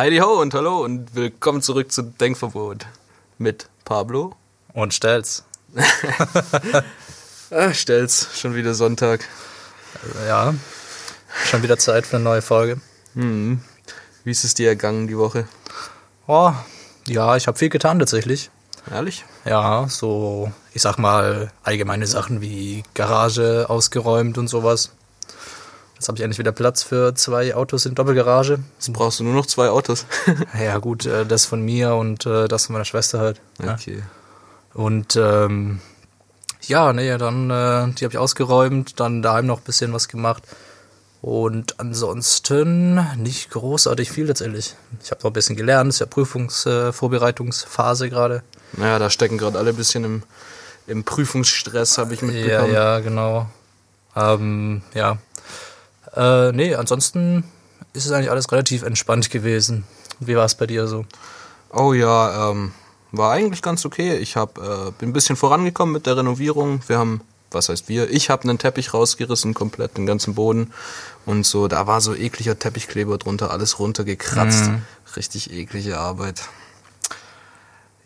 Heidi 0.00 0.16
ho 0.16 0.40
und 0.40 0.54
hallo 0.54 0.82
und 0.82 1.14
willkommen 1.14 1.60
zurück 1.60 1.92
zu 1.92 2.00
Denkverbot 2.00 2.86
mit 3.36 3.68
Pablo. 3.84 4.34
Und 4.72 4.94
stell's. 4.94 5.44
Ah, 7.50 7.74
stell's, 7.74 8.28
schon 8.34 8.54
wieder 8.54 8.72
Sonntag. 8.72 9.28
Ja. 10.26 10.54
Schon 11.44 11.62
wieder 11.62 11.76
Zeit 11.76 12.06
für 12.06 12.16
eine 12.16 12.24
neue 12.24 12.40
Folge. 12.40 12.80
Wie 13.12 14.30
ist 14.30 14.44
es 14.44 14.54
dir 14.54 14.70
ergangen 14.70 15.06
die 15.06 15.18
Woche? 15.18 15.46
Oh, 16.26 16.54
ja, 17.06 17.36
ich 17.36 17.46
habe 17.46 17.58
viel 17.58 17.68
getan 17.68 17.98
tatsächlich. 17.98 18.50
Ehrlich? 18.90 19.26
Ja, 19.44 19.86
so, 19.86 20.50
ich 20.72 20.80
sag 20.80 20.96
mal, 20.96 21.52
allgemeine 21.62 22.06
Sachen 22.06 22.40
wie 22.40 22.84
Garage 22.94 23.66
ausgeräumt 23.68 24.38
und 24.38 24.48
sowas. 24.48 24.92
Jetzt 26.00 26.08
habe 26.08 26.16
ich 26.16 26.24
endlich 26.24 26.38
wieder 26.38 26.52
Platz 26.52 26.82
für 26.82 27.14
zwei 27.14 27.54
Autos 27.54 27.84
in 27.84 27.94
Doppelgarage. 27.94 28.60
Jetzt 28.78 28.90
brauchst 28.94 29.20
du 29.20 29.24
nur 29.24 29.34
noch 29.34 29.44
zwei 29.44 29.68
Autos. 29.68 30.06
Ja, 30.58 30.78
gut, 30.78 31.04
äh, 31.04 31.26
das 31.26 31.44
von 31.44 31.60
mir 31.60 31.94
und 31.94 32.24
äh, 32.24 32.48
das 32.48 32.64
von 32.64 32.72
meiner 32.72 32.86
Schwester 32.86 33.18
halt. 33.18 33.42
Ja. 33.62 33.74
okay. 33.74 34.02
Und 34.72 35.14
ähm, 35.16 35.82
ja, 36.62 36.94
nee, 36.94 37.18
dann 37.18 37.50
äh, 37.50 37.88
die 37.92 38.04
habe 38.06 38.14
ich 38.14 38.16
ausgeräumt, 38.16 38.98
dann 38.98 39.20
daheim 39.20 39.44
noch 39.44 39.58
ein 39.58 39.64
bisschen 39.64 39.92
was 39.92 40.08
gemacht. 40.08 40.42
Und 41.20 41.78
ansonsten 41.78 42.94
nicht 43.18 43.50
großartig 43.50 44.10
viel 44.10 44.24
letztendlich. 44.24 44.76
Ich 45.04 45.10
habe 45.10 45.20
noch 45.22 45.28
ein 45.28 45.34
bisschen 45.34 45.56
gelernt, 45.56 45.90
ist 45.90 45.98
ja 45.98 46.06
Prüfungsvorbereitungsphase 46.06 48.08
gerade. 48.08 48.42
Naja, 48.72 48.98
da 48.98 49.10
stecken 49.10 49.36
gerade 49.36 49.58
alle 49.58 49.68
ein 49.68 49.76
bisschen 49.76 50.04
im, 50.04 50.22
im 50.86 51.04
Prüfungsstress, 51.04 51.98
habe 51.98 52.14
ich 52.14 52.22
Ja, 52.22 52.26
mitbekommen. 52.26 52.72
ja, 52.72 53.00
genau. 53.00 53.50
Ähm, 54.16 54.80
ja. 54.94 55.18
Äh, 56.14 56.52
nee, 56.52 56.74
ansonsten 56.74 57.44
ist 57.92 58.06
es 58.06 58.12
eigentlich 58.12 58.30
alles 58.30 58.50
relativ 58.50 58.82
entspannt 58.82 59.30
gewesen. 59.30 59.84
Wie 60.20 60.36
war 60.36 60.44
es 60.44 60.54
bei 60.54 60.66
dir 60.66 60.86
so? 60.86 61.04
Oh 61.72 61.92
ja, 61.92 62.50
ähm, 62.50 62.72
war 63.12 63.32
eigentlich 63.32 63.62
ganz 63.62 63.84
okay. 63.84 64.16
Ich 64.16 64.36
hab, 64.36 64.58
äh, 64.58 64.92
bin 64.98 65.10
ein 65.10 65.12
bisschen 65.12 65.36
vorangekommen 65.36 65.92
mit 65.92 66.06
der 66.06 66.16
Renovierung. 66.16 66.80
Wir 66.86 66.98
haben, 66.98 67.22
was 67.50 67.68
heißt 67.68 67.88
wir? 67.88 68.10
Ich 68.10 68.30
habe 68.30 68.44
einen 68.44 68.58
Teppich 68.58 68.94
rausgerissen, 68.94 69.54
komplett 69.54 69.96
den 69.96 70.06
ganzen 70.06 70.34
Boden. 70.34 70.72
Und 71.26 71.46
so, 71.46 71.68
da 71.68 71.86
war 71.86 72.00
so 72.00 72.14
ekliger 72.14 72.58
Teppichkleber 72.58 73.18
drunter, 73.18 73.50
alles 73.50 73.78
runtergekratzt. 73.78 74.70
Richtig 75.16 75.52
eklige 75.52 75.98
Arbeit. 75.98 76.42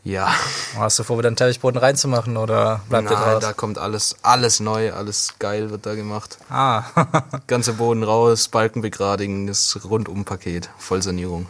Ja, 0.05 0.29
Hast 0.77 0.99
du 0.99 1.03
vor, 1.03 1.17
wieder 1.19 1.29
einen 1.29 1.37
Teppichboden 1.37 1.79
reinzumachen 1.81 2.37
oder 2.37 2.83
bleibt 2.91 3.09
nein, 3.09 3.15
draus? 3.17 3.41
da 3.43 3.55
kommt 3.55 3.79
alles, 3.79 4.17
alles 4.23 4.61
neu, 4.61 4.93
alles 4.93 5.35
geil 5.39 5.71
wird 5.71 5.87
da 5.87 5.95
gemacht. 5.95 6.37
Ah, 6.51 6.83
Ganze 7.47 7.73
Boden 7.73 8.03
raus, 8.03 8.49
Balken 8.49 8.83
begradigen, 8.83 9.47
das 9.47 9.79
Rundumpaket, 9.83 10.69
Vollsanierung. 10.77 11.47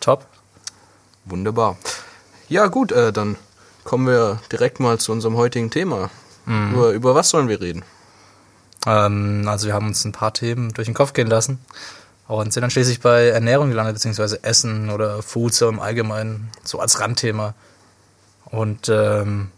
top. 0.00 0.26
Wunderbar. 1.26 1.76
Ja, 2.48 2.66
gut, 2.66 2.90
äh, 2.90 3.12
dann 3.12 3.36
kommen 3.84 4.06
wir 4.08 4.40
direkt 4.50 4.80
mal 4.80 4.98
zu 4.98 5.12
unserem 5.12 5.36
heutigen 5.36 5.70
Thema. 5.70 6.10
Über, 6.46 6.90
über 6.90 7.14
was 7.14 7.28
sollen 7.28 7.46
wir 7.48 7.60
reden? 7.60 7.84
Ähm, 8.84 9.44
also 9.46 9.68
wir 9.68 9.74
haben 9.74 9.86
uns 9.86 10.04
ein 10.04 10.10
paar 10.10 10.32
Themen 10.32 10.72
durch 10.74 10.86
den 10.86 10.94
Kopf 10.94 11.12
gehen 11.12 11.28
lassen. 11.28 11.60
Und 12.30 12.52
sind 12.52 12.60
dann 12.60 12.70
schließlich 12.70 13.00
bei 13.00 13.26
Ernährung 13.26 13.70
gelandet, 13.70 13.96
beziehungsweise 13.96 14.44
Essen 14.44 14.88
oder 14.88 15.20
Food 15.20 15.52
so 15.52 15.68
im 15.68 15.80
Allgemeinen, 15.80 16.48
so 16.62 16.78
als 16.78 17.00
Randthema. 17.00 17.54
Und 18.44 18.88
ähm, 18.88 19.50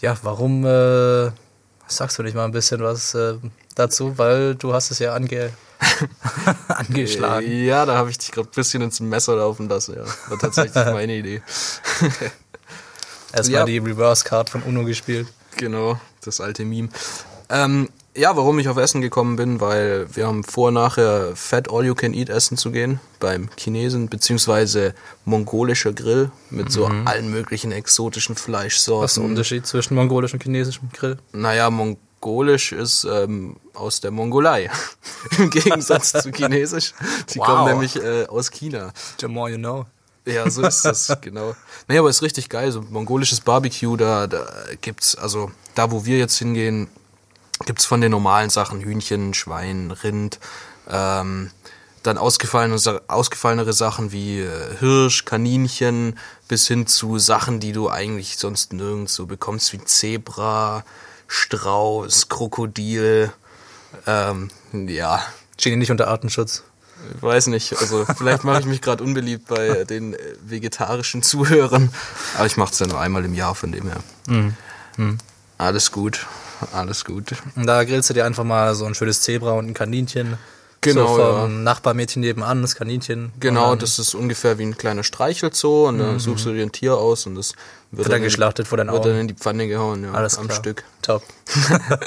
ja, 0.00 0.16
warum 0.22 0.66
äh, 0.66 1.30
sagst 1.86 2.18
du 2.18 2.24
nicht 2.24 2.34
mal 2.34 2.46
ein 2.46 2.50
bisschen 2.50 2.82
was 2.82 3.14
äh, 3.14 3.34
dazu? 3.76 4.18
Weil 4.18 4.56
du 4.56 4.74
hast 4.74 4.90
es 4.90 4.98
ja 4.98 5.14
ange 5.14 5.52
angeschlagen. 6.68 7.64
Ja, 7.64 7.86
da 7.86 7.94
habe 7.94 8.10
ich 8.10 8.18
dich 8.18 8.32
gerade 8.32 8.48
ein 8.48 8.56
bisschen 8.56 8.82
ins 8.82 8.98
Messer 8.98 9.36
laufen 9.36 9.68
lassen. 9.68 9.94
Ja. 9.94 10.04
War 10.30 10.38
tatsächlich 10.40 10.74
meine 10.86 11.14
Idee. 11.14 11.42
Erstmal 13.32 13.60
ja. 13.60 13.64
die 13.66 13.78
Reverse 13.78 14.24
Card 14.24 14.50
von 14.50 14.64
Uno 14.64 14.84
gespielt. 14.84 15.28
Genau, 15.56 16.00
das 16.24 16.40
alte 16.40 16.64
Meme. 16.64 16.88
Ähm, 17.48 17.88
ja, 18.16 18.36
warum 18.36 18.58
ich 18.58 18.68
auf 18.68 18.76
Essen 18.76 19.00
gekommen 19.00 19.36
bin, 19.36 19.60
weil 19.60 20.06
wir 20.14 20.26
haben 20.26 20.42
vor, 20.44 20.70
nachher 20.72 21.34
Fat 21.36 21.70
All 21.70 21.84
You 21.84 21.94
Can 21.94 22.12
Eat 22.12 22.28
essen 22.28 22.56
zu 22.56 22.70
gehen 22.70 23.00
beim 23.20 23.48
Chinesen, 23.56 24.08
beziehungsweise 24.08 24.94
mongolischer 25.24 25.92
Grill 25.92 26.30
mit 26.50 26.72
so 26.72 26.86
allen 26.86 27.30
möglichen 27.30 27.70
exotischen 27.72 28.34
Was 28.34 28.40
ist 28.40 28.44
Fleischsorten. 28.44 29.22
der 29.22 29.30
Unterschied 29.30 29.66
zwischen 29.66 29.94
mongolischem 29.94 30.38
und 30.38 30.42
chinesischem 30.42 30.88
Grill? 30.92 31.18
Naja, 31.32 31.70
mongolisch 31.70 32.72
ist 32.72 33.04
ähm, 33.04 33.56
aus 33.74 34.00
der 34.00 34.10
Mongolei. 34.10 34.70
Im 35.38 35.50
Gegensatz 35.50 36.10
zu 36.12 36.30
chinesisch. 36.32 36.94
Die 37.32 37.38
Wow. 37.38 37.46
kommen 37.46 37.64
nämlich 37.66 37.96
äh, 37.96 38.26
aus 38.26 38.50
China. 38.50 38.92
The 39.20 39.28
more 39.28 39.50
you 39.50 39.56
know. 39.58 39.86
Ja, 40.26 40.50
so 40.50 40.62
ist 40.62 40.82
das, 40.82 41.16
genau. 41.20 41.54
Naja, 41.88 42.00
aber 42.00 42.10
ist 42.10 42.22
richtig 42.22 42.48
geil. 42.48 42.72
So 42.72 42.82
mongolisches 42.82 43.40
Barbecue, 43.40 43.96
da, 43.96 44.26
da 44.26 44.46
gibt's, 44.80 45.14
also 45.16 45.50
da 45.74 45.90
wo 45.90 46.04
wir 46.04 46.18
jetzt 46.18 46.36
hingehen, 46.36 46.88
gibt's 47.66 47.84
von 47.84 48.00
den 48.00 48.10
normalen 48.10 48.50
Sachen 48.50 48.80
Hühnchen, 48.80 49.34
Schwein, 49.34 49.90
Rind, 49.90 50.38
ähm, 50.88 51.50
dann 52.02 52.16
ausgefallene, 52.16 52.76
ausgefallenere 53.08 53.72
Sachen 53.72 54.12
wie 54.12 54.40
äh, 54.40 54.76
Hirsch, 54.78 55.24
Kaninchen, 55.24 56.18
bis 56.48 56.66
hin 56.66 56.86
zu 56.86 57.18
Sachen, 57.18 57.60
die 57.60 57.72
du 57.72 57.90
eigentlich 57.90 58.38
sonst 58.38 58.72
nirgends 58.72 59.14
so 59.14 59.26
bekommst, 59.26 59.72
wie 59.72 59.84
Zebra, 59.84 60.84
Strauß, 61.28 62.28
Krokodil, 62.28 63.32
ähm, 64.06 64.50
ja, 64.72 65.22
Stehen 65.60 65.72
die 65.72 65.76
nicht 65.76 65.90
unter 65.90 66.08
Artenschutz? 66.08 66.62
ich 67.14 67.22
weiß 67.22 67.48
nicht, 67.48 67.76
also 67.78 68.06
vielleicht 68.16 68.44
mache 68.44 68.60
ich 68.60 68.66
mich 68.66 68.80
gerade 68.80 69.04
unbeliebt 69.04 69.46
bei 69.46 69.84
den 69.84 70.14
äh, 70.14 70.18
vegetarischen 70.42 71.22
Zuhörern, 71.22 71.90
aber 72.36 72.46
ich 72.46 72.56
mache 72.56 72.72
es 72.72 72.78
ja 72.78 72.86
nur 72.86 72.98
einmal 72.98 73.24
im 73.26 73.34
Jahr, 73.34 73.54
von 73.54 73.70
dem 73.70 73.88
her. 73.90 74.00
Alles 75.58 75.92
gut, 75.92 76.26
alles 76.72 77.04
gut. 77.04 77.32
Und 77.56 77.66
da 77.66 77.84
grillst 77.84 78.10
du 78.10 78.14
dir 78.14 78.24
einfach 78.24 78.44
mal 78.44 78.74
so 78.74 78.84
ein 78.86 78.94
schönes 78.94 79.20
Zebra 79.22 79.52
und 79.52 79.66
ein 79.68 79.74
Kaninchen. 79.74 80.38
Genau, 80.82 81.14
So 81.14 81.22
vom 81.42 81.62
Nachbarmädchen 81.62 82.20
nebenan, 82.22 82.62
das 82.62 82.74
Kaninchen. 82.74 83.32
Genau, 83.38 83.70
dann 83.70 83.80
das 83.80 83.98
ist 83.98 84.14
ungefähr 84.14 84.56
wie 84.56 84.62
ein 84.62 84.78
kleiner 84.78 85.04
Streichelzoo 85.04 85.88
und 85.88 85.98
dann 85.98 86.18
suchst 86.18 86.46
du 86.46 86.54
dir 86.54 86.62
ein 86.62 86.72
Tier 86.72 86.94
aus 86.96 87.26
und 87.26 87.34
das 87.34 87.52
wird, 87.90 88.08
dann 88.08 88.16
in- 88.16 88.22
geschlachtet 88.22 88.66
vor 88.66 88.78
deinen 88.78 88.90
wird 88.90 89.04
dann 89.04 89.12
Augen. 89.12 89.20
in 89.20 89.28
die 89.28 89.34
Pfanne 89.34 89.68
gehauen, 89.68 90.04
ja, 90.04 90.12
Alles 90.12 90.38
am 90.38 90.46
klar. 90.46 90.58
Stück. 90.58 90.84
Top. 91.02 91.22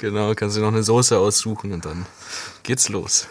Genau, 0.00 0.34
kannst 0.34 0.56
du 0.56 0.60
noch 0.60 0.68
eine 0.68 0.82
Soße 0.82 1.16
aussuchen 1.18 1.72
und 1.72 1.84
dann 1.84 2.06
geht's 2.62 2.88
los. 2.88 3.26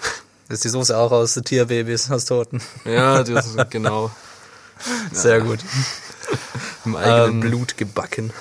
Ist 0.50 0.64
die 0.64 0.70
Soße 0.70 0.98
auch 0.98 1.12
aus 1.12 1.34
Tierbabys, 1.36 2.10
aus 2.12 2.26
Toten? 2.26 2.62
Ja, 2.86 3.24
das 3.24 3.48
ist 3.48 3.70
genau 3.72 4.12
Sehr 5.12 5.42
gut. 5.42 5.60
im 6.86 6.96
eigenen 6.96 7.30
Ähm, 7.32 7.40
Blut 7.42 7.78
gebacken. 7.78 8.32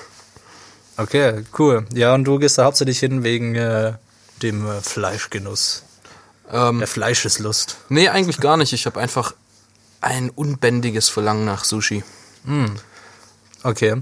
Okay, 0.97 1.43
cool. 1.57 1.85
Ja, 1.93 2.13
und 2.13 2.23
du 2.25 2.37
gehst 2.39 2.57
da 2.57 2.65
hauptsächlich 2.65 2.99
hin 2.99 3.23
wegen 3.23 3.55
äh, 3.55 3.93
dem 4.41 4.67
äh, 4.67 4.81
Fleischgenuss. 4.81 5.83
Ähm, 6.51 6.79
Der 6.79 6.87
Fleischeslust. 6.87 7.77
Nee, 7.89 8.09
eigentlich 8.09 8.39
gar 8.39 8.57
nicht. 8.57 8.73
Ich 8.73 8.85
habe 8.85 8.99
einfach 8.99 9.33
ein 10.01 10.29
unbändiges 10.29 11.09
Verlangen 11.09 11.45
nach 11.45 11.63
Sushi. 11.63 12.03
Okay. 13.63 14.01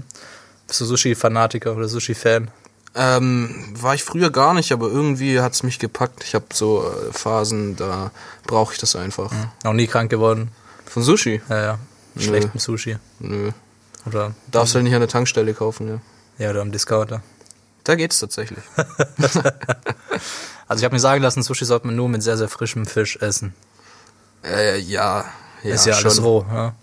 Bist 0.66 0.80
du 0.80 0.84
Sushi-Fanatiker 0.84 1.74
oder 1.76 1.88
Sushi-Fan? 1.88 2.50
Ähm, 2.94 3.72
war 3.80 3.94
ich 3.94 4.02
früher 4.04 4.30
gar 4.30 4.52
nicht, 4.52 4.72
aber 4.72 4.88
irgendwie 4.88 5.40
hat's 5.40 5.62
mich 5.62 5.78
gepackt. 5.78 6.24
Ich 6.24 6.34
habe 6.34 6.46
so 6.52 6.84
äh, 6.84 7.12
Phasen, 7.12 7.76
da 7.76 8.10
brauche 8.46 8.74
ich 8.74 8.78
das 8.80 8.96
einfach. 8.96 9.32
Noch 9.64 9.72
nie 9.72 9.86
krank 9.86 10.10
geworden? 10.10 10.50
Von 10.84 11.02
Sushi? 11.02 11.40
Ja, 11.48 11.60
ja. 11.62 11.78
Schlechtem 12.18 12.60
Sushi. 12.60 12.98
Nö. 13.20 13.52
Oder, 14.04 14.34
Darfst 14.50 14.74
halt 14.74 14.84
nicht 14.84 14.92
an 14.94 15.00
der 15.00 15.08
Tankstelle 15.08 15.54
kaufen, 15.54 15.88
ja. 15.88 16.00
Ja, 16.38 16.50
oder 16.50 16.62
am 16.62 16.72
Discounter. 16.72 17.22
Da 17.84 17.94
geht's 17.94 18.18
tatsächlich. 18.18 18.62
Also 20.68 20.80
ich 20.80 20.84
habe 20.86 20.94
mir 20.94 21.00
sagen 21.00 21.22
lassen, 21.22 21.42
Sushi 21.42 21.66
sollte 21.66 21.86
man 21.86 21.96
nur 21.96 22.08
mit 22.08 22.22
sehr, 22.22 22.38
sehr 22.38 22.48
frischem 22.48 22.86
Fisch 22.86 23.16
essen. 23.16 23.52
äh, 24.42 24.78
ja, 24.78 25.26
ja, 25.62 25.74
ist 25.74 25.84
ja 25.84 25.96
alles 25.96 26.14
schon. 26.16 26.24
roh. 26.24 26.46
Ja. 26.50 26.74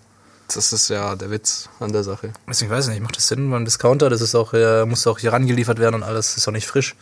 Das 0.46 0.72
ist 0.72 0.88
ja 0.90 1.16
der 1.16 1.30
Witz 1.30 1.68
an 1.80 1.92
der 1.92 2.04
Sache. 2.04 2.32
Deswegen 2.48 2.70
weiß 2.70 2.86
ich 2.86 2.92
nicht, 2.92 3.02
macht 3.02 3.16
das 3.16 3.26
Sinn 3.26 3.50
beim 3.50 3.64
Discounter? 3.64 4.08
Das 4.08 4.20
ist 4.20 4.36
auch, 4.36 4.52
äh, 4.52 4.84
muss 4.86 5.06
auch 5.08 5.18
hier 5.18 5.32
rangeliefert 5.32 5.80
werden 5.80 5.96
und 5.96 6.02
alles, 6.04 6.36
ist 6.36 6.46
auch 6.46 6.52
nicht 6.52 6.68
frisch. 6.68 6.94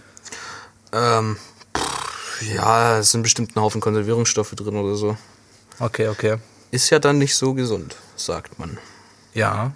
Ähm, 0.92 1.36
pff, 1.76 2.40
ja, 2.54 2.98
es 2.98 3.10
sind 3.10 3.22
bestimmt 3.22 3.54
ein 3.54 3.60
Haufen 3.60 3.82
Konservierungsstoffe 3.82 4.52
drin 4.52 4.76
oder 4.76 4.94
so. 4.94 5.18
Okay, 5.80 6.08
okay. 6.08 6.36
Ist 6.70 6.88
ja 6.88 6.98
dann 7.00 7.18
nicht 7.18 7.34
so 7.36 7.52
gesund, 7.52 7.96
sagt 8.16 8.58
man. 8.58 8.78
Ja. 9.34 9.72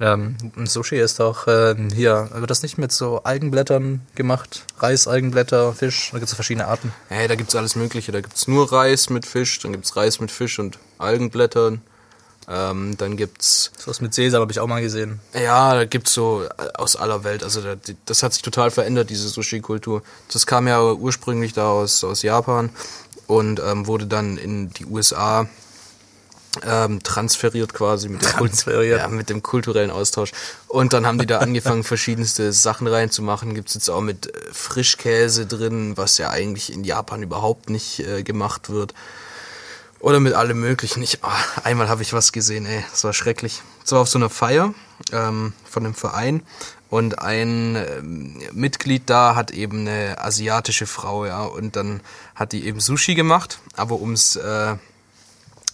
Ähm, 0.00 0.36
Sushi 0.64 0.96
ist 0.96 1.20
auch 1.20 1.46
ähm, 1.46 1.90
hier, 1.90 2.28
wird 2.32 2.50
das 2.50 2.62
nicht 2.62 2.78
mit 2.78 2.90
so 2.90 3.22
Algenblättern 3.22 4.00
gemacht? 4.14 4.64
Reis, 4.78 5.06
Algenblätter, 5.06 5.72
Fisch, 5.72 6.10
da 6.12 6.18
gibt 6.18 6.28
es 6.28 6.34
verschiedene 6.34 6.66
Arten. 6.66 6.92
Hey, 7.08 7.28
da 7.28 7.36
gibt's 7.36 7.54
alles 7.54 7.76
Mögliche. 7.76 8.10
Da 8.10 8.20
gibt's 8.20 8.48
nur 8.48 8.72
Reis 8.72 9.08
mit 9.08 9.24
Fisch, 9.24 9.60
dann 9.60 9.72
gibt's 9.72 9.96
Reis 9.96 10.18
mit 10.20 10.30
Fisch 10.30 10.58
und 10.58 10.78
Algenblättern. 10.98 11.80
Ähm, 12.46 12.96
dann 12.98 13.16
gibt's 13.16 13.72
So 13.78 13.90
was 13.90 14.00
mit 14.00 14.12
Sesam 14.12 14.42
habe 14.42 14.52
ich 14.52 14.60
auch 14.60 14.66
mal 14.66 14.82
gesehen. 14.82 15.20
Ja, 15.32 15.74
da 15.74 15.84
gibt's 15.84 16.12
so 16.12 16.42
äh, 16.42 16.48
aus 16.74 16.96
aller 16.96 17.24
Welt. 17.24 17.42
Also 17.42 17.62
da, 17.62 17.76
das 18.04 18.22
hat 18.22 18.34
sich 18.34 18.42
total 18.42 18.70
verändert, 18.70 19.10
diese 19.10 19.28
Sushi-Kultur. 19.28 20.02
Das 20.30 20.44
kam 20.44 20.68
ja 20.68 20.82
ursprünglich 20.92 21.52
da 21.52 21.70
aus, 21.70 22.04
aus 22.04 22.22
Japan 22.22 22.70
und 23.26 23.60
ähm, 23.64 23.86
wurde 23.86 24.06
dann 24.06 24.36
in 24.36 24.70
die 24.70 24.84
USA 24.86 25.48
ähm, 26.64 27.02
transferiert 27.02 27.74
quasi 27.74 28.08
mit 28.08 28.22
Transferiert. 28.22 29.00
ja, 29.00 29.08
mit 29.08 29.30
dem 29.30 29.42
kulturellen 29.42 29.90
Austausch. 29.90 30.32
Und 30.68 30.92
dann 30.92 31.06
haben 31.06 31.18
die 31.18 31.26
da 31.26 31.38
angefangen, 31.40 31.84
verschiedenste 31.84 32.52
Sachen 32.52 32.86
reinzumachen. 32.86 33.54
Gibt's 33.54 33.74
jetzt 33.74 33.88
auch 33.88 34.00
mit 34.00 34.26
äh, 34.26 34.40
Frischkäse 34.52 35.46
drin, 35.46 35.96
was 35.96 36.18
ja 36.18 36.30
eigentlich 36.30 36.72
in 36.72 36.84
Japan 36.84 37.22
überhaupt 37.22 37.70
nicht 37.70 38.00
äh, 38.00 38.22
gemacht 38.22 38.70
wird. 38.70 38.94
Oder 40.00 40.20
mit 40.20 40.34
allem 40.34 40.60
möglichen. 40.60 41.02
Ich, 41.02 41.24
ah, 41.24 41.32
einmal 41.62 41.88
habe 41.88 42.02
ich 42.02 42.12
was 42.12 42.32
gesehen, 42.32 42.66
ey, 42.66 42.84
das 42.90 43.04
war 43.04 43.14
schrecklich. 43.14 43.62
Das 43.82 43.92
war 43.92 44.00
auf 44.00 44.08
so 44.08 44.18
einer 44.18 44.30
Feier 44.30 44.74
ähm, 45.12 45.54
von 45.64 45.84
einem 45.84 45.94
Verein 45.94 46.42
und 46.94 47.18
ein 47.18 47.74
ähm, 47.74 48.40
Mitglied 48.52 49.10
da 49.10 49.34
hat 49.34 49.50
eben 49.50 49.80
eine 49.80 50.22
asiatische 50.22 50.86
Frau, 50.86 51.26
ja, 51.26 51.42
und 51.42 51.74
dann 51.74 52.00
hat 52.36 52.52
die 52.52 52.66
eben 52.66 52.78
Sushi 52.78 53.16
gemacht, 53.16 53.58
aber 53.74 53.96
ums 54.00 54.36
äh, 54.36 54.76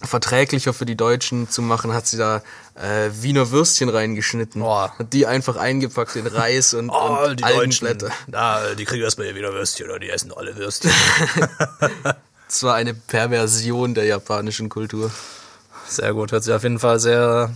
verträglicher 0.03 0.73
für 0.73 0.85
die 0.85 0.95
Deutschen 0.95 1.49
zu 1.49 1.61
machen, 1.61 1.93
hat 1.93 2.07
sie 2.07 2.17
da 2.17 2.41
äh, 2.75 3.09
Wiener 3.21 3.51
Würstchen 3.51 3.89
reingeschnitten. 3.89 4.61
Boah. 4.61 4.93
Hat 4.97 5.13
die 5.13 5.25
einfach 5.25 5.55
eingepackt 5.57 6.15
in 6.15 6.27
Reis 6.27 6.73
und, 6.73 6.89
und 6.89 7.43
Algenblätter. 7.43 8.09
da, 8.27 8.73
die 8.75 8.85
kriegen 8.85 9.03
erstmal 9.03 9.33
wieder 9.35 9.53
Würstchen 9.53 9.87
oder 9.87 9.99
die 9.99 10.09
essen 10.09 10.31
alle 10.35 10.55
Würstchen. 10.55 10.91
Das 12.47 12.63
war 12.63 12.75
eine 12.75 12.93
Perversion 12.93 13.93
der 13.93 14.03
japanischen 14.03 14.67
Kultur. 14.67 15.09
Sehr 15.87 16.13
gut, 16.13 16.33
hört 16.33 16.43
sich 16.43 16.53
auf 16.53 16.63
jeden 16.63 16.79
Fall 16.79 16.99
sehr 16.99 17.55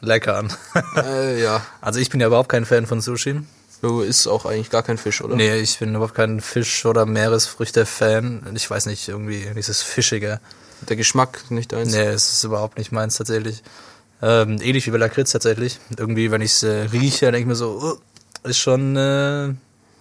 lecker 0.00 0.36
an. 0.36 0.52
äh, 0.96 1.42
ja, 1.42 1.66
Also 1.80 1.98
ich 1.98 2.10
bin 2.10 2.20
ja 2.20 2.28
überhaupt 2.28 2.48
kein 2.48 2.64
Fan 2.64 2.86
von 2.86 3.00
Sushi. 3.00 3.40
du 3.82 4.02
isst 4.02 4.28
auch 4.28 4.46
eigentlich 4.46 4.70
gar 4.70 4.84
kein 4.84 4.98
Fisch, 4.98 5.20
oder? 5.20 5.34
Nee, 5.34 5.56
ich 5.56 5.80
bin 5.80 5.96
überhaupt 5.96 6.14
kein 6.14 6.40
Fisch- 6.40 6.86
oder 6.86 7.06
Meeresfrüchte-Fan. 7.06 8.52
Ich 8.54 8.70
weiß 8.70 8.86
nicht, 8.86 9.08
irgendwie 9.08 9.50
dieses 9.56 9.82
Fischige. 9.82 10.40
Der 10.88 10.96
Geschmack 10.96 11.50
nicht 11.50 11.72
eins. 11.74 11.92
Nee, 11.92 12.02
es 12.02 12.32
ist 12.32 12.44
überhaupt 12.44 12.78
nicht 12.78 12.92
meins 12.92 13.16
tatsächlich. 13.16 13.62
Ähm, 14.22 14.58
ähnlich 14.62 14.86
wie 14.86 14.90
bei 14.90 14.98
Lakritz 14.98 15.32
tatsächlich. 15.32 15.78
Irgendwie, 15.96 16.30
wenn 16.30 16.40
ich 16.40 16.52
es 16.52 16.62
äh, 16.62 16.88
rieche, 16.92 17.26
denke 17.26 17.40
ich 17.40 17.46
mir 17.46 17.54
so, 17.54 17.98
oh, 18.44 18.48
ist 18.48 18.58
schon 18.58 18.96
äh, 18.96 19.54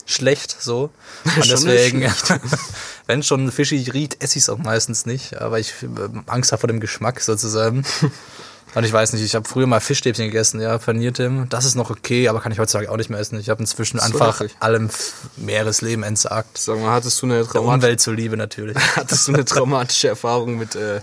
schlecht 0.06 0.56
so. 0.60 0.92
Und 1.24 1.46
Schon 1.46 1.50
deswegen, 1.50 2.00
nicht 2.00 2.34
wenn 3.08 3.24
schon 3.24 3.52
fischig 3.52 3.94
riecht, 3.94 4.24
esse 4.24 4.38
ich 4.38 4.44
es 4.44 4.50
auch 4.50 4.58
meistens 4.58 5.06
nicht. 5.06 5.42
Aber 5.42 5.60
ich 5.60 5.74
äh, 5.84 5.88
Angst 6.28 6.52
habe 6.52 6.62
vor 6.62 6.68
dem 6.68 6.80
Geschmack 6.80 7.22
sozusagen. 7.22 7.84
Und 8.76 8.84
ich 8.84 8.92
weiß 8.92 9.14
nicht, 9.14 9.24
ich 9.24 9.36
habe 9.36 9.48
früher 9.48 9.68
mal 9.68 9.80
Fischstäbchen 9.80 10.26
gegessen, 10.26 10.60
ja, 10.60 10.78
panierte. 10.78 11.48
Das 11.50 11.64
ist 11.64 11.76
noch 11.76 11.90
okay, 11.90 12.28
aber 12.28 12.42
kann 12.42 12.52
ich 12.52 12.60
heutzutage 12.60 12.92
auch 12.92 12.98
nicht 12.98 13.10
mehr 13.10 13.20
essen. 13.20 13.40
Ich 13.40 13.50
habe 13.50 13.62
inzwischen 13.62 14.00
So 14.00 14.06
einfach 14.06 14.42
heftig. 14.42 14.58
allem 14.60 14.90
Meeresleben 15.38 16.04
entsagt. 16.04 16.58
Sag 16.58 16.80
mal, 16.80 16.92
hattest 16.92 17.22
du 17.22 17.26
eine 17.26 17.46
Traumat 17.46 17.76
Umwelt 17.76 18.02
zuliebe 18.02 18.36
natürlich. 18.36 18.78
hattest 18.98 19.28
du 19.28 19.34
eine 19.34 19.46
traumatische 19.46 20.10
Erfahrung 20.10 20.58
mit, 20.58 20.76
äh, 20.76 21.00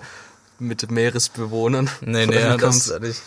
mit 0.59 0.91
Meeresbewohnern? 0.91 1.89
Nee, 2.03 2.27
nee, 2.27 2.35
das 2.35 2.61
kommst? 2.61 2.89
nicht. 3.01 3.23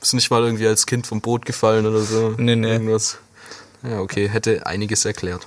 Bist 0.00 0.12
du 0.12 0.16
nicht 0.16 0.30
mal 0.30 0.42
irgendwie 0.42 0.66
als 0.66 0.84
Kind 0.84 1.06
vom 1.06 1.20
Boot 1.20 1.46
gefallen 1.46 1.86
oder 1.86 2.00
so? 2.00 2.34
Nee, 2.38 2.56
nee. 2.56 2.72
Irgendwas. 2.72 3.18
Ja, 3.84 4.00
okay, 4.00 4.28
hätte 4.28 4.66
einiges 4.66 5.04
erklärt. 5.04 5.46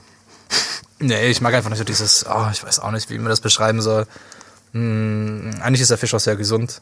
Nee, 0.99 1.27
ich 1.27 1.41
mag 1.41 1.53
einfach 1.53 1.69
nicht 1.69 1.79
so 1.79 1.85
dieses, 1.85 2.25
oh, 2.25 2.47
ich 2.51 2.63
weiß 2.63 2.79
auch 2.79 2.91
nicht, 2.91 3.09
wie 3.09 3.17
man 3.17 3.29
das 3.29 3.41
beschreiben 3.41 3.81
soll. 3.81 4.05
Hm, 4.73 5.51
eigentlich 5.61 5.81
ist 5.81 5.91
der 5.91 5.97
Fisch 5.97 6.13
auch 6.13 6.19
sehr 6.19 6.35
gesund, 6.35 6.81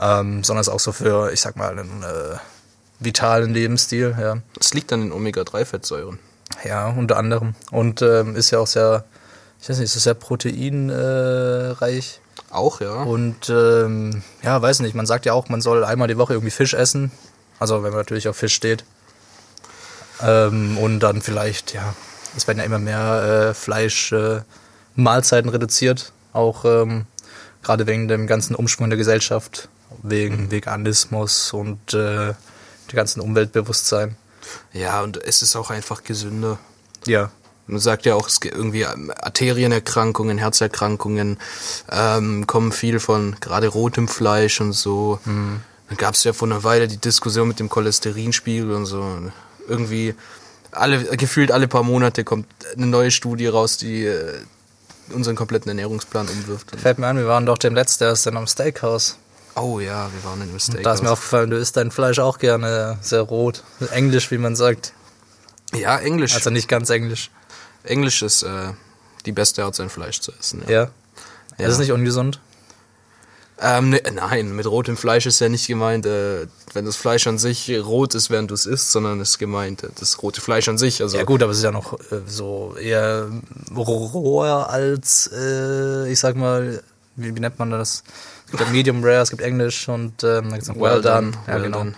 ähm, 0.00 0.44
sondern 0.44 0.62
ist 0.62 0.68
auch 0.68 0.80
so 0.80 0.92
für, 0.92 1.32
ich 1.32 1.40
sag 1.40 1.56
mal, 1.56 1.78
einen 1.78 2.02
äh, 2.02 2.36
vitalen 2.98 3.52
Lebensstil, 3.52 4.16
ja. 4.18 4.38
Das 4.54 4.74
liegt 4.74 4.92
an 4.92 5.00
den 5.00 5.12
Omega-3-Fettsäuren. 5.12 6.18
Ja, 6.64 6.88
unter 6.88 7.16
anderem. 7.16 7.54
Und 7.70 8.02
ähm, 8.02 8.36
ist 8.36 8.50
ja 8.50 8.58
auch 8.58 8.66
sehr, 8.66 9.04
ich 9.60 9.68
weiß 9.68 9.78
nicht, 9.78 9.94
ist 9.94 10.02
sehr 10.02 10.14
proteinreich. 10.14 12.16
Äh. 12.16 12.52
Auch, 12.52 12.80
ja. 12.80 13.02
Und 13.02 13.48
ähm, 13.48 14.22
ja, 14.42 14.60
weiß 14.60 14.80
nicht, 14.80 14.94
man 14.94 15.06
sagt 15.06 15.26
ja 15.26 15.34
auch, 15.34 15.48
man 15.48 15.60
soll 15.60 15.84
einmal 15.84 16.08
die 16.08 16.18
Woche 16.18 16.32
irgendwie 16.32 16.50
Fisch 16.50 16.74
essen. 16.74 17.12
Also 17.58 17.82
wenn 17.82 17.90
man 17.90 18.00
natürlich 18.00 18.28
auf 18.28 18.36
Fisch 18.36 18.54
steht. 18.54 18.84
Ähm, 20.22 20.78
und 20.78 21.00
dann 21.00 21.22
vielleicht, 21.22 21.74
ja, 21.74 21.94
es 22.36 22.46
werden 22.46 22.58
ja 22.58 22.64
immer 22.64 22.78
mehr 22.78 23.50
äh, 23.50 23.54
Fleisch 23.54 24.12
äh, 24.12 24.42
reduziert. 24.96 26.12
Auch 26.32 26.64
ähm, 26.64 27.06
gerade 27.62 27.86
wegen 27.86 28.08
dem 28.08 28.26
ganzen 28.26 28.54
Umschwung 28.54 28.86
in 28.86 28.90
der 28.90 28.98
Gesellschaft, 28.98 29.68
wegen 30.02 30.50
Veganismus 30.50 31.52
und 31.52 31.94
äh, 31.94 32.34
der 32.36 32.36
ganzen 32.92 33.20
Umweltbewusstsein. 33.20 34.16
Ja, 34.72 35.02
und 35.02 35.22
es 35.22 35.42
ist 35.42 35.56
auch 35.56 35.70
einfach 35.70 36.02
gesünder. 36.02 36.58
Ja. 37.06 37.30
Man 37.66 37.78
sagt 37.78 38.04
ja 38.04 38.16
auch, 38.16 38.26
es 38.26 38.40
gibt 38.40 38.56
irgendwie 38.56 38.82
ähm, 38.82 39.12
Arterienerkrankungen, 39.16 40.38
Herzerkrankungen 40.38 41.38
ähm, 41.90 42.46
kommen 42.48 42.72
viel 42.72 42.98
von 42.98 43.36
gerade 43.40 43.68
rotem 43.68 44.08
Fleisch 44.08 44.60
und 44.60 44.72
so. 44.72 45.20
Dann 45.24 45.96
gab 45.96 46.14
es 46.14 46.24
ja 46.24 46.32
vor 46.32 46.48
einer 46.48 46.64
Weile 46.64 46.88
die 46.88 46.96
Diskussion 46.96 47.46
mit 47.46 47.60
dem 47.60 47.68
Cholesterinspiegel 47.68 48.72
und 48.72 48.86
so. 48.86 49.04
Irgendwie 49.68 50.14
alle 50.72 51.16
gefühlt 51.16 51.52
alle 51.52 51.68
paar 51.68 51.82
Monate 51.82 52.24
kommt 52.24 52.46
eine 52.76 52.86
neue 52.86 53.10
Studie 53.10 53.46
raus, 53.46 53.76
die 53.76 54.04
äh, 54.04 54.38
unseren 55.12 55.36
kompletten 55.36 55.68
Ernährungsplan 55.68 56.28
umwirft. 56.28 56.70
Fällt 56.76 56.98
mir 56.98 57.08
an, 57.08 57.16
wir 57.16 57.26
waren 57.26 57.46
doch 57.46 57.58
dem 57.58 57.74
letzten 57.74 58.04
erst 58.04 58.26
dann 58.26 58.36
am 58.36 58.46
Steakhouse. 58.46 59.16
Oh 59.60 59.80
ja, 59.80 60.10
wir 60.12 60.24
waren 60.24 60.40
in 60.42 60.48
einem 60.48 60.58
Steakhouse. 60.58 60.84
Da 60.84 60.94
ist 60.94 61.02
mir 61.02 61.10
aufgefallen, 61.10 61.50
du 61.50 61.56
isst 61.56 61.76
dein 61.76 61.90
Fleisch 61.90 62.18
auch 62.18 62.38
gerne 62.38 62.98
sehr 63.02 63.22
rot. 63.22 63.62
Englisch, 63.90 64.30
wie 64.30 64.38
man 64.38 64.56
sagt. 64.56 64.92
ja, 65.74 65.98
Englisch. 65.98 66.34
Also 66.34 66.50
nicht 66.50 66.68
ganz 66.68 66.90
Englisch. 66.90 67.30
Englisch 67.84 68.22
ist 68.22 68.42
äh, 68.42 68.72
die 69.26 69.32
beste 69.32 69.64
Art, 69.64 69.74
sein 69.74 69.90
Fleisch 69.90 70.20
zu 70.20 70.32
essen. 70.38 70.62
Ja. 70.66 70.72
Ja. 70.72 70.90
Ja. 71.58 71.66
Ist 71.66 71.74
es 71.74 71.78
nicht 71.78 71.92
ungesund? 71.92 72.40
Ähm, 73.62 73.90
ne, 73.90 74.00
nein, 74.14 74.56
mit 74.56 74.66
rotem 74.66 74.96
Fleisch 74.96 75.26
ist 75.26 75.38
ja 75.40 75.50
nicht 75.50 75.66
gemeint, 75.66 76.06
äh, 76.06 76.46
wenn 76.72 76.86
das 76.86 76.96
Fleisch 76.96 77.26
an 77.26 77.38
sich 77.38 77.70
rot 77.70 78.14
ist, 78.14 78.30
während 78.30 78.50
du 78.50 78.54
es 78.54 78.64
isst, 78.64 78.90
sondern 78.90 79.20
es 79.20 79.30
ist 79.30 79.38
gemeint, 79.38 79.82
äh, 79.84 79.88
das 79.98 80.22
rote 80.22 80.40
Fleisch 80.40 80.68
an 80.68 80.78
sich. 80.78 81.02
Also 81.02 81.18
Ja 81.18 81.24
gut, 81.24 81.42
aber 81.42 81.52
es 81.52 81.58
ist 81.58 81.64
ja 81.64 81.70
noch 81.70 81.92
äh, 82.10 82.22
so 82.26 82.74
eher 82.80 83.28
roher 83.76 84.70
als, 84.70 85.30
äh, 85.34 86.10
ich 86.10 86.18
sag 86.18 86.36
mal, 86.36 86.82
wie, 87.16 87.36
wie 87.36 87.40
nennt 87.40 87.58
man 87.58 87.70
das? 87.70 88.02
Es 88.52 88.58
gibt 88.58 88.72
Medium 88.72 89.02
Rare, 89.04 89.20
es 89.22 89.30
gibt 89.30 89.42
Englisch 89.42 89.88
und 89.88 90.22
ähm, 90.24 90.44
dann 90.44 90.52
gibt's 90.54 90.68
noch 90.68 90.76
Well, 90.76 91.00
done. 91.00 91.32
Ja, 91.46 91.54
well 91.54 91.62
genau. 91.62 91.78
done. 91.78 91.94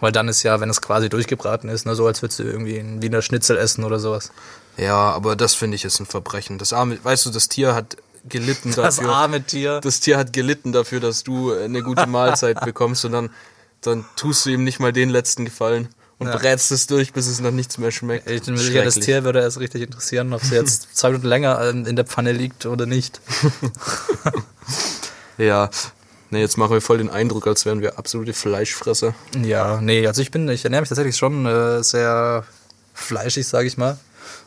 Well 0.00 0.12
done 0.12 0.30
ist 0.30 0.42
ja, 0.42 0.60
wenn 0.60 0.68
es 0.68 0.82
quasi 0.82 1.08
durchgebraten 1.08 1.70
ist, 1.70 1.86
ne, 1.86 1.94
so 1.94 2.06
als 2.06 2.22
würdest 2.22 2.38
du 2.40 2.42
irgendwie 2.42 2.76
ein 2.78 3.00
Wiener 3.02 3.22
Schnitzel 3.22 3.56
essen 3.56 3.84
oder 3.84 3.98
sowas. 3.98 4.30
Ja, 4.76 4.94
aber 5.12 5.36
das 5.36 5.54
finde 5.54 5.76
ich 5.76 5.84
ist 5.84 6.00
ein 6.00 6.06
Verbrechen. 6.06 6.58
Das 6.58 6.72
arme, 6.72 6.98
weißt 7.02 7.24
du, 7.26 7.30
das 7.30 7.48
Tier 7.48 7.74
hat 7.74 7.96
gelitten 8.28 8.72
Das 8.74 8.96
dafür. 8.96 9.10
arme 9.14 9.42
Tier. 9.42 9.80
Das 9.80 10.00
Tier 10.00 10.18
hat 10.18 10.32
gelitten 10.32 10.72
dafür, 10.72 11.00
dass 11.00 11.22
du 11.24 11.52
eine 11.54 11.82
gute 11.82 12.06
Mahlzeit 12.08 12.60
bekommst 12.62 13.04
und 13.04 13.12
dann, 13.12 13.30
dann 13.80 14.04
tust 14.16 14.44
du 14.44 14.50
ihm 14.50 14.64
nicht 14.64 14.80
mal 14.80 14.92
den 14.92 15.08
letzten 15.08 15.44
Gefallen 15.46 15.88
und 16.18 16.26
Ja. 16.26 16.36
brätst 16.36 16.72
es 16.72 16.86
durch, 16.86 17.12
bis 17.14 17.26
es 17.26 17.40
noch 17.40 17.52
nichts 17.52 17.78
mehr 17.78 17.90
schmeckt. 17.92 18.28
Ich 18.28 18.42
bin 18.42 18.56
sicher, 18.58 18.84
das. 18.84 18.96
Tier 18.96 19.24
würde 19.24 19.38
es 19.38 19.58
richtig 19.60 19.82
interessieren, 19.82 20.32
ob 20.34 20.42
es 20.42 20.50
jetzt 20.50 20.88
zwei 20.96 21.08
Minuten 21.10 21.28
länger 21.28 21.58
ähm, 21.62 21.86
in 21.86 21.94
der 21.96 22.04
Pfanne 22.04 22.32
liegt 22.32 22.66
oder 22.66 22.84
nicht. 22.84 23.20
Ja. 25.38 25.70
Ne, 26.30 26.40
jetzt 26.40 26.58
machen 26.58 26.72
wir 26.72 26.80
voll 26.80 26.98
den 26.98 27.10
Eindruck, 27.10 27.46
als 27.46 27.66
wären 27.66 27.80
wir 27.80 27.98
absolute 27.98 28.32
Fleischfresser. 28.32 29.14
Ja, 29.42 29.80
nee, 29.80 30.06
also 30.06 30.22
ich 30.22 30.32
bin, 30.32 30.48
ich 30.48 30.64
ernähre 30.64 30.82
mich 30.82 30.88
tatsächlich 30.88 31.16
schon 31.16 31.46
äh, 31.46 31.84
sehr 31.84 32.44
fleischig, 32.94 33.46
sage 33.46 33.68
ich 33.68 33.76
mal. 33.76 33.96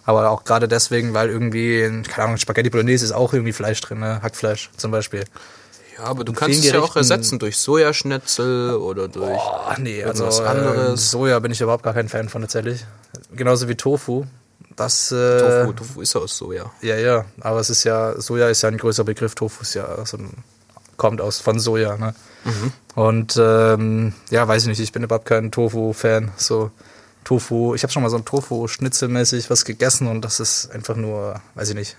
Aber 0.05 0.29
auch 0.29 0.43
gerade 0.43 0.67
deswegen, 0.67 1.13
weil 1.13 1.29
irgendwie, 1.29 2.01
keine 2.08 2.25
Ahnung, 2.25 2.38
Spaghetti 2.38 2.69
Bolognese 2.69 3.05
ist 3.05 3.12
auch 3.12 3.34
irgendwie 3.34 3.53
Fleisch 3.53 3.79
drin, 3.79 4.00
ne? 4.00 4.22
Hackfleisch 4.22 4.72
zum 4.75 4.91
Beispiel. 4.91 5.24
Ja, 5.98 6.05
aber 6.05 6.24
du 6.24 6.34
kannst 6.34 6.60
es 6.60 6.72
ja 6.72 6.79
auch 6.79 6.96
ersetzen 6.96 7.39
durch 7.39 7.58
Sojaschnitzel 7.58 8.75
oder 8.75 9.08
durch. 9.08 9.38
Oh, 9.38 9.74
nee, 9.77 10.03
also 10.03 10.24
Irgendwas 10.24 10.41
anderes. 10.41 10.93
Äh, 10.93 10.98
Soja 10.98 11.39
bin 11.39 11.51
ich 11.51 11.62
überhaupt 11.62 11.84
gar 11.84 11.93
kein 11.93 12.10
Fan 12.10 12.29
von 12.29 12.41
tatsächlich. 12.41 12.86
Genauso 13.31 13.67
wie 13.67 13.75
Tofu. 13.75 14.25
Das, 14.75 15.12
äh, 15.12 15.39
Tofu, 15.39 15.74
Tofu 15.74 16.01
ist 16.01 16.15
aus 16.15 16.38
Soja. 16.38 16.72
Ja, 16.81 16.96
ja, 16.96 17.25
aber 17.41 17.60
es 17.60 17.69
ist 17.69 17.84
ja, 17.84 18.19
Soja 18.19 18.50
ist 18.50 18.62
ja 18.62 18.69
ein 18.69 18.77
größerer 18.77 19.05
Begriff, 19.05 19.36
Tofu 19.36 19.62
ist 19.62 19.74
ja 19.74 20.05
so 20.05 20.17
ein, 20.17 20.31
kommt 21.00 21.20
aus 21.22 21.39
von 21.39 21.60
Soja, 21.60 21.98
ne? 21.98 22.13
Und 22.94 23.36
ähm, 23.41 24.13
ja, 24.29 24.48
weiß 24.48 24.62
ich 24.63 24.68
nicht, 24.70 24.79
ich 24.79 24.91
bin 24.91 25.03
überhaupt 25.03 25.25
kein 25.25 25.51
Tofu-Fan. 25.51 26.32
So 26.38 26.70
Tofu, 27.24 27.74
ich 27.75 27.84
habe 27.84 27.91
schon 27.91 28.03
mal 28.03 28.10
so 28.10 28.18
ein 28.18 28.25
Tofu-Schnitzelmäßig 28.25 29.50
was 29.50 29.65
gegessen 29.65 30.08
und 30.08 30.22
das 30.24 30.39
ist 30.39 30.72
einfach 30.72 30.96
nur, 30.96 31.41
weiß 31.56 31.70
ich 31.70 31.75
nicht, 31.75 31.98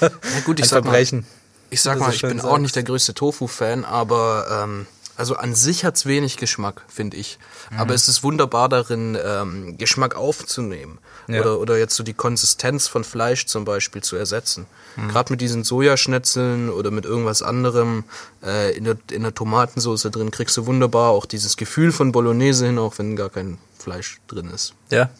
Ja, 0.00 0.08
gut, 0.44 0.58
ich 0.58 0.66
ein 0.66 0.68
sag 0.68 0.84
mal, 0.84 0.90
Verbrechen. 0.90 1.26
ich 1.70 1.80
sag 1.82 1.98
mal, 1.98 2.12
ich 2.12 2.22
bin 2.22 2.36
gesagt. 2.36 2.52
auch 2.52 2.58
nicht 2.58 2.74
der 2.76 2.82
größte 2.82 3.14
Tofu-Fan, 3.14 3.84
aber 3.84 4.46
ähm, 4.64 4.86
also 5.20 5.36
an 5.36 5.54
sich 5.54 5.84
hat's 5.84 6.06
wenig 6.06 6.38
Geschmack, 6.38 6.82
finde 6.88 7.18
ich. 7.18 7.38
Mhm. 7.70 7.78
Aber 7.78 7.94
es 7.94 8.08
ist 8.08 8.24
wunderbar 8.24 8.70
darin, 8.70 9.16
ähm, 9.22 9.76
Geschmack 9.76 10.16
aufzunehmen. 10.16 10.98
Ja. 11.28 11.42
Oder, 11.42 11.60
oder 11.60 11.78
jetzt 11.78 11.94
so 11.94 12.02
die 12.02 12.14
Konsistenz 12.14 12.88
von 12.88 13.04
Fleisch 13.04 13.44
zum 13.46 13.66
Beispiel 13.66 14.02
zu 14.02 14.16
ersetzen. 14.16 14.66
Mhm. 14.96 15.08
Gerade 15.08 15.32
mit 15.32 15.42
diesen 15.42 15.62
Sojaschnitzeln 15.62 16.70
oder 16.70 16.90
mit 16.90 17.04
irgendwas 17.04 17.42
anderem 17.42 18.04
äh, 18.42 18.74
in, 18.74 18.84
der, 18.84 18.96
in 19.12 19.22
der 19.22 19.34
Tomatensauce 19.34 20.08
drin 20.10 20.30
kriegst 20.30 20.56
du 20.56 20.66
wunderbar 20.66 21.10
auch 21.10 21.26
dieses 21.26 21.58
Gefühl 21.58 21.92
von 21.92 22.12
Bolognese 22.12 22.66
hin, 22.66 22.78
auch 22.78 22.98
wenn 22.98 23.14
gar 23.14 23.28
kein 23.28 23.58
Fleisch 23.78 24.20
drin 24.26 24.48
ist. 24.48 24.74
Ja. 24.90 25.10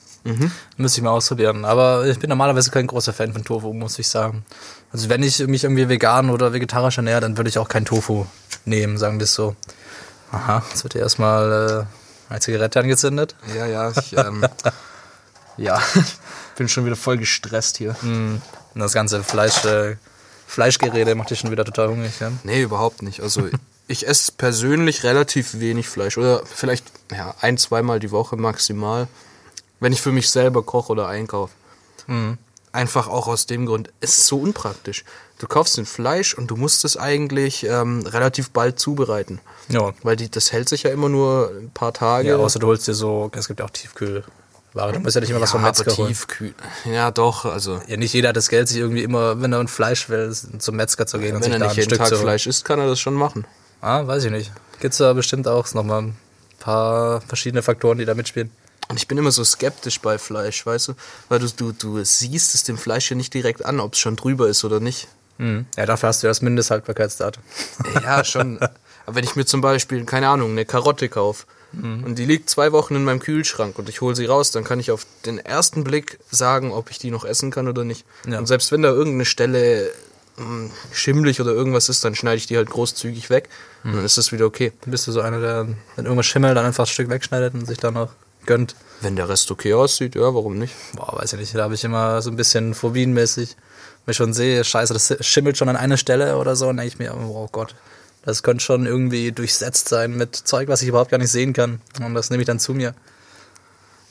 Müsste 0.76 1.00
ich 1.00 1.04
mal 1.04 1.10
ausprobieren. 1.10 1.64
Aber 1.64 2.06
ich 2.06 2.18
bin 2.18 2.28
normalerweise 2.28 2.70
kein 2.70 2.86
großer 2.86 3.12
Fan 3.12 3.32
von 3.32 3.44
Tofu, 3.44 3.72
muss 3.72 3.98
ich 3.98 4.08
sagen. 4.08 4.44
Also 4.92 5.08
wenn 5.08 5.22
ich 5.22 5.46
mich 5.46 5.64
irgendwie 5.64 5.88
vegan 5.88 6.30
oder 6.30 6.52
vegetarisch 6.52 6.96
ernähre, 6.96 7.20
dann 7.20 7.36
würde 7.36 7.48
ich 7.48 7.58
auch 7.58 7.68
kein 7.68 7.84
Tofu 7.84 8.26
nehmen, 8.64 8.98
sagen 8.98 9.18
wir 9.18 9.24
es 9.24 9.34
so. 9.34 9.56
Aha, 10.32 10.62
jetzt 10.70 10.82
wird 10.84 10.92
hier 10.94 11.02
erstmal 11.02 11.86
äh, 11.88 12.32
eine 12.32 12.40
Zigarette 12.40 12.80
angezündet. 12.80 13.34
Ja, 13.54 13.66
ja, 13.66 13.90
ich 13.90 14.12
ähm, 14.16 14.46
ja, 15.56 15.80
bin 16.56 16.68
schon 16.68 16.84
wieder 16.84 16.96
voll 16.96 17.18
gestresst 17.18 17.76
hier. 17.78 17.96
Und 18.74 18.80
das 18.80 18.92
ganze 18.92 19.22
Fleisch, 19.22 19.64
äh, 19.64 19.96
Fleischgerede 20.46 21.14
macht 21.14 21.30
dich 21.30 21.40
schon 21.40 21.50
wieder 21.50 21.64
total 21.64 21.88
hungrig. 21.88 22.18
Ja? 22.20 22.30
Nee, 22.44 22.62
überhaupt 22.62 23.02
nicht. 23.02 23.22
Also 23.22 23.48
ich 23.88 24.06
esse 24.06 24.32
persönlich 24.32 25.02
relativ 25.02 25.58
wenig 25.58 25.88
Fleisch 25.88 26.16
oder 26.16 26.42
vielleicht 26.46 26.86
ja, 27.10 27.34
ein, 27.40 27.58
zweimal 27.58 27.98
die 27.98 28.10
Woche 28.12 28.36
maximal, 28.36 29.08
wenn 29.80 29.92
ich 29.92 30.00
für 30.00 30.12
mich 30.12 30.30
selber 30.30 30.62
koche 30.62 30.92
oder 30.92 31.08
einkaufe. 31.08 31.52
Einfach 32.72 33.08
auch 33.08 33.26
aus 33.26 33.46
dem 33.46 33.66
Grund, 33.66 33.90
es 34.00 34.18
ist 34.18 34.26
so 34.26 34.38
unpraktisch. 34.38 35.04
Du 35.40 35.46
kaufst 35.46 35.78
ein 35.78 35.86
Fleisch 35.86 36.34
und 36.34 36.48
du 36.48 36.56
musst 36.56 36.84
es 36.84 36.98
eigentlich 36.98 37.64
ähm, 37.64 38.04
relativ 38.06 38.50
bald 38.50 38.78
zubereiten. 38.78 39.40
Ja. 39.68 39.92
Weil 40.02 40.14
die, 40.16 40.30
das 40.30 40.52
hält 40.52 40.68
sich 40.68 40.82
ja 40.82 40.90
immer 40.90 41.08
nur 41.08 41.50
ein 41.58 41.70
paar 41.70 41.94
Tage. 41.94 42.28
ja, 42.28 42.36
außer 42.36 42.58
du 42.58 42.66
holst 42.66 42.86
dir 42.86 42.92
so, 42.92 43.30
es 43.34 43.48
gibt 43.48 43.60
ja 43.60 43.64
auch 43.64 43.70
Tiefkühlware. 43.70 44.92
Du 44.92 45.00
musst 45.00 45.14
ja 45.14 45.22
nicht 45.22 45.30
immer 45.30 45.40
was 45.40 45.52
vom 45.52 45.62
Ja, 45.62 45.68
Metzger 45.68 45.96
holen. 45.96 46.08
tiefkühl. 46.08 46.54
Ja, 46.84 47.10
doch, 47.10 47.46
also 47.46 47.80
Ja, 47.86 47.96
nicht 47.96 48.12
jeder 48.12 48.28
hat 48.28 48.36
das 48.36 48.50
Geld, 48.50 48.68
sich 48.68 48.76
irgendwie 48.76 49.02
immer, 49.02 49.40
wenn 49.40 49.50
er 49.54 49.60
ein 49.60 49.68
Fleisch 49.68 50.10
will, 50.10 50.30
zum 50.58 50.76
Metzger 50.76 51.06
zu 51.06 51.18
gehen 51.18 51.34
und 51.34 51.42
wenn 51.42 51.44
sich 51.44 51.52
er 51.54 51.58
da 51.58 51.64
nicht 51.64 51.72
ein 51.72 51.76
jeden 51.76 51.88
Stück 51.88 51.98
Tag 52.00 52.08
zu 52.08 52.14
holen. 52.16 52.22
Fleisch 52.24 52.46
isst, 52.46 52.66
kann 52.66 52.78
er 52.78 52.86
das 52.86 53.00
schon 53.00 53.14
machen. 53.14 53.46
Ah, 53.80 54.06
weiß 54.06 54.24
ich 54.24 54.30
nicht. 54.30 54.52
Gibt's 54.80 54.98
da 54.98 55.14
bestimmt 55.14 55.48
auch 55.48 55.72
nochmal 55.72 56.02
ein 56.02 56.16
paar 56.58 57.22
verschiedene 57.22 57.62
Faktoren, 57.62 57.96
die 57.96 58.04
da 58.04 58.14
mitspielen. 58.14 58.50
Und 58.90 58.98
ich 58.98 59.08
bin 59.08 59.16
immer 59.16 59.30
so 59.30 59.42
skeptisch 59.42 60.00
bei 60.00 60.18
Fleisch, 60.18 60.66
weißt 60.66 60.88
du? 60.88 60.94
Weil 61.30 61.38
du, 61.38 61.46
du, 61.48 61.72
du 61.72 62.04
siehst 62.04 62.54
es 62.54 62.64
dem 62.64 62.76
Fleisch 62.76 63.08
ja 63.10 63.16
nicht 63.16 63.32
direkt 63.32 63.64
an, 63.64 63.80
ob 63.80 63.94
es 63.94 64.00
schon 64.00 64.16
drüber 64.16 64.48
ist 64.48 64.64
oder 64.64 64.80
nicht. 64.80 65.08
Ja, 65.76 65.86
dafür 65.86 66.08
hast 66.08 66.22
du 66.22 66.26
ja 66.26 66.30
das 66.30 66.42
Mindesthaltbarkeitsdatum. 66.42 67.42
Ja, 68.02 68.24
schon. 68.24 68.58
Aber 69.06 69.16
wenn 69.16 69.24
ich 69.24 69.36
mir 69.36 69.46
zum 69.46 69.60
Beispiel, 69.60 70.04
keine 70.04 70.28
Ahnung, 70.28 70.50
eine 70.50 70.64
Karotte 70.64 71.08
kaufe 71.08 71.46
und 71.72 72.16
die 72.16 72.24
liegt 72.24 72.50
zwei 72.50 72.72
Wochen 72.72 72.96
in 72.96 73.04
meinem 73.04 73.20
Kühlschrank 73.20 73.78
und 73.78 73.88
ich 73.88 74.00
hole 74.00 74.16
sie 74.16 74.26
raus, 74.26 74.50
dann 74.50 74.64
kann 74.64 74.80
ich 74.80 74.90
auf 74.90 75.06
den 75.24 75.38
ersten 75.38 75.84
Blick 75.84 76.18
sagen, 76.30 76.72
ob 76.72 76.90
ich 76.90 76.98
die 76.98 77.12
noch 77.12 77.24
essen 77.24 77.52
kann 77.52 77.68
oder 77.68 77.84
nicht. 77.84 78.04
Ja. 78.26 78.38
Und 78.38 78.46
selbst 78.46 78.72
wenn 78.72 78.82
da 78.82 78.88
irgendeine 78.88 79.24
Stelle 79.24 79.92
mh, 80.36 80.70
schimmelig 80.92 81.40
oder 81.40 81.52
irgendwas 81.52 81.88
ist, 81.88 82.04
dann 82.04 82.16
schneide 82.16 82.38
ich 82.38 82.46
die 82.46 82.56
halt 82.56 82.68
großzügig 82.70 83.30
weg 83.30 83.48
und 83.84 83.94
dann 83.94 84.04
ist 84.04 84.18
das 84.18 84.32
wieder 84.32 84.46
okay. 84.46 84.72
Bist 84.84 85.06
du 85.06 85.12
so 85.12 85.20
einer, 85.20 85.40
der, 85.40 85.68
wenn 85.94 86.06
irgendwas 86.06 86.26
schimmelt, 86.26 86.56
dann 86.56 86.66
einfach 86.66 86.84
ein 86.84 86.88
Stück 86.92 87.08
wegschneidet 87.08 87.54
und 87.54 87.66
sich 87.66 87.78
dann 87.78 87.94
noch 87.94 88.10
gönnt? 88.46 88.74
Wenn 89.00 89.14
der 89.16 89.28
Rest 89.28 89.50
okay 89.50 89.72
aussieht, 89.74 90.16
ja, 90.16 90.22
warum 90.22 90.58
nicht? 90.58 90.74
Boah, 90.96 91.18
weiß 91.18 91.34
ich 91.34 91.38
nicht. 91.38 91.54
Da 91.54 91.62
habe 91.62 91.74
ich 91.74 91.84
immer 91.84 92.20
so 92.20 92.30
ein 92.30 92.36
bisschen 92.36 92.74
phobienmäßig, 92.74 93.56
wenn 94.04 94.12
ich 94.12 94.16
schon 94.16 94.32
sehe, 94.32 94.64
scheiße, 94.64 94.92
das 94.92 95.16
schimmelt 95.20 95.56
schon 95.56 95.68
an 95.68 95.76
einer 95.76 95.96
Stelle 95.96 96.36
oder 96.38 96.56
so, 96.56 96.66
dann 96.66 96.76
denke 96.78 96.88
ich 96.92 96.98
mir, 96.98 97.14
oh 97.14 97.48
Gott, 97.52 97.74
das 98.24 98.42
könnte 98.42 98.64
schon 98.64 98.86
irgendwie 98.86 99.32
durchsetzt 99.32 99.88
sein 99.88 100.16
mit 100.16 100.34
Zeug, 100.36 100.68
was 100.68 100.82
ich 100.82 100.88
überhaupt 100.88 101.10
gar 101.10 101.18
nicht 101.18 101.30
sehen 101.30 101.52
kann. 101.52 101.80
Und 102.04 102.14
das 102.14 102.30
nehme 102.30 102.42
ich 102.42 102.46
dann 102.46 102.58
zu 102.60 102.74
mir. 102.74 102.94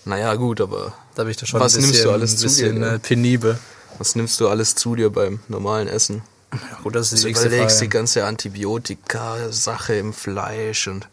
Naja, 0.05 0.33
gut, 0.35 0.61
aber 0.61 0.93
Da 1.15 1.23
bin 1.23 1.31
ich 1.31 1.37
da 1.37 1.45
schon 1.45 1.59
Was 1.59 1.73
ein 1.75 1.77
bisschen, 1.81 1.91
nimmst 1.91 2.05
du 2.05 2.11
alles 2.11 2.31
ein 2.33 2.37
zu 2.37 2.43
bisschen 2.43 2.75
dir, 2.75 2.79
ne? 2.81 2.93
äh, 2.95 2.99
penibel. 2.99 3.59
was 3.97 4.15
nimmst 4.15 4.39
du 4.39 4.47
alles 4.47 4.75
zu 4.75 4.95
dir 4.95 5.09
beim 5.11 5.39
normalen 5.47 5.87
Essen? 5.87 6.21
Ja, 6.53 6.79
gut, 6.81 6.95
das 6.95 7.13
ist 7.13 7.23
Du 7.23 7.27
die 7.27 7.33
überlegst 7.33 7.75
die 7.81 7.85
Frage. 7.85 7.89
ganze 7.89 8.25
Antibiotika-Sache 8.25 9.95
im 9.95 10.13
Fleisch 10.13 10.87
und 10.87 11.07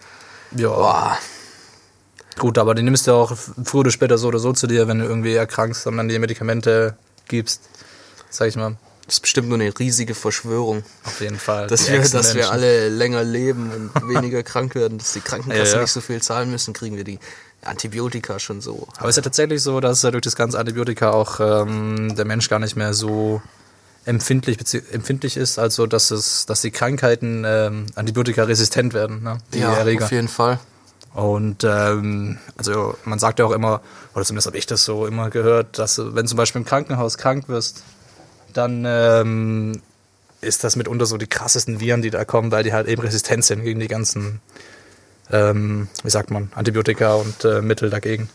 Ja, 0.57 0.69
boah, 0.69 1.19
gut, 2.39 2.57
aber 2.59 2.75
die 2.75 2.83
nimmst 2.83 3.07
du 3.07 3.13
auch 3.13 3.37
früher 3.65 3.81
oder 3.81 3.91
später 3.91 4.17
so 4.19 4.29
oder 4.29 4.39
so 4.39 4.53
zu 4.53 4.67
dir, 4.67 4.89
wenn 4.89 4.99
du 5.01 5.05
irgendwie 5.05 5.35
erkrankst 5.35 5.87
und 5.87 5.97
dann 5.99 6.09
die 6.09 6.19
Medikamente 6.19 6.97
gibst. 7.29 7.63
Sag 8.31 8.49
ich 8.49 8.57
mal. 8.57 8.77
das 9.07 9.17
ist 9.17 9.21
bestimmt 9.21 9.49
nur 9.49 9.59
eine 9.59 9.77
riesige 9.79 10.15
Verschwörung. 10.15 10.85
Auf 11.05 11.21
jeden 11.21 11.39
Fall. 11.39 11.67
Dass 11.69 11.91
wir, 11.91 12.01
dass 12.01 12.35
wir 12.35 12.51
alle 12.51 12.89
länger 12.89 13.23
leben 13.25 13.71
und 13.71 14.09
weniger 14.09 14.43
krank 14.43 14.75
werden, 14.75 14.99
dass 14.99 15.13
die 15.13 15.21
Krankenkassen 15.21 15.65
Ja, 15.67 15.75
ja. 15.75 15.81
nicht 15.83 15.93
so 15.93 16.01
viel 16.01 16.21
zahlen 16.23 16.51
müssen, 16.51 16.75
kriegen 16.75 16.97
wir 16.97 17.05
die 17.05 17.19
Antibiotika 17.63 18.39
schon 18.39 18.61
so. 18.61 18.89
Aber 18.97 19.09
es 19.09 19.15
ist 19.15 19.17
ja 19.17 19.23
tatsächlich 19.23 19.63
so, 19.63 19.81
dass 19.81 20.01
durch 20.01 20.23
das 20.23 20.37
ganze 20.37 20.59
Antibiotika 20.59 21.11
auch 21.11 21.41
ähm, 21.41 22.15
der 22.17 22.25
Mensch 22.25 22.49
gar 22.49 22.59
nicht 22.59 22.77
mehr 22.77 22.95
so 22.95 23.43
empfindlich, 24.05 24.59
empfindlich 24.93 25.37
ist, 25.37 25.59
also 25.59 25.87
dass 25.87 26.11
es, 26.11 26.47
dass 26.47 26.61
die 26.63 26.71
Krankheiten 26.71 27.45
ähm, 27.45 27.87
Antibiotika-resistent 27.97 28.95
werden, 28.95 29.23
ne? 29.23 29.39
die 29.53 29.61
Erreger. 29.61 30.05
auf 30.05 30.13
jeden 30.13 30.29
Fall. 30.29 30.61
Und 31.13 31.65
ähm, 31.65 32.39
also 32.57 32.95
man 33.05 33.19
sagt 33.19 33.39
ja 33.39 33.47
auch 33.47 33.53
immer, 33.53 33.81
oder 34.15 34.25
zumindest 34.25 34.47
habe 34.47 34.59
ich 34.59 34.67
das 34.67 34.85
so 34.85 35.07
immer 35.07 35.31
gehört, 35.31 35.79
dass 35.79 35.99
wenn 35.99 36.27
zum 36.27 36.37
Beispiel 36.37 36.61
im 36.61 36.67
Krankenhaus 36.67 37.19
krank 37.19 37.49
wirst, 37.49 37.83
dann 38.57 38.85
ähm, 38.87 39.81
ist 40.41 40.65
das 40.65 40.77
mitunter 40.77 41.07
so 41.07 41.17
die 41.17 41.27
krassesten 41.27 41.81
Viren, 41.81 42.03
die 42.03 42.11
da 42.11 42.25
kommen, 42.25 42.51
weil 42.51 42.63
die 42.65 42.73
halt 42.73 42.89
eben 42.89 43.03
resistent 43.03 43.45
sind 43.45 43.63
gegen 43.63 43.81
die 43.81 43.89
ganzen, 43.89 44.41
ähm, 45.31 45.89
wie 46.03 46.11
sagt 46.11 46.31
man, 46.31 46.51
Antibiotika 46.55 47.15
und 47.15 47.45
äh, 47.45 47.61
Mittel 47.63 47.91
dagegen. 47.91 48.29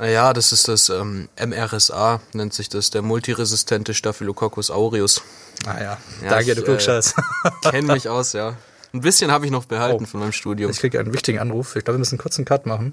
Ja, 0.00 0.32
das 0.32 0.50
ist 0.50 0.66
das 0.66 0.88
ähm, 0.88 1.28
MRSA, 1.38 2.20
nennt 2.32 2.52
sich 2.52 2.68
das, 2.68 2.90
der 2.90 3.02
multiresistente 3.02 3.94
Staphylococcus 3.94 4.70
aureus. 4.72 5.22
Ah 5.66 5.74
ja, 5.80 5.98
Ja, 6.22 6.30
danke, 6.30 6.50
ich, 6.50 6.56
du 6.56 6.62
äh, 6.62 6.64
Klugscheiß. 6.64 7.14
Kenn 7.70 7.86
mich 7.86 8.08
aus, 8.08 8.32
ja. 8.32 8.56
Ein 8.92 9.00
bisschen 9.02 9.30
habe 9.30 9.44
ich 9.44 9.52
noch 9.52 9.66
behalten 9.66 10.04
Oh. 10.04 10.06
von 10.06 10.20
meinem 10.20 10.32
Studium. 10.32 10.70
Ich 10.70 10.78
kriege 10.80 10.98
einen 10.98 11.12
wichtigen 11.14 11.38
Anruf. 11.38 11.76
Ich 11.76 11.84
glaube, 11.84 11.96
wir 11.96 12.00
müssen 12.00 12.14
einen 12.14 12.22
kurzen 12.22 12.44
Cut 12.44 12.66
machen. 12.66 12.92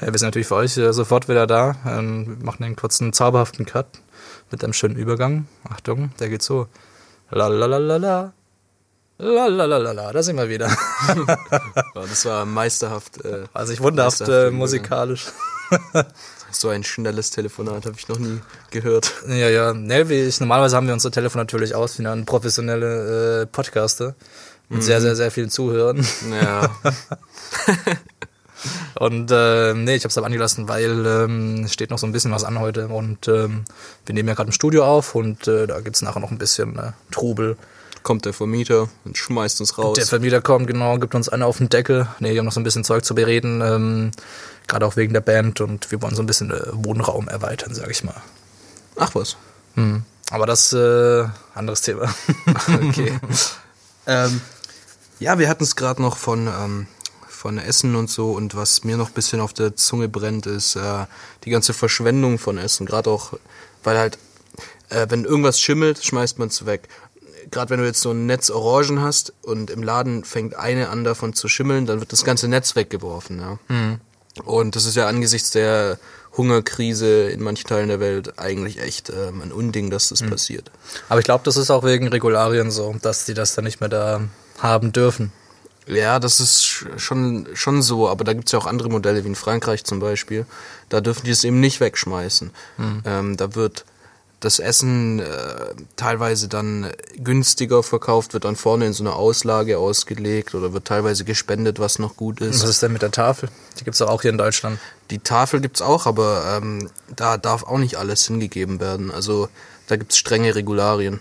Ja, 0.00 0.12
wir 0.12 0.18
sind 0.18 0.26
natürlich 0.26 0.48
für 0.48 0.56
euch 0.56 0.76
äh, 0.76 0.92
sofort 0.92 1.28
wieder 1.28 1.46
da. 1.46 1.76
Ähm, 1.86 2.38
wir 2.38 2.46
machen 2.46 2.64
einen 2.64 2.74
kurzen, 2.76 3.12
zauberhaften 3.12 3.64
Cut 3.66 3.86
mit 4.52 4.62
einem 4.62 4.72
schönen 4.72 4.96
Übergang. 4.96 5.46
Achtung, 5.68 6.12
der 6.20 6.28
geht 6.28 6.42
so. 6.42 6.68
La 7.30 7.48
la 7.48 7.66
la 7.66 7.78
la 7.78 7.96
la. 7.96 8.32
La 9.18 9.46
la 9.46 9.64
la 9.64 9.78
la 9.78 9.92
la. 9.92 10.12
Da 10.12 10.22
sind 10.22 10.36
wir 10.36 10.48
wieder. 10.48 10.68
Das 11.94 12.24
war 12.24 12.44
meisterhaft. 12.44 13.24
Äh, 13.24 13.44
Also 13.52 13.72
ich 13.72 13.80
wunderhaft 13.80 14.20
äh, 14.28 14.50
musikalisch. 14.50 15.26
So 16.54 16.68
ein 16.68 16.84
schnelles 16.84 17.30
Telefonat 17.30 17.86
habe 17.86 17.96
ich 17.96 18.08
noch 18.08 18.18
nie 18.18 18.40
gehört. 18.70 19.10
Ja, 19.26 19.48
ja. 19.48 19.72
Nee, 19.72 20.10
wie 20.10 20.20
ich, 20.20 20.38
normalerweise 20.38 20.76
haben 20.76 20.86
wir 20.86 20.92
unser 20.92 21.10
Telefon 21.10 21.40
natürlich 21.40 21.74
aus 21.74 21.98
wie 21.98 22.06
ein 22.06 22.26
professionelle 22.26 23.42
äh, 23.42 23.46
Podcaster. 23.46 24.14
Mit 24.68 24.82
sehr, 24.82 25.00
sehr, 25.00 25.16
sehr 25.16 25.30
vielen 25.30 25.48
Zuhörern. 25.48 26.06
Ja, 26.30 26.70
Und 28.98 29.30
äh, 29.30 29.74
nee, 29.74 29.94
ich 29.94 30.04
habe 30.04 30.10
es 30.10 30.18
aber 30.18 30.26
angelassen, 30.26 30.68
weil 30.68 31.06
ähm, 31.06 31.64
es 31.64 31.72
steht 31.72 31.90
noch 31.90 31.98
so 31.98 32.06
ein 32.06 32.12
bisschen 32.12 32.32
was 32.32 32.44
an 32.44 32.58
heute. 32.58 32.88
Und 32.88 33.28
ähm, 33.28 33.64
wir 34.06 34.14
nehmen 34.14 34.28
ja 34.28 34.34
gerade 34.34 34.48
im 34.48 34.52
Studio 34.52 34.84
auf 34.84 35.14
und 35.14 35.48
äh, 35.48 35.66
da 35.66 35.80
gibt's 35.80 36.02
nachher 36.02 36.20
noch 36.20 36.30
ein 36.30 36.38
bisschen 36.38 36.78
äh, 36.78 36.92
Trubel. 37.10 37.56
kommt 38.02 38.24
der 38.24 38.32
Vermieter 38.32 38.88
und 39.04 39.16
schmeißt 39.16 39.60
uns 39.60 39.78
raus. 39.78 39.96
Der 39.96 40.06
Vermieter 40.06 40.40
kommt, 40.40 40.66
genau, 40.66 40.98
gibt 40.98 41.14
uns 41.14 41.28
eine 41.28 41.46
auf 41.46 41.58
den 41.58 41.68
Deckel. 41.68 42.08
Nee, 42.20 42.32
wir 42.32 42.38
haben 42.38 42.46
noch 42.46 42.52
so 42.52 42.60
ein 42.60 42.64
bisschen 42.64 42.84
Zeug 42.84 43.04
zu 43.04 43.14
bereden, 43.14 43.60
ähm, 43.62 44.10
gerade 44.66 44.86
auch 44.86 44.96
wegen 44.96 45.12
der 45.12 45.20
Band 45.20 45.60
und 45.60 45.90
wir 45.90 46.02
wollen 46.02 46.14
so 46.14 46.22
ein 46.22 46.26
bisschen 46.26 46.50
äh, 46.50 46.60
Wohnraum 46.72 47.28
erweitern, 47.28 47.74
sag 47.74 47.90
ich 47.90 48.04
mal. 48.04 48.20
Ach 48.96 49.14
was. 49.14 49.36
Hm. 49.74 50.02
Aber 50.30 50.46
das 50.46 50.72
äh, 50.72 51.24
anderes 51.54 51.82
Thema. 51.82 52.12
Okay. 52.88 53.18
ähm, 54.06 54.40
ja, 55.18 55.38
wir 55.38 55.48
hatten 55.48 55.62
es 55.62 55.76
gerade 55.76 56.02
noch 56.02 56.16
von, 56.16 56.48
ähm, 56.48 56.86
von 57.42 57.58
Essen 57.58 57.96
und 57.96 58.08
so 58.08 58.30
und 58.30 58.54
was 58.54 58.84
mir 58.84 58.96
noch 58.96 59.08
ein 59.08 59.14
bisschen 59.14 59.40
auf 59.40 59.52
der 59.52 59.74
Zunge 59.74 60.08
brennt, 60.08 60.46
ist 60.46 60.76
äh, 60.76 61.06
die 61.42 61.50
ganze 61.50 61.74
Verschwendung 61.74 62.38
von 62.38 62.56
Essen. 62.56 62.86
Gerade 62.86 63.10
auch, 63.10 63.32
weil 63.82 63.98
halt, 63.98 64.16
äh, 64.90 65.08
wenn 65.08 65.24
irgendwas 65.24 65.60
schimmelt, 65.60 66.04
schmeißt 66.04 66.38
man 66.38 66.48
es 66.48 66.66
weg. 66.66 66.88
Gerade 67.50 67.70
wenn 67.70 67.80
du 67.80 67.86
jetzt 67.86 68.00
so 68.00 68.12
ein 68.12 68.26
Netz 68.26 68.48
Orangen 68.48 69.00
hast 69.00 69.32
und 69.42 69.70
im 69.70 69.82
Laden 69.82 70.22
fängt 70.22 70.54
eine 70.54 70.88
an 70.88 71.02
davon 71.02 71.34
zu 71.34 71.48
schimmeln, 71.48 71.84
dann 71.84 71.98
wird 71.98 72.12
das 72.12 72.24
ganze 72.24 72.46
Netz 72.46 72.76
weggeworfen. 72.76 73.40
Ja. 73.40 73.58
Und 74.44 74.76
das 74.76 74.86
ist 74.86 74.94
ja 74.94 75.08
angesichts 75.08 75.50
der 75.50 75.98
Hungerkrise 76.36 77.28
in 77.28 77.42
manchen 77.42 77.66
Teilen 77.66 77.88
der 77.88 77.98
Welt 77.98 78.38
eigentlich 78.38 78.80
echt 78.80 79.10
ähm, 79.10 79.42
ein 79.42 79.50
Unding, 79.50 79.90
dass 79.90 80.10
das 80.10 80.22
passiert. 80.22 80.70
Aber 81.08 81.18
ich 81.18 81.24
glaube, 81.24 81.42
das 81.44 81.56
ist 81.56 81.72
auch 81.72 81.82
wegen 81.82 82.06
Regularien 82.06 82.70
so, 82.70 82.94
dass 83.02 83.24
die 83.24 83.34
das 83.34 83.56
dann 83.56 83.64
nicht 83.64 83.80
mehr 83.80 83.88
da 83.88 84.22
haben 84.60 84.92
dürfen. 84.92 85.32
Ja, 85.86 86.20
das 86.20 86.38
ist 86.40 86.62
sch- 86.62 86.98
schon, 86.98 87.48
schon 87.54 87.82
so, 87.82 88.08
aber 88.08 88.24
da 88.24 88.32
gibt's 88.34 88.52
ja 88.52 88.58
auch 88.58 88.66
andere 88.66 88.88
Modelle, 88.88 89.24
wie 89.24 89.28
in 89.28 89.34
Frankreich 89.34 89.84
zum 89.84 89.98
Beispiel. 89.98 90.46
Da 90.88 91.00
dürfen 91.00 91.24
die 91.24 91.30
es 91.32 91.44
eben 91.44 91.58
nicht 91.60 91.80
wegschmeißen. 91.80 92.50
Ähm, 93.04 93.36
da 93.36 93.54
wird 93.54 93.84
das 94.38 94.58
Essen 94.58 95.20
äh, 95.20 95.24
teilweise 95.96 96.48
dann 96.48 96.90
günstiger 97.16 97.82
verkauft, 97.84 98.32
wird 98.34 98.44
dann 98.44 98.56
vorne 98.56 98.86
in 98.86 98.92
so 98.92 99.04
eine 99.04 99.12
Auslage 99.14 99.78
ausgelegt 99.78 100.54
oder 100.56 100.72
wird 100.72 100.84
teilweise 100.84 101.24
gespendet, 101.24 101.78
was 101.78 101.98
noch 102.00 102.16
gut 102.16 102.40
ist. 102.40 102.62
Was 102.62 102.70
ist 102.70 102.82
denn 102.82 102.92
mit 102.92 103.02
der 103.02 103.12
Tafel? 103.12 103.48
Die 103.78 103.84
gibt's 103.84 103.98
doch 103.98 104.08
auch 104.08 104.22
hier 104.22 104.32
in 104.32 104.38
Deutschland. 104.38 104.80
Die 105.10 105.20
Tafel 105.20 105.60
gibt's 105.60 105.80
auch, 105.80 106.06
aber 106.06 106.58
ähm, 106.60 106.90
da 107.14 107.38
darf 107.38 107.62
auch 107.62 107.78
nicht 107.78 107.96
alles 107.96 108.26
hingegeben 108.26 108.80
werden. 108.80 109.10
Also 109.12 109.48
da 109.86 109.96
gibt's 109.96 110.16
strenge 110.18 110.54
Regularien. 110.56 111.20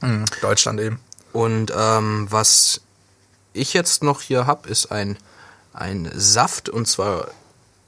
Hm, 0.00 0.24
Deutschland 0.42 0.80
eben. 0.80 1.00
Und 1.32 1.72
ähm, 1.76 2.26
was 2.30 2.82
ich 3.54 3.72
jetzt 3.72 4.02
noch 4.02 4.20
hier 4.20 4.46
hab, 4.46 4.66
ist 4.66 4.92
ein, 4.92 5.16
ein 5.72 6.10
Saft. 6.14 6.68
Und 6.68 6.86
zwar 6.86 7.28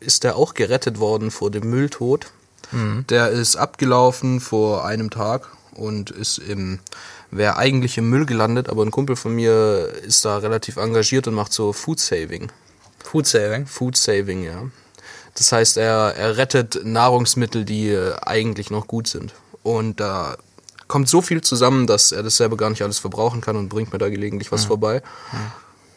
ist 0.01 0.25
der 0.25 0.37
auch 0.37 0.55
gerettet 0.55 0.99
worden 0.99 1.31
vor 1.31 1.51
dem 1.51 1.69
Mülltod. 1.69 2.29
Der 3.11 3.31
ist 3.31 3.57
abgelaufen 3.57 4.41
vor 4.41 4.85
einem 4.85 5.11
Tag 5.11 5.49
und 5.73 6.11
ist 6.11 6.39
im, 6.39 6.81
wäre 7.31 7.57
eigentlich 7.57 7.99
im 7.99 8.11
Müll 8.11 8.27
gelandet, 8.27 8.69
aber 8.69 8.83
ein 8.83 8.91
Kumpel 8.91 9.15
von 9.17 9.35
mir 9.35 9.93
ist 10.03 10.25
da 10.25 10.39
relativ 10.39 10.77
engagiert 10.77 11.29
und 11.29 11.35
macht 11.35 11.53
so 11.53 11.73
Food 11.73 12.01
Saving. 12.01 12.51
Food 13.05 13.27
Saving. 13.27 13.67
Food 13.67 13.97
Saving, 13.97 14.43
ja. 14.43 14.65
Das 15.35 15.53
heißt, 15.53 15.77
er, 15.77 16.15
er 16.17 16.39
rettet 16.39 16.81
Nahrungsmittel, 16.83 17.65
die 17.65 17.91
äh, 17.91 18.15
eigentlich 18.23 18.71
noch 18.71 18.89
gut 18.89 19.07
sind. 19.07 19.35
Und 19.63 20.01
da 20.01 20.37
kommt 20.89 21.09
so 21.09 21.23
viel 21.23 21.41
zusammen, 21.41 21.87
dass 21.87 22.13
er 22.13 22.23
das 22.23 22.37
selber 22.37 22.57
gar 22.57 22.71
nicht 22.71 22.83
alles 22.83 22.99
verbrauchen 22.99 23.41
kann 23.41 23.57
und 23.57 23.69
bringt 23.69 23.93
mir 23.93 23.99
da 23.99 24.09
gelegentlich 24.09 24.53
was 24.53 24.65
vorbei. 24.65 25.03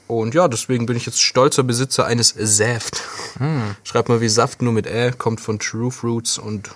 Und 0.07 0.33
ja, 0.33 0.47
deswegen 0.47 0.87
bin 0.87 0.97
ich 0.97 1.05
jetzt 1.05 1.21
stolzer 1.21 1.63
Besitzer 1.63 2.05
eines 2.05 2.33
Saft. 2.37 3.01
Schreibt 3.83 4.09
mal 4.09 4.21
wie 4.21 4.29
Saft, 4.29 4.61
nur 4.61 4.73
mit 4.73 4.87
Ä, 4.87 5.11
kommt 5.17 5.39
von 5.39 5.59
True 5.59 5.91
Fruits 5.91 6.37
und 6.37 6.69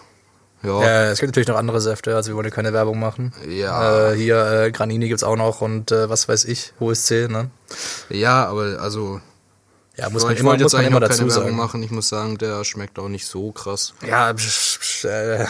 ja, 0.62 0.82
Ja, 0.82 1.04
es 1.12 1.20
gibt 1.20 1.32
natürlich 1.32 1.50
noch 1.50 1.58
andere 1.58 1.82
Säfte, 1.82 2.16
also 2.16 2.32
wir 2.32 2.36
wollen 2.38 2.50
keine 2.50 2.72
Werbung 2.72 3.00
machen. 3.00 3.34
Ja. 3.50 4.12
Äh, 4.12 4.16
hier 4.16 4.46
äh, 4.46 4.72
Granini 4.72 5.10
gibt's 5.10 5.24
auch 5.24 5.36
noch 5.36 5.62
und 5.62 5.92
äh, 5.92 6.10
was 6.10 6.30
weiß 6.30 6.46
ich, 6.46 6.74
hohes 6.80 7.06
C, 7.06 7.28
ne? 7.28 7.50
ja, 8.10 8.46
aber 8.46 8.80
also 8.80 9.20
Ja, 9.96 10.10
muss 10.10 10.24
ich 10.24 10.28
man 10.28 10.38
immer, 10.38 10.50
wollte 10.52 10.64
muss 10.64 10.72
jetzt 10.74 10.80
man 10.80 10.88
immer 10.88 11.00
dazu 11.00 11.20
keine 11.20 11.30
Werbung 11.30 11.46
sagen. 11.46 11.56
machen. 11.56 11.84
Ich 11.84 11.92
muss 11.92 12.10
sagen, 12.10 12.38
der 12.40 12.64
schmeckt 12.64 12.98
auch 12.98 13.10
nicht 13.10 13.28
so 13.28 13.52
krass. 13.52 13.94
Ja, 14.06 14.34
psch, 14.34 14.80
psch, 14.80 15.06
äh, 15.06 15.46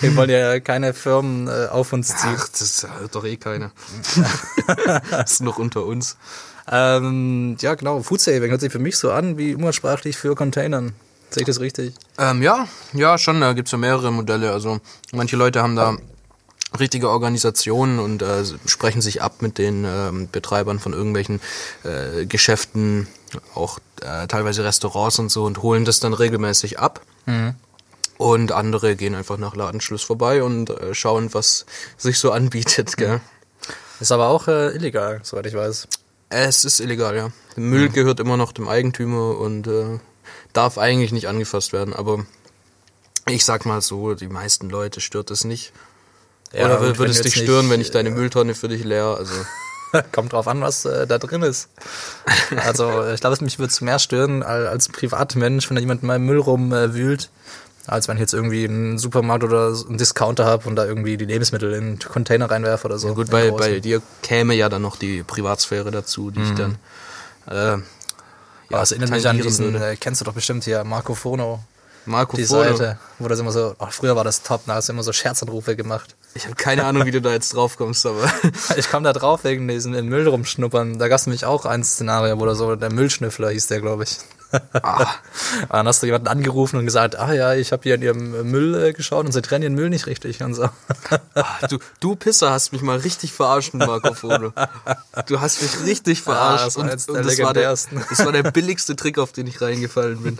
wir 0.00 0.16
wollen 0.16 0.30
ja 0.30 0.58
keine 0.58 0.92
Firmen 0.94 1.46
äh, 1.46 1.68
auf 1.70 1.92
uns 1.92 2.08
ziehen. 2.08 2.36
Ach, 2.36 2.48
das 2.48 2.86
hört 2.98 3.14
doch 3.14 3.24
eh 3.24 3.36
keiner. 3.36 3.70
das 5.10 5.32
ist 5.32 5.42
noch 5.42 5.58
unter 5.58 5.84
uns. 5.84 6.16
Ähm, 6.70 7.56
ja, 7.60 7.74
genau. 7.74 8.02
Food 8.02 8.20
Saving 8.20 8.50
hört 8.50 8.60
sich 8.60 8.72
für 8.72 8.80
mich 8.80 8.96
so 8.98 9.12
an 9.12 9.38
wie 9.38 9.54
umgangssprachlich 9.54 10.16
für 10.16 10.34
Containern. 10.34 10.94
Sehe 11.30 11.42
ich 11.42 11.46
das 11.46 11.60
richtig? 11.60 11.94
Ähm, 12.18 12.42
ja, 12.42 12.66
ja, 12.92 13.18
schon, 13.18 13.40
da 13.40 13.52
gibt's 13.52 13.70
ja 13.70 13.78
mehrere 13.78 14.12
Modelle. 14.12 14.52
Also 14.52 14.80
manche 15.12 15.36
Leute 15.36 15.62
haben 15.62 15.76
da 15.76 15.96
richtige 16.78 17.10
Organisationen 17.10 17.98
und 18.00 18.22
äh, 18.22 18.44
sprechen 18.66 19.00
sich 19.00 19.22
ab 19.22 19.40
mit 19.40 19.58
den 19.58 19.84
ähm, 19.84 20.28
Betreibern 20.30 20.78
von 20.78 20.92
irgendwelchen 20.92 21.40
äh, 21.84 22.26
Geschäften, 22.26 23.06
auch 23.54 23.78
äh, 24.02 24.26
teilweise 24.26 24.64
Restaurants 24.64 25.18
und 25.18 25.30
so 25.30 25.44
und 25.44 25.62
holen 25.62 25.84
das 25.84 26.00
dann 26.00 26.12
regelmäßig 26.14 26.78
ab. 26.78 27.00
Und 28.18 28.52
andere 28.52 28.96
gehen 28.96 29.14
einfach 29.14 29.36
nach 29.36 29.54
Ladenschluss 29.54 30.02
vorbei 30.02 30.42
und 30.42 30.70
äh, 30.70 30.94
schauen, 30.94 31.34
was 31.34 31.66
sich 31.98 32.18
so 32.18 32.32
anbietet, 32.32 32.96
gell? 32.96 33.20
Ist 34.00 34.12
aber 34.12 34.28
auch 34.28 34.48
äh, 34.48 34.74
illegal, 34.74 35.20
soweit 35.22 35.46
ich 35.46 35.54
weiß. 35.54 35.88
Es 36.28 36.64
ist 36.64 36.80
illegal, 36.80 37.16
ja. 37.16 37.30
Der 37.56 37.62
Müll 37.62 37.88
gehört 37.88 38.20
immer 38.20 38.36
noch 38.36 38.52
dem 38.52 38.68
Eigentümer 38.68 39.38
und 39.38 39.66
äh, 39.66 39.98
darf 40.52 40.78
eigentlich 40.78 41.12
nicht 41.12 41.28
angefasst 41.28 41.72
werden. 41.72 41.94
Aber 41.94 42.26
ich 43.28 43.44
sag 43.44 43.66
mal 43.66 43.80
so, 43.80 44.14
die 44.14 44.28
meisten 44.28 44.70
Leute 44.70 45.00
stört 45.00 45.30
es 45.30 45.44
nicht. 45.44 45.72
Ja, 46.52 46.66
Oder 46.66 46.80
würde 46.80 47.10
es 47.10 47.22
dich 47.22 47.36
nicht, 47.36 47.44
stören, 47.44 47.70
wenn 47.70 47.80
ich 47.80 47.90
deine 47.90 48.10
Mülltonne 48.10 48.54
für 48.54 48.68
dich 48.68 48.84
leer? 48.84 49.16
Also 49.18 49.34
Kommt 50.12 50.32
drauf 50.32 50.48
an, 50.48 50.60
was 50.60 50.84
äh, 50.84 51.06
da 51.06 51.18
drin 51.18 51.42
ist. 51.42 51.68
Also 52.64 53.04
ich 53.12 53.20
glaube, 53.20 53.42
mich 53.44 53.58
würde 53.58 53.70
es 53.70 53.80
mehr 53.80 53.98
stören 53.98 54.42
al- 54.42 54.66
als 54.66 54.88
Privatmensch, 54.88 55.68
wenn 55.68 55.76
da 55.76 55.80
jemand 55.80 56.02
in 56.02 56.08
meinem 56.08 56.26
Müll 56.26 56.38
rumwühlt, 56.38 57.30
als 57.86 58.08
wenn 58.08 58.16
ich 58.16 58.20
jetzt 58.20 58.34
irgendwie 58.34 58.64
einen 58.64 58.98
Supermarkt 58.98 59.44
oder 59.44 59.68
einen 59.88 59.96
Discounter 59.98 60.44
habe 60.44 60.68
und 60.68 60.76
da 60.76 60.84
irgendwie 60.84 61.16
die 61.16 61.24
Lebensmittel 61.24 61.72
in 61.72 61.84
einen 61.84 61.98
Container 61.98 62.50
reinwerfe 62.50 62.86
oder 62.86 62.98
so. 62.98 63.14
gut, 63.14 63.28
Den 63.28 63.32
bei, 63.32 63.48
großen. 63.48 63.72
bei 63.74 63.80
dir 63.80 64.02
käme 64.22 64.54
ja 64.54 64.68
dann 64.68 64.82
noch 64.82 64.96
die 64.96 65.22
Privatsphäre 65.22 65.90
dazu, 65.90 66.30
die 66.30 66.42
ich 66.42 66.54
dann 66.54 66.78
äh, 67.48 67.78
Ja, 68.70 68.80
das 68.80 68.90
erinnert 68.92 69.10
mich 69.10 69.28
an 69.28 69.40
diesen, 69.40 69.74
äh, 69.80 69.96
kennst 69.96 70.20
du 70.20 70.24
doch 70.24 70.34
bestimmt 70.34 70.64
hier, 70.64 70.82
Marco 70.84 71.14
Fono, 71.14 71.60
Marco 72.06 72.36
die 72.36 72.44
Polo. 72.44 72.76
Seite, 72.76 72.98
wo 73.20 73.28
das 73.28 73.38
immer 73.38 73.52
so, 73.52 73.76
oh, 73.78 73.86
früher 73.90 74.16
war 74.16 74.24
das 74.24 74.42
top, 74.42 74.62
da 74.66 74.74
hast 74.74 74.88
du 74.88 74.92
immer 74.92 75.02
so 75.04 75.12
Scherzanrufe 75.12 75.76
gemacht. 75.76 76.16
Ich 76.36 76.44
habe 76.44 76.54
keine 76.54 76.84
Ahnung, 76.84 77.06
wie 77.06 77.10
du 77.10 77.22
da 77.22 77.32
jetzt 77.32 77.54
drauf 77.54 77.78
kommst, 77.78 78.04
aber 78.04 78.30
Ich 78.76 78.90
kam 78.90 79.02
da 79.02 79.14
drauf 79.14 79.44
wegen 79.44 79.66
diesem 79.66 79.94
in 79.94 80.08
Müll 80.08 80.28
rumschnuppern. 80.28 80.98
Da 80.98 81.08
gab 81.08 81.18
es 81.18 81.26
nämlich 81.26 81.46
auch 81.46 81.64
ein 81.64 81.82
Szenario, 81.82 82.34
da 82.44 82.54
so 82.54 82.76
der 82.76 82.92
Müllschnüffler 82.92 83.50
hieß 83.50 83.68
der, 83.68 83.80
glaube 83.80 84.04
ich. 84.04 84.18
Ah, 84.72 85.06
Dann 85.70 85.86
hast 85.86 86.02
du 86.02 86.06
jemanden 86.06 86.28
angerufen 86.28 86.78
und 86.78 86.84
gesagt, 86.84 87.18
ah 87.18 87.32
ja, 87.32 87.54
ich 87.54 87.72
habe 87.72 87.82
hier 87.82 87.96
in 87.96 88.02
ihrem 88.02 88.50
Müll 88.50 88.74
äh, 88.74 88.92
geschaut 88.92 89.26
und 89.26 89.32
sie 89.32 89.42
trennen 89.42 89.62
ihren 89.62 89.74
Müll 89.74 89.90
nicht 89.90 90.06
richtig 90.06 90.42
und 90.42 90.54
so. 90.54 90.68
ah, 91.34 91.66
du, 91.68 91.78
du 92.00 92.16
Pisser 92.16 92.50
hast 92.50 92.72
mich 92.72 92.82
mal 92.82 92.98
richtig 92.98 93.32
verarscht, 93.32 93.74
Marco 93.74 94.12
Polo. 94.12 94.52
Du 95.26 95.40
hast 95.40 95.62
mich 95.62 95.86
richtig 95.86 96.22
verarscht. 96.22 96.66
das 96.66 96.76
war 96.76 96.84
und, 96.84 97.08
und 97.08 97.14
der 97.14 97.22
das, 97.22 97.38
war 97.38 97.54
der, 97.54 97.70
das 97.70 98.24
war 98.24 98.32
der 98.32 98.42
billigste 98.50 98.96
Trick, 98.96 99.18
auf 99.18 99.32
den 99.32 99.46
ich 99.46 99.60
reingefallen 99.60 100.22
bin. 100.22 100.38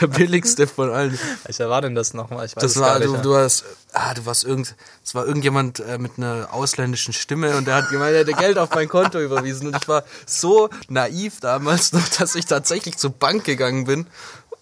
Der 0.00 0.06
billigste 0.06 0.66
von 0.66 0.90
allen. 0.90 1.18
Welcher 1.44 1.70
war 1.70 1.80
denn 1.80 1.94
das 1.94 2.14
nochmal? 2.14 2.46
Ich 2.46 2.56
weiß 2.56 2.62
Das 2.62 2.78
war, 2.78 2.98
nicht 2.98 3.08
du, 3.08 3.16
du 3.18 3.36
hast, 3.36 3.64
ah, 3.92 4.14
du 4.14 4.26
warst 4.26 4.44
irgend, 4.44 4.74
es 5.04 5.14
war 5.14 5.26
irgendjemand 5.26 5.80
äh, 5.80 5.98
mit 5.98 6.12
einer 6.16 6.48
ausländischen 6.52 7.12
Stimme 7.12 7.56
und 7.56 7.66
der 7.66 7.76
hat 7.76 7.90
gemeint, 7.90 8.14
er 8.14 8.20
hätte 8.20 8.32
Geld 8.32 8.58
auf 8.58 8.70
mein 8.74 8.88
Konto 8.88 9.20
überwiesen 9.20 9.68
und 9.68 9.76
ich 9.76 9.88
war 9.88 10.04
so 10.26 10.68
naiv 10.88 11.40
damals 11.40 11.92
noch, 11.92 12.06
dass 12.18 12.34
ich 12.34 12.46
tatsächlich 12.46 12.98
zur 12.98 13.10
Bank 13.10 13.45
gegangen 13.46 13.84
bin 13.84 14.06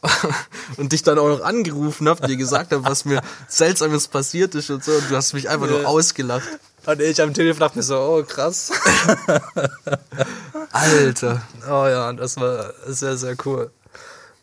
und 0.77 0.92
dich 0.92 1.03
dann 1.03 1.18
auch 1.18 1.29
noch 1.29 1.42
angerufen 1.42 2.09
habe, 2.09 2.27
dir 2.27 2.37
gesagt 2.37 2.73
habe, 2.73 2.85
was 2.85 3.05
mir 3.05 3.20
seltsames 3.49 4.09
passiert 4.09 4.55
ist 4.55 4.70
und 4.70 4.85
so 4.85 4.92
und 4.92 5.11
du 5.11 5.16
hast 5.16 5.33
mich 5.33 5.49
einfach 5.49 5.68
nur 5.68 5.87
ausgelacht. 5.87 6.49
Und 6.87 7.01
ich 7.01 7.20
am 7.23 7.33
Telefon 7.33 7.61
dachte 7.61 7.79
mir 7.79 7.83
so, 7.83 7.99
oh 7.99 8.23
krass. 8.23 8.70
Alter. 10.73 11.42
Oh 11.66 11.87
ja, 11.87 12.12
das 12.12 12.37
war 12.37 12.75
sehr, 12.87 13.16
sehr 13.16 13.37
cool. 13.47 13.70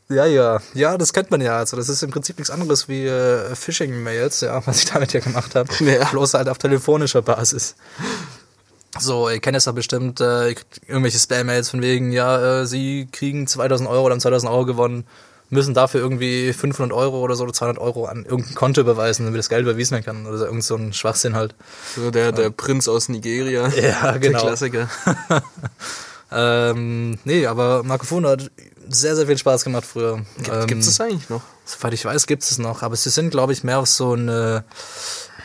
Ja, 0.09 0.25
ja. 0.25 0.59
Ja, 0.73 0.97
das 0.97 1.13
kennt 1.13 1.31
man 1.31 1.39
ja. 1.39 1.57
Also 1.57 1.77
das 1.77 1.87
ist 1.87 2.03
im 2.03 2.11
Prinzip 2.11 2.37
nichts 2.37 2.49
anderes 2.49 2.87
wie 2.89 3.05
äh, 3.05 3.55
Phishing-Mails, 3.55 4.41
ja, 4.41 4.65
was 4.65 4.79
ich 4.79 4.85
damit 4.85 5.13
ja 5.13 5.19
gemacht 5.19 5.55
habe. 5.55 5.71
Ja. 5.85 6.05
Bloß 6.09 6.33
halt 6.33 6.49
auf 6.49 6.57
telefonischer 6.57 7.21
Basis. 7.21 7.75
So, 8.99 9.29
ihr 9.29 9.39
kennt 9.39 9.55
es 9.55 9.65
ja 9.65 9.71
bestimmt, 9.71 10.19
äh, 10.19 10.49
ihr 10.49 10.55
kriegt 10.55 10.81
irgendwelche 10.87 11.17
Spam-Mails 11.17 11.69
von 11.69 11.81
wegen, 11.81 12.11
ja, 12.11 12.61
äh, 12.61 12.65
sie 12.65 13.07
kriegen 13.11 13.47
2000 13.47 13.89
Euro 13.89 14.05
oder 14.05 14.13
haben 14.13 14.19
2000 14.19 14.51
Euro 14.51 14.65
gewonnen, 14.65 15.05
müssen 15.49 15.73
dafür 15.73 16.01
irgendwie 16.01 16.53
500 16.53 16.95
Euro 16.95 17.19
oder 17.19 17.35
so 17.35 17.43
oder 17.43 17.53
200 17.53 17.81
Euro 17.81 18.05
an 18.05 18.25
irgendein 18.25 18.55
Konto 18.55 18.81
überweisen, 18.81 19.25
damit 19.25 19.39
das 19.39 19.49
Geld 19.49 19.63
überwiesen 19.63 19.95
werden 19.95 20.05
kann. 20.05 20.25
Oder 20.25 20.37
so, 20.37 20.45
irgend 20.45 20.63
so 20.63 20.75
ein 20.75 20.93
Schwachsinn 20.93 21.35
halt. 21.35 21.55
So 21.95 22.11
der, 22.11 22.31
der 22.31 22.49
Prinz 22.49 22.87
aus 22.87 23.09
Nigeria. 23.09 23.67
Ja, 23.81 24.17
genau. 24.17 24.39
Der 24.39 24.47
Klassiker. 24.47 24.89
Ähm, 26.33 27.19
nee, 27.25 27.45
aber 27.45 27.83
Marco 27.83 28.05
Fono 28.05 28.29
hat 28.29 28.49
sehr, 28.87 29.15
sehr 29.15 29.27
viel 29.27 29.37
Spaß 29.37 29.63
gemacht 29.65 29.85
früher. 29.85 30.21
ähm, 30.49 30.67
Gibt 30.67 30.81
es 30.81 30.87
das 30.87 31.01
eigentlich 31.01 31.29
noch? 31.29 31.41
Soweit 31.65 31.93
ich 31.93 32.05
weiß, 32.05 32.25
gibt 32.25 32.43
es 32.43 32.57
noch, 32.57 32.83
aber 32.83 32.95
sie 32.95 33.09
sind, 33.09 33.31
glaube 33.31 33.53
ich, 33.53 33.63
mehr 33.63 33.79
auf 33.79 33.87
so 33.87 34.13
eine. 34.13 34.63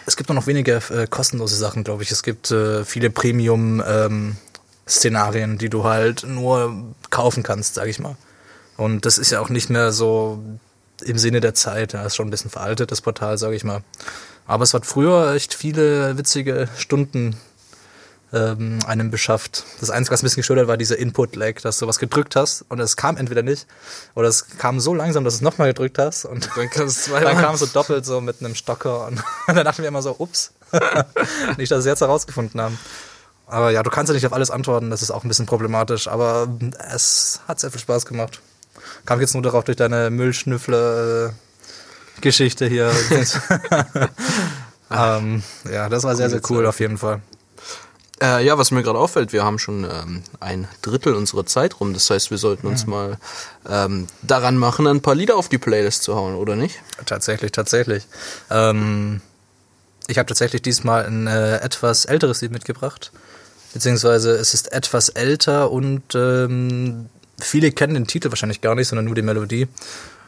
Es 0.07 0.17
gibt 0.17 0.29
nur 0.29 0.37
noch 0.37 0.47
wenige 0.47 0.81
äh, 0.91 1.07
kostenlose 1.09 1.57
Sachen, 1.57 1.85
glaube 1.85 2.05
ich. 2.05 2.13
Es 2.13 2.23
gibt 2.23 2.53
äh, 2.53 2.85
viele 2.85 3.11
Premium-Szenarien, 3.11 5.59
die 5.59 5.69
du 5.69 5.83
halt 5.85 6.25
nur 6.25 6.95
kaufen 7.11 7.43
kannst, 7.43 7.75
sage 7.75 7.91
ich 7.91 7.99
mal. 7.99 8.17
Und 8.77 9.05
das 9.05 9.19
ist 9.19 9.33
ja 9.33 9.41
auch 9.41 9.49
nicht 9.49 9.69
mehr 9.69 9.91
so 9.91 10.41
im 11.05 11.19
Sinne 11.19 11.41
der 11.41 11.55
Zeit. 11.55 11.93
Ja, 11.93 12.05
ist 12.05 12.15
schon 12.15 12.29
ein 12.29 12.31
bisschen 12.31 12.51
veraltet, 12.51 12.93
das 12.93 13.01
Portal, 13.01 13.37
sage 13.37 13.57
ich 13.57 13.65
mal. 13.65 13.83
Aber 14.47 14.63
es 14.63 14.75
hat 14.75 14.87
früher 14.87 15.35
echt 15.35 15.55
viele 15.55 16.17
witzige 16.17 16.69
Stunden 16.77 17.35
ähm, 18.33 18.79
einem 18.87 19.11
beschafft. 19.11 19.65
Das 19.81 19.91
Einzige, 19.91 20.13
was 20.13 20.23
ein 20.23 20.27
bisschen 20.27 20.41
gestört 20.41 20.61
hat, 20.61 20.69
war 20.69 20.77
dieser 20.77 20.99
Input-Lag, 20.99 21.61
dass 21.63 21.79
du 21.79 21.87
was 21.87 21.99
gedrückt 21.99 22.37
hast 22.37 22.65
und 22.69 22.81
es 22.81 22.97
kam 22.97 23.17
entweder 23.17 23.43
nicht 23.43 23.67
oder 24.15 24.29
es 24.29 24.49
kam 24.59 24.81
so 24.81 24.95
langsam, 24.95 25.25
dass 25.25 25.35
du 25.35 25.39
es 25.39 25.43
nochmal 25.43 25.69
gedrückt 25.69 25.99
hast 25.99 26.25
und 26.25 26.49
Dann 26.57 26.69
dann 27.23 27.39
kam 27.39 27.55
es 27.55 27.61
so 27.61 27.67
doppelt 27.67 28.05
so 28.05 28.21
mit 28.21 28.41
einem 28.41 28.55
Stocker 28.55 29.07
und 29.07 29.23
dann 29.47 29.65
dachten 29.65 29.83
wir 29.83 29.89
immer 29.89 30.03
so, 30.03 30.17
ups. 30.19 30.53
nicht, 31.57 31.71
dass 31.71 31.85
sie 31.85 31.91
jetzt 31.91 32.01
herausgefunden 32.01 32.61
haben. 32.61 32.77
Aber 33.47 33.71
ja, 33.71 33.85
du 33.85 33.91
kannst 33.91 34.11
ja 34.11 34.15
nicht 34.15 34.27
auf 34.27 34.33
alles 34.33 34.51
antworten, 34.51 34.91
das 34.91 35.03
ist 35.03 35.13
auch 35.13 35.23
ein 35.23 35.29
bisschen 35.29 35.47
problematisch, 35.47 36.09
aber 36.09 36.49
es 36.93 37.41
hat 37.47 37.61
sehr 37.61 37.71
viel 37.71 37.81
Spaß 37.81 38.07
gemacht. 38.07 38.41
Kam 39.05 39.21
jetzt 39.21 39.35
nur 39.35 39.43
darauf 39.43 39.65
durch 39.65 39.77
deine 39.77 40.11
Müllschnüffler-Geschichte 40.11 42.67
hier. 42.67 42.91
ähm, 44.91 45.45
ja, 45.71 45.89
das 45.89 46.03
war 46.03 46.17
sehr, 46.17 46.29
sehr 46.29 46.41
cool 46.51 46.67
auf 46.67 46.81
jeden 46.81 46.99
Fall. 46.99 47.21
Äh, 48.23 48.47
ja, 48.47 48.57
was 48.57 48.71
mir 48.71 48.83
gerade 48.83 48.99
auffällt, 48.99 49.33
wir 49.33 49.45
haben 49.45 49.59
schon 49.59 49.85
ähm, 49.85 50.23
ein 50.41 50.69
Drittel 50.81 51.15
unserer 51.15 51.45
Zeit 51.45 51.81
rum. 51.81 51.93
Das 51.93 52.09
heißt, 52.09 52.31
wir 52.31 52.39
sollten 52.39 52.67
uns 52.67 52.87
mal 52.87 53.19
ähm, 53.69 54.07
daran 54.23 54.57
machen, 54.57 54.87
ein 54.87 55.03
paar 55.03 55.15
Lieder 55.15 55.37
auf 55.37 55.49
die 55.49 55.59
Playlist 55.59 56.03
zu 56.03 56.17
hauen, 56.17 56.35
oder 56.35 56.57
nicht? 56.57 56.77
Tatsächlich, 57.05 57.53
tatsächlich. 57.53 58.07
Ähm, 58.51 59.21
Ich 60.09 60.19
habe 60.19 60.27
tatsächlich 60.29 60.63
diesmal 60.63 61.05
ein 61.05 61.27
äh, 61.27 61.57
etwas 61.59 62.05
älteres 62.05 62.41
Lied 62.41 62.53
mitgebracht. 62.53 63.11
Beziehungsweise 63.75 64.31
es 64.31 64.55
ist 64.55 64.73
etwas 64.73 65.09
älter 65.11 65.71
und 65.71 66.15
ähm, 66.15 67.11
viele 67.39 67.73
kennen 67.73 67.95
den 67.95 68.07
Titel 68.07 68.31
wahrscheinlich 68.31 68.61
gar 68.61 68.77
nicht, 68.77 68.89
sondern 68.89 69.05
nur 69.05 69.15
die 69.15 69.23
Melodie. 69.23 69.67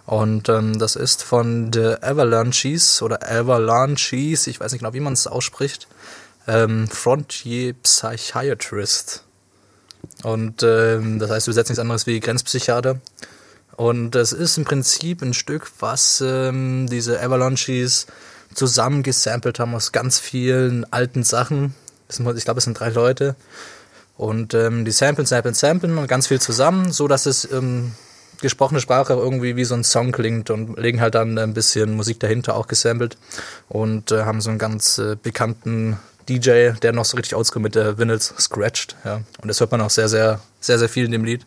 Und 0.05 0.49
ähm, 0.49 0.79
das 0.79 0.97
ist 0.97 1.23
von 1.23 1.73
The 1.73 2.03
Avalanches 2.03 3.03
oder 3.03 3.21
Avalanches, 3.23 4.47
ich 4.47 4.59
weiß 4.59 4.73
nicht 4.73 4.81
genau, 4.81 4.95
wie 4.95 5.01
man 5.01 5.13
es 5.13 5.27
ausspricht. 5.27 5.87
Ähm, 6.49 6.89
Frontier 6.89 7.75
Psychiatrist. 7.75 9.23
Und 10.25 10.63
ähm, 10.63 11.19
das 11.19 11.31
heißt 11.31 11.47
übersetzt 11.47 11.71
nichts 11.71 11.79
anderes 11.79 12.07
wie 12.07 12.19
Grenzpsychiater. 12.19 13.01
Und 13.77 14.11
das 14.13 14.33
ist 14.33 14.59
im 14.59 14.65
Prinzip 14.65 15.23
ein 15.23 15.35
Stück, 15.35 15.71
was 15.79 16.21
ähm, 16.27 16.89
diese 16.91 17.23
Avalanches 17.23 18.07
zusammengesampelt 18.53 19.61
haben 19.61 19.75
aus 19.75 19.93
ganz 19.93 20.19
vielen 20.19 20.91
alten 20.93 21.23
Sachen. 21.23 21.75
Sind, 22.09 22.27
ich 22.37 22.45
glaube, 22.45 22.59
es 22.59 22.65
sind 22.65 22.81
drei 22.81 22.89
Leute. 22.89 23.37
Und 24.17 24.53
ähm, 24.55 24.85
die 24.85 24.91
samplen, 24.91 25.27
samplen, 25.27 25.55
samplen 25.55 25.97
und 25.97 26.09
ganz 26.09 26.27
viel 26.27 26.41
zusammen, 26.41 26.91
so 26.91 27.07
dass 27.07 27.27
es 27.27 27.49
ähm, 27.53 27.93
gesprochene 28.41 28.81
Sprache 28.81 29.13
irgendwie 29.13 29.55
wie 29.55 29.65
so 29.65 29.75
ein 29.75 29.85
Song 29.85 30.11
klingt 30.11 30.51
und 30.51 30.77
legen 30.77 31.01
halt 31.01 31.15
dann 31.15 31.39
ein 31.39 31.55
bisschen 31.55 31.95
Musik 31.95 32.19
dahinter 32.19 32.57
auch 32.57 32.67
gesampelt 32.67 33.17
und 33.69 34.11
äh, 34.11 34.25
haben 34.25 34.41
so 34.41 34.51
einen 34.51 34.59
ganz 34.59 34.99
äh, 34.99 35.17
bekannten 35.23 35.99
DJ, 36.29 36.73
der 36.83 36.93
noch 36.93 37.05
so 37.05 37.17
richtig 37.17 37.35
oldschool 37.35 37.63
mit 37.63 37.75
der 37.75 37.99
Vinyls 37.99 38.35
scratcht, 38.39 38.97
ja. 39.05 39.23
Und 39.41 39.49
das 39.49 39.61
hört 39.61 39.71
man 39.71 39.81
auch 39.81 39.91
sehr, 39.91 40.09
sehr, 40.09 40.41
sehr, 40.61 40.79
sehr 40.79 40.89
viel 40.89 41.05
in 41.05 41.13
dem 41.13 41.25
Lied. 41.25 41.47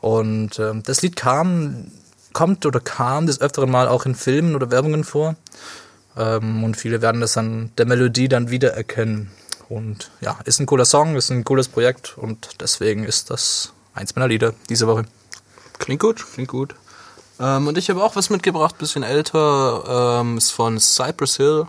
Und 0.00 0.58
ähm, 0.58 0.82
das 0.84 1.02
Lied 1.02 1.16
kam, 1.16 1.90
kommt 2.32 2.66
oder 2.66 2.80
kam 2.80 3.26
des 3.26 3.40
Öfteren 3.40 3.70
mal 3.70 3.88
auch 3.88 4.04
in 4.04 4.14
Filmen 4.14 4.54
oder 4.54 4.70
Werbungen 4.70 5.04
vor. 5.04 5.36
Ähm, 6.16 6.64
und 6.64 6.76
viele 6.76 7.00
werden 7.00 7.20
das 7.20 7.36
an 7.36 7.70
der 7.78 7.86
Melodie 7.86 8.28
dann 8.28 8.50
wiedererkennen. 8.50 9.30
Und 9.68 10.10
ja, 10.20 10.38
ist 10.44 10.60
ein 10.60 10.66
cooler 10.66 10.84
Song, 10.84 11.16
ist 11.16 11.30
ein 11.30 11.44
cooles 11.44 11.68
Projekt 11.68 12.18
und 12.18 12.60
deswegen 12.60 13.04
ist 13.04 13.30
das 13.30 13.72
eins 13.94 14.14
meiner 14.14 14.28
Lieder 14.28 14.52
diese 14.68 14.86
Woche. 14.86 15.04
Klingt 15.78 16.00
gut, 16.00 16.26
klingt 16.34 16.50
gut. 16.50 16.74
Ähm, 17.40 17.66
und 17.66 17.78
ich 17.78 17.88
habe 17.88 18.02
auch 18.02 18.14
was 18.14 18.28
mitgebracht, 18.28 18.76
bisschen 18.76 19.02
älter, 19.02 20.20
ähm, 20.20 20.36
ist 20.36 20.50
von 20.50 20.78
Cypress 20.78 21.36
Hill. 21.36 21.66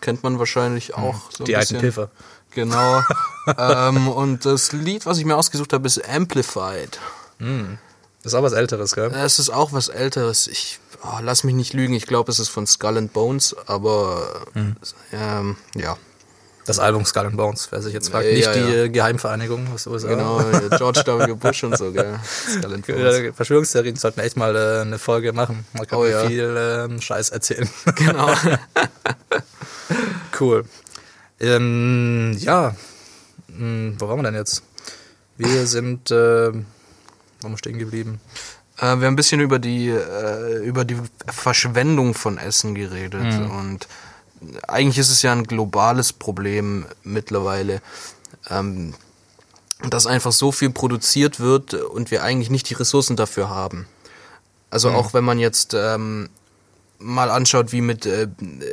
Kennt 0.00 0.22
man 0.22 0.38
wahrscheinlich 0.38 0.94
auch 0.94 1.30
so 1.30 1.44
Die 1.44 1.56
alten. 1.56 1.78
Piffer. 1.78 2.10
Genau. 2.52 3.02
ähm, 3.58 4.08
und 4.08 4.44
das 4.44 4.72
Lied, 4.72 5.06
was 5.06 5.18
ich 5.18 5.24
mir 5.24 5.36
ausgesucht 5.36 5.72
habe, 5.72 5.86
ist 5.86 6.08
Amplified. 6.08 6.98
Ist 8.22 8.34
auch 8.34 8.42
was 8.42 8.52
Älteres, 8.52 8.94
gell? 8.94 9.10
Es 9.12 9.38
ist 9.38 9.50
auch 9.50 9.72
was 9.72 9.88
Älteres. 9.88 10.46
Ich 10.46 10.78
oh, 11.02 11.18
lass 11.22 11.44
mich 11.44 11.54
nicht 11.54 11.72
lügen. 11.72 11.94
Ich 11.94 12.06
glaube, 12.06 12.30
es 12.30 12.38
ist 12.38 12.48
von 12.48 12.66
Skull 12.66 12.98
and 12.98 13.12
Bones, 13.12 13.56
aber 13.66 14.42
ähm, 15.12 15.56
ja, 15.74 15.96
Das 16.70 16.78
Album 16.78 17.04
Skull 17.04 17.26
and 17.26 17.36
Bones, 17.36 17.66
wer 17.72 17.82
sich 17.82 17.92
jetzt 17.92 18.10
fragt. 18.10 18.26
Ja, 18.26 18.32
Nicht 18.32 18.44
ja, 18.44 18.52
die 18.52 18.72
ja. 18.72 18.86
Geheimvereinigung 18.86 19.66
aus 19.74 19.82
den 19.82 19.92
USA. 19.92 20.06
genau. 20.06 20.40
George 20.78 21.02
W. 21.04 21.34
Bush 21.34 21.64
und 21.64 21.76
so, 21.76 21.90
gell? 21.90 22.16
Skull 22.48 22.74
and 22.74 22.86
Bones. 22.86 23.34
Verschwörungstheorien 23.34 23.96
sollten 23.96 24.20
echt 24.20 24.36
mal 24.36 24.54
äh, 24.54 24.82
eine 24.82 25.00
Folge 25.00 25.32
machen. 25.32 25.66
Man 25.72 25.84
kann 25.84 25.98
Oh 25.98 26.06
ja. 26.06 26.24
viel 26.28 26.54
ähm, 26.56 27.00
Scheiß 27.00 27.30
erzählen. 27.30 27.68
Genau. 27.96 28.32
cool. 30.40 30.64
Ähm, 31.40 32.36
ja, 32.38 32.76
hm, 33.48 33.96
wo 33.98 34.06
waren 34.06 34.20
wir 34.20 34.22
denn 34.22 34.36
jetzt? 34.36 34.62
Wir 35.38 35.66
sind, 35.66 36.12
äh, 36.12 36.52
wir 36.52 37.58
stehen 37.58 37.80
geblieben? 37.80 38.20
Äh, 38.76 38.82
wir 38.82 38.88
haben 38.90 39.02
ein 39.06 39.16
bisschen 39.16 39.40
über 39.40 39.58
die, 39.58 39.88
äh, 39.88 40.62
über 40.62 40.84
die 40.84 40.98
Verschwendung 41.26 42.14
von 42.14 42.38
Essen 42.38 42.76
geredet. 42.76 43.24
Und 43.24 43.88
eigentlich 44.66 44.98
ist 44.98 45.10
es 45.10 45.22
ja 45.22 45.32
ein 45.32 45.44
globales 45.44 46.12
Problem 46.12 46.86
mittlerweile, 47.02 47.82
ähm, 48.48 48.94
dass 49.88 50.06
einfach 50.06 50.32
so 50.32 50.52
viel 50.52 50.70
produziert 50.70 51.40
wird 51.40 51.74
und 51.74 52.10
wir 52.10 52.22
eigentlich 52.22 52.50
nicht 52.50 52.68
die 52.68 52.74
Ressourcen 52.74 53.16
dafür 53.16 53.48
haben. 53.48 53.86
Also 54.70 54.90
auch 54.90 55.14
wenn 55.14 55.24
man 55.24 55.38
jetzt 55.38 55.74
ähm, 55.74 56.28
mal 56.98 57.30
anschaut, 57.30 57.72
wie 57.72 57.80
mit, 57.80 58.06
äh, 58.06 58.28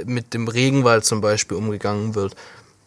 mit 0.06 0.34
dem 0.34 0.47
Regenwald 0.47 1.06
zum 1.06 1.21
Beispiel 1.21 1.58
umgegangen 1.58 2.13
wird, 2.13 2.36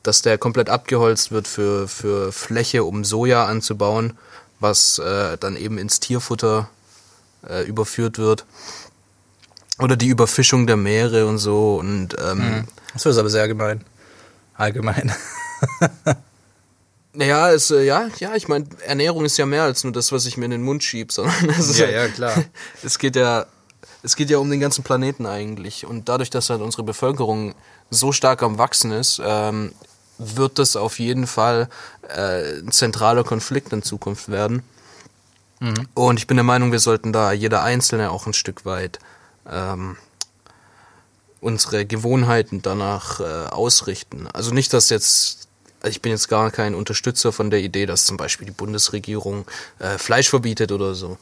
dass 0.03 0.23
der 0.23 0.39
komplett 0.39 0.71
abgeholzt 0.71 1.31
wird 1.33 1.49
für, 1.49 1.89
für 1.89 2.33
Fläche, 2.33 2.85
um 2.85 3.05
Soja 3.05 3.47
anzubauen, 3.47 4.17
was 4.61 4.99
äh, 4.99 5.37
dann 5.39 5.57
eben 5.57 5.79
ins 5.79 6.01
Tierfutter 6.01 6.69
äh, 7.49 7.65
überführt 7.65 8.19
wird. 8.19 8.45
Oder 9.83 9.97
die 9.97 10.09
Überfischung 10.09 10.67
der 10.67 10.77
Meere 10.77 11.27
und 11.27 11.39
so. 11.39 11.77
Und 11.77 12.17
ähm, 12.23 12.67
Das 12.93 13.07
ist 13.07 13.19
aber 13.19 13.31
sehr 13.31 13.43
allgemein. 13.43 13.85
Allgemein. 14.55 15.11
naja, 17.15 17.51
es, 17.51 17.71
äh, 17.71 17.83
ja, 17.85 18.09
ja, 18.19 18.35
ich 18.35 18.47
meine, 18.47 18.67
Ernährung 18.85 19.25
ist 19.25 19.39
ja 19.39 19.47
mehr 19.47 19.63
als 19.63 19.85
nur 19.85 19.93
das, 19.93 20.13
was 20.13 20.27
ich 20.27 20.37
mir 20.37 20.45
in 20.45 20.51
den 20.51 20.63
Mund 20.63 20.85
schieb, 20.85 21.13
sondern 21.13 21.49
es 21.49 21.71
ist 21.71 21.79
Ja, 21.79 21.89
ja, 21.89 22.09
klar. 22.09 22.45
Es 22.83 22.99
geht 22.99 23.17
ja, 23.17 23.47
es 24.03 24.17
geht 24.17 24.29
ja 24.29 24.37
um 24.37 24.51
den 24.51 24.61
ganzen 24.61 24.85
Planeten 24.85 25.25
eigentlich. 25.25 25.87
Und 25.87 26.11
dadurch, 26.11 26.29
dass 26.29 26.51
halt 26.51 26.61
unsere 26.61 26.83
Bevölkerung 26.83 27.55
so 27.89 28.13
stark 28.13 28.43
am 28.43 28.59
Wachsen 28.59 28.93
ist, 28.93 29.21
ähm, 29.25 29.73
wird 30.19 30.59
das 30.59 30.77
auf 30.77 30.99
jeden 30.99 31.27
Fall 31.27 31.71
äh, 32.15 32.59
ein 32.59 32.71
zentraler 32.71 33.25
Konflikt 33.25 33.73
in 33.73 33.83
Zukunft 33.83 34.31
werden. 34.31 34.63
Und 35.95 36.19
ich 36.19 36.27
bin 36.27 36.39
der 36.39 36.45
Meinung, 36.45 36.73
wir 36.73 36.79
sollten 36.79 37.13
da 37.13 37.33
jeder 37.33 37.63
Einzelne 37.63 38.11
auch 38.11 38.27
ein 38.27 38.33
Stück 38.33 38.65
weit 38.65 38.99
ähm, 39.49 39.97
unsere 41.41 41.87
Gewohnheiten 41.87 42.63
danach 42.63 43.21
äh, 43.21 43.25
ausrichten. 43.25 44.29
Also 44.33 44.53
nicht, 44.53 44.73
dass 44.73 44.91
jetzt, 44.91 45.49
ich 45.85 46.03
bin 46.03 46.13
jetzt 46.13 46.29
gar 46.29 46.51
kein 46.51 46.75
Unterstützer 46.75 47.33
von 47.33 47.51
der 47.51 47.61
Idee, 47.61 47.87
dass 47.87 48.05
zum 48.05 48.17
Beispiel 48.17 48.47
die 48.47 48.53
Bundesregierung 48.53 49.47
äh, 49.79 49.99
Fleisch 49.99 50.29
verbietet 50.29 50.73
oder 50.73 50.95
so. 50.95 51.19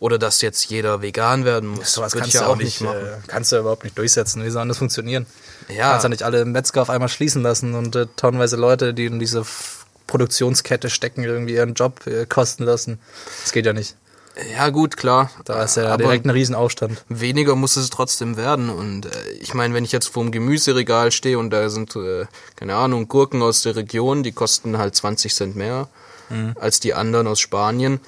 Oder 0.00 0.16
dass 0.16 0.42
jetzt 0.42 0.66
jeder 0.66 1.02
vegan 1.02 1.44
werden 1.44 1.70
muss. 1.70 1.94
Sowas 1.94 2.12
Würde 2.12 2.22
kannst 2.22 2.34
du 2.34 2.38
ja 2.38 2.46
auch 2.46 2.56
nicht, 2.56 2.80
machen. 2.82 2.96
äh, 2.98 3.16
kannst 3.26 3.50
du 3.50 3.56
ja 3.56 3.60
überhaupt 3.60 3.82
nicht 3.82 3.98
durchsetzen. 3.98 4.44
Wie 4.44 4.50
soll 4.50 4.68
das 4.68 4.78
funktionieren? 4.78 5.26
Ja. 5.68 5.90
Kannst 5.90 6.04
ja 6.04 6.08
nicht 6.08 6.22
alle 6.22 6.44
Metzger 6.44 6.82
auf 6.82 6.90
einmal 6.90 7.08
schließen 7.08 7.42
lassen 7.42 7.74
und 7.74 7.96
äh, 7.96 8.06
tonnenweise 8.14 8.54
Leute, 8.54 8.94
die 8.94 9.06
in 9.06 9.18
diese 9.18 9.44
Produktionskette 10.06 10.88
stecken, 10.88 11.24
irgendwie 11.24 11.54
ihren 11.54 11.74
Job 11.74 12.06
äh, 12.06 12.26
kosten 12.26 12.62
lassen. 12.62 13.00
Das 13.42 13.52
geht 13.52 13.66
ja 13.66 13.72
nicht. 13.72 13.96
Ja, 14.54 14.70
gut, 14.70 14.96
klar. 14.96 15.30
Da 15.44 15.62
ist 15.62 15.76
ja 15.76 15.88
Aber 15.88 16.04
direkt 16.04 16.24
ein 16.26 16.30
Riesenaufstand. 16.30 17.04
weniger 17.08 17.56
muss 17.56 17.76
es 17.76 17.90
trotzdem 17.90 18.36
werden. 18.36 18.70
Und 18.70 19.06
äh, 19.06 19.30
ich 19.40 19.54
meine, 19.54 19.74
wenn 19.74 19.84
ich 19.84 19.92
jetzt 19.92 20.08
vor 20.08 20.22
dem 20.22 20.32
Gemüseregal 20.32 21.10
stehe 21.12 21.38
und 21.38 21.50
da 21.50 21.68
sind, 21.70 21.96
äh, 21.96 22.26
keine 22.56 22.76
Ahnung, 22.76 23.08
Gurken 23.08 23.42
aus 23.42 23.62
der 23.62 23.76
Region, 23.76 24.22
die 24.22 24.32
kosten 24.32 24.78
halt 24.78 24.94
20 24.94 25.34
Cent 25.34 25.56
mehr 25.56 25.88
als 26.56 26.78
die 26.78 26.92
anderen 26.92 27.26
aus 27.26 27.40
Spanien. 27.40 28.00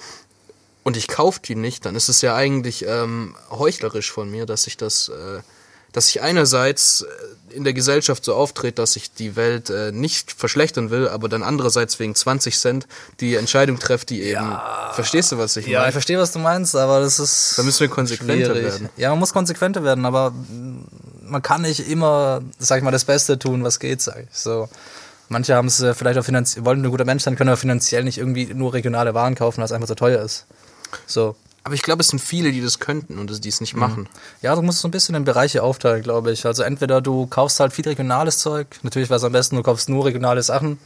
Und 0.83 0.99
ich 0.99 1.09
kaufe 1.09 1.41
die 1.43 1.55
nicht, 1.55 1.87
dann 1.87 1.95
ist 1.95 2.11
es 2.11 2.21
ja 2.21 2.35
eigentlich 2.35 2.85
ähm, 2.87 3.35
heuchlerisch 3.51 4.13
von 4.13 4.31
mir, 4.31 4.45
dass 4.45 4.67
ich 4.67 4.77
das, 4.77 5.09
äh, 5.09 5.41
dass 5.93 6.09
ich 6.09 6.23
einerseits 6.23 7.03
äh, 7.03 7.55
in 7.55 7.65
der 7.65 7.73
Gesellschaft 7.73 8.25
so 8.25 8.35
auftrete, 8.35 8.75
dass 8.77 8.95
ich 8.95 9.13
die 9.13 9.35
Welt 9.35 9.71
äh, 9.71 9.91
nicht 9.91 10.31
verschlechtern 10.33 10.91
will, 10.91 11.09
aber 11.09 11.29
dann 11.29 11.43
andererseits 11.43 11.99
wegen 11.99 12.15
20 12.15 12.57
Cent 12.59 12.87
die 13.19 13.35
Entscheidung 13.35 13.79
treffe, 13.79 14.07
die 14.07 14.23
eben. 14.23 14.57
Verstehst 14.93 15.33
du, 15.33 15.39
was 15.39 15.57
ich 15.57 15.67
Ja, 15.67 15.81
meine? 15.81 15.89
ich 15.89 15.93
verstehe, 15.95 16.19
was 16.19 16.31
du 16.33 16.39
meinst, 16.39 16.77
aber 16.77 17.01
das 17.01 17.19
ist. 17.19 17.55
Da 17.59 17.63
müssen 17.65 17.81
wir 17.81 17.89
konsequenter 17.89 18.47
schwierig. 18.55 18.63
werden. 18.65 18.89
Ja, 18.97 19.11
man 19.11 19.19
muss 19.19 19.33
konsequenter 19.33 19.83
werden, 19.83 20.05
aber 20.07 20.33
man 21.23 21.43
kann 21.43 21.63
nicht 21.63 21.89
immer, 21.91 22.41
sag 22.59 22.79
ich 22.79 22.85
mal, 22.85 22.91
das 22.93 23.05
Beste 23.05 23.39
tun, 23.39 23.65
was 23.65 23.79
geht, 23.81 24.01
sag 24.01 24.19
ich. 24.21 24.29
So. 24.39 24.69
Manche 25.29 25.55
haben 25.55 25.69
es 25.69 25.81
äh, 25.81 25.95
vielleicht 25.95 26.19
auch 26.19 26.25
finanziell, 26.25 26.65
wollen 26.65 26.85
ein 26.85 26.91
guter 26.91 27.05
Mensch 27.05 27.23
sein, 27.23 27.37
können 27.37 27.51
aber 27.51 27.57
finanziell 27.57 28.03
nicht 28.05 28.19
irgendwie 28.19 28.47
nur 28.53 28.75
regionale 28.75 29.15
Waren 29.15 29.35
kaufen, 29.37 29.59
weil 29.59 29.65
es 29.65 29.73
einfach 29.73 29.89
so 29.89 29.95
teuer 29.95 30.23
ist. 30.23 30.47
So. 31.07 31.37
Aber 31.65 31.75
ich 31.75 31.83
glaube, 31.83 32.01
es 32.01 32.09
sind 32.09 32.21
viele, 32.21 32.53
die 32.53 32.61
das 32.63 32.79
könnten 32.79 33.19
und 33.19 33.31
das- 33.31 33.41
die 33.41 33.49
es 33.51 33.61
nicht 33.61 33.75
machen. 33.77 34.09
Ja, 34.43 34.55
du 34.55 34.63
musst 34.63 34.79
so 34.81 34.89
ein 34.89 34.91
bisschen 34.91 35.15
in 35.15 35.25
Bereiche 35.25 35.63
aufteilen, 35.63 36.03
glaube 36.03 36.33
ich. 36.33 36.47
Also 36.47 36.63
entweder 36.63 37.01
du 37.01 37.27
kaufst 37.27 37.61
halt 37.61 37.73
viel 37.73 37.87
regionales 37.87 38.39
Zeug, 38.39 38.67
natürlich 38.83 39.11
wäre 39.11 39.19
es 39.19 39.25
am 39.25 39.33
besten, 39.33 39.57
du 39.57 39.63
kaufst 39.63 39.89
nur 39.89 40.07
regionale 40.07 40.43
Sachen 40.43 40.79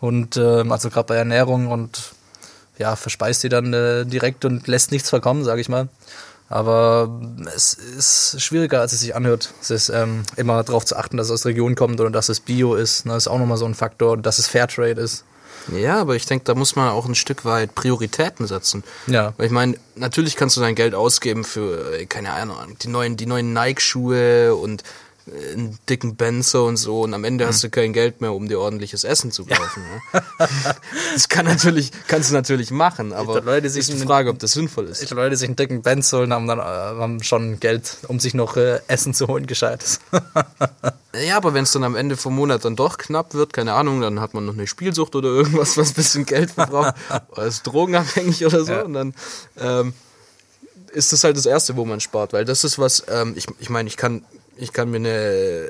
und 0.00 0.36
ähm, 0.36 0.72
also 0.72 0.90
gerade 0.90 1.06
bei 1.06 1.16
Ernährung 1.16 1.68
und 1.68 2.12
ja, 2.78 2.96
verspeist 2.96 3.42
die 3.44 3.48
dann 3.48 3.72
äh, 3.72 4.04
direkt 4.04 4.44
und 4.44 4.66
lässt 4.66 4.90
nichts 4.90 5.08
verkommen, 5.10 5.44
sage 5.44 5.60
ich 5.60 5.68
mal. 5.68 5.88
Aber 6.48 7.20
es 7.56 7.74
ist 7.74 8.40
schwieriger, 8.40 8.80
als 8.80 8.92
es 8.92 9.00
sich 9.00 9.16
anhört. 9.16 9.52
Es 9.60 9.70
ist 9.70 9.88
ähm, 9.88 10.22
immer 10.36 10.62
darauf 10.62 10.84
zu 10.84 10.96
achten, 10.96 11.16
dass 11.16 11.26
es 11.26 11.32
aus 11.32 11.42
der 11.42 11.50
Region 11.50 11.74
kommt 11.74 12.00
oder 12.00 12.10
dass 12.10 12.28
es 12.28 12.38
Bio 12.40 12.74
ist. 12.76 13.04
Ne? 13.06 13.16
ist 13.16 13.26
auch 13.26 13.38
nochmal 13.38 13.56
so 13.56 13.64
ein 13.64 13.74
Faktor. 13.74 14.12
Und 14.12 14.26
dass 14.26 14.38
es 14.38 14.46
Fairtrade 14.46 15.00
ist. 15.00 15.24
Ja, 15.72 16.00
aber 16.00 16.16
ich 16.16 16.26
denke, 16.26 16.44
da 16.44 16.54
muss 16.54 16.76
man 16.76 16.90
auch 16.90 17.06
ein 17.06 17.14
Stück 17.14 17.44
weit 17.44 17.74
Prioritäten 17.74 18.46
setzen. 18.46 18.84
Ja. 19.06 19.34
Weil 19.36 19.46
ich 19.46 19.52
meine, 19.52 19.76
natürlich 19.94 20.36
kannst 20.36 20.56
du 20.56 20.60
dein 20.60 20.74
Geld 20.74 20.94
ausgeben 20.94 21.44
für, 21.44 21.94
äh, 21.94 22.06
keine 22.06 22.32
Ahnung, 22.32 22.56
die 22.80 22.88
neuen, 22.88 23.16
die 23.16 23.26
neuen 23.26 23.52
Nike-Schuhe 23.52 24.54
und 24.54 24.82
einen 25.26 25.78
dicken 25.88 26.14
Benzer 26.16 26.64
und 26.64 26.76
so 26.76 27.02
und 27.02 27.12
am 27.12 27.24
Ende 27.24 27.46
hast 27.46 27.62
du 27.64 27.70
kein 27.70 27.92
Geld 27.92 28.20
mehr, 28.20 28.32
um 28.32 28.48
dir 28.48 28.60
ordentliches 28.60 29.02
Essen 29.02 29.32
zu 29.32 29.44
kaufen. 29.44 29.82
Ne? 29.82 30.22
das 31.14 31.28
kann 31.28 31.46
natürlich, 31.46 31.90
kannst 32.06 32.30
du 32.30 32.34
natürlich 32.34 32.70
machen, 32.70 33.12
aber 33.12 33.40
Leute, 33.40 33.62
die 33.62 33.66
ist 33.78 33.86
sich 33.86 33.96
die 33.96 34.06
Frage, 34.06 34.30
ob 34.30 34.38
das 34.38 34.52
sinnvoll 34.52 34.86
ist. 34.86 35.08
Die 35.08 35.14
Leute, 35.14 35.30
die 35.30 35.36
sich 35.36 35.48
einen 35.48 35.56
dicken 35.56 35.82
Benz 35.82 36.12
holen, 36.12 36.32
haben 36.32 36.46
dann 36.46 36.60
äh, 36.60 36.62
haben 36.62 37.22
schon 37.22 37.58
Geld, 37.58 37.98
um 38.06 38.20
sich 38.20 38.34
noch 38.34 38.56
äh, 38.56 38.80
Essen 38.86 39.14
zu 39.14 39.26
holen, 39.26 39.46
gescheites. 39.46 40.00
Ja, 41.26 41.38
aber 41.38 41.54
wenn 41.54 41.62
es 41.62 41.72
dann 41.72 41.82
am 41.84 41.96
Ende 41.96 42.16
vom 42.18 42.34
Monat 42.34 42.66
dann 42.66 42.76
doch 42.76 42.98
knapp 42.98 43.32
wird, 43.32 43.54
keine 43.54 43.72
Ahnung, 43.72 44.02
dann 44.02 44.20
hat 44.20 44.34
man 44.34 44.44
noch 44.44 44.52
eine 44.52 44.66
Spielsucht 44.66 45.14
oder 45.14 45.30
irgendwas, 45.30 45.78
was 45.78 45.88
ein 45.88 45.94
bisschen 45.94 46.26
Geld 46.26 46.50
verbraucht, 46.50 46.94
oder 47.30 47.46
ist 47.46 47.62
drogenabhängig 47.62 48.44
oder 48.44 48.64
so, 48.64 48.72
Ja. 48.72 48.82
und 48.82 48.92
dann 48.92 49.14
ähm, 49.58 49.94
ist 50.92 51.14
das 51.14 51.24
halt 51.24 51.38
das 51.38 51.46
Erste, 51.46 51.76
wo 51.76 51.86
man 51.86 52.00
spart, 52.00 52.34
weil 52.34 52.44
das 52.44 52.64
ist 52.64 52.78
was, 52.78 53.02
ähm, 53.08 53.32
ich, 53.34 53.46
ich 53.60 53.70
meine, 53.70 53.88
ich 53.88 53.96
kann, 53.96 54.24
ich 54.56 54.72
kann 54.72 54.90
mir 54.90 54.96
eine, 54.96 55.68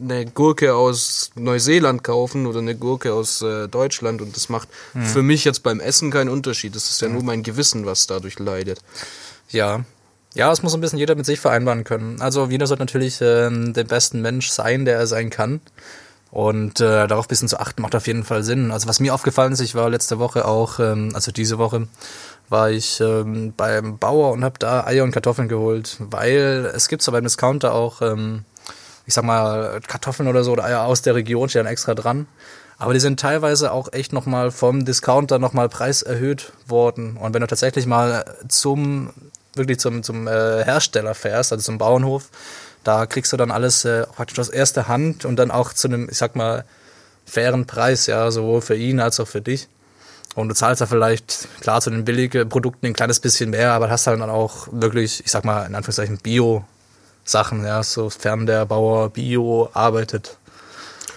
eine 0.00 0.26
Gurke 0.26 0.74
aus 0.74 1.30
Neuseeland 1.34 2.04
kaufen 2.04 2.46
oder 2.46 2.60
eine 2.60 2.74
Gurke 2.74 3.12
aus 3.12 3.42
äh, 3.42 3.68
Deutschland 3.68 4.22
und 4.22 4.36
das 4.36 4.48
macht 4.48 4.68
für 4.94 5.22
mich 5.22 5.44
jetzt 5.44 5.62
beim 5.62 5.80
Essen 5.80 6.10
keinen 6.10 6.28
Unterschied. 6.28 6.74
Das 6.74 6.90
ist 6.90 7.00
ja 7.00 7.08
nur 7.08 7.22
mein 7.22 7.42
Gewissen, 7.42 7.86
was 7.86 8.06
dadurch 8.06 8.38
leidet. 8.38 8.80
Ja. 9.50 9.84
Ja, 10.34 10.50
es 10.50 10.62
muss 10.62 10.72
ein 10.72 10.80
bisschen 10.80 10.98
jeder 10.98 11.14
mit 11.14 11.26
sich 11.26 11.40
vereinbaren 11.40 11.84
können. 11.84 12.22
Also 12.22 12.46
jeder 12.46 12.66
sollte 12.66 12.82
natürlich 12.82 13.20
ähm, 13.20 13.74
der 13.74 13.84
besten 13.84 14.22
Mensch 14.22 14.48
sein, 14.48 14.86
der 14.86 14.96
er 14.96 15.06
sein 15.06 15.28
kann. 15.28 15.60
Und 16.30 16.80
äh, 16.80 17.06
darauf 17.06 17.26
ein 17.26 17.28
bisschen 17.28 17.48
zu 17.48 17.60
achten, 17.60 17.82
macht 17.82 17.94
auf 17.94 18.06
jeden 18.06 18.24
Fall 18.24 18.42
Sinn. 18.42 18.70
Also 18.70 18.88
was 18.88 19.00
mir 19.00 19.12
aufgefallen 19.12 19.52
ist, 19.52 19.60
ich 19.60 19.74
war 19.74 19.90
letzte 19.90 20.18
Woche 20.18 20.46
auch, 20.46 20.80
ähm, 20.80 21.10
also 21.12 21.30
diese 21.30 21.58
Woche, 21.58 21.86
war 22.48 22.70
ich 22.70 23.00
ähm, 23.00 23.54
beim 23.56 23.98
Bauer 23.98 24.32
und 24.32 24.44
habe 24.44 24.58
da 24.58 24.84
Eier 24.84 25.04
und 25.04 25.12
Kartoffeln 25.12 25.48
geholt, 25.48 25.96
weil 25.98 26.70
es 26.74 26.88
gibt 26.88 27.02
so 27.02 27.12
beim 27.12 27.24
Discounter 27.24 27.72
auch, 27.72 28.02
ähm, 28.02 28.44
ich 29.06 29.14
sag 29.14 29.24
mal, 29.24 29.80
Kartoffeln 29.86 30.28
oder 30.28 30.44
so 30.44 30.52
oder 30.52 30.64
Eier 30.64 30.84
aus 30.84 31.02
der 31.02 31.14
Region, 31.14 31.48
stehen 31.48 31.66
extra 31.66 31.94
dran. 31.94 32.26
Aber 32.78 32.94
die 32.94 33.00
sind 33.00 33.20
teilweise 33.20 33.72
auch 33.72 33.92
echt 33.92 34.12
nochmal 34.12 34.50
vom 34.50 34.84
Discounter 34.84 35.38
nochmal 35.38 35.68
Preis 35.68 36.02
erhöht 36.02 36.52
worden. 36.66 37.16
Und 37.16 37.32
wenn 37.32 37.40
du 37.40 37.46
tatsächlich 37.46 37.86
mal 37.86 38.24
zum, 38.48 39.10
wirklich 39.54 39.78
zum, 39.78 40.02
zum 40.02 40.26
äh, 40.26 40.64
Hersteller 40.64 41.14
fährst, 41.14 41.52
also 41.52 41.62
zum 41.62 41.78
Bauernhof, 41.78 42.28
da 42.84 43.06
kriegst 43.06 43.32
du 43.32 43.36
dann 43.36 43.50
alles 43.50 43.84
äh, 43.84 44.06
praktisch 44.06 44.40
aus 44.40 44.48
erster 44.48 44.88
Hand 44.88 45.24
und 45.24 45.36
dann 45.36 45.50
auch 45.50 45.72
zu 45.72 45.88
einem, 45.88 46.08
ich 46.10 46.18
sag 46.18 46.34
mal, 46.34 46.64
fairen 47.24 47.66
Preis, 47.66 48.06
ja, 48.06 48.30
sowohl 48.30 48.60
für 48.60 48.76
ihn 48.76 49.00
als 49.00 49.20
auch 49.20 49.28
für 49.28 49.40
dich. 49.40 49.68
Und 50.34 50.48
du 50.48 50.54
zahlst 50.54 50.80
da 50.80 50.86
vielleicht, 50.86 51.48
klar, 51.60 51.80
zu 51.80 51.90
den 51.90 52.04
billigen 52.04 52.48
Produkten 52.48 52.86
ein 52.86 52.94
kleines 52.94 53.20
bisschen 53.20 53.50
mehr, 53.50 53.72
aber 53.72 53.90
hast 53.90 54.06
halt 54.06 54.20
dann 54.20 54.30
auch 54.30 54.68
wirklich, 54.72 55.22
ich 55.24 55.30
sag 55.30 55.44
mal, 55.44 55.66
in 55.66 55.74
Anführungszeichen 55.74 56.18
Bio-Sachen, 56.18 57.64
ja, 57.64 57.82
sofern 57.82 58.46
der 58.46 58.64
Bauer 58.66 59.10
Bio 59.10 59.68
arbeitet. 59.74 60.38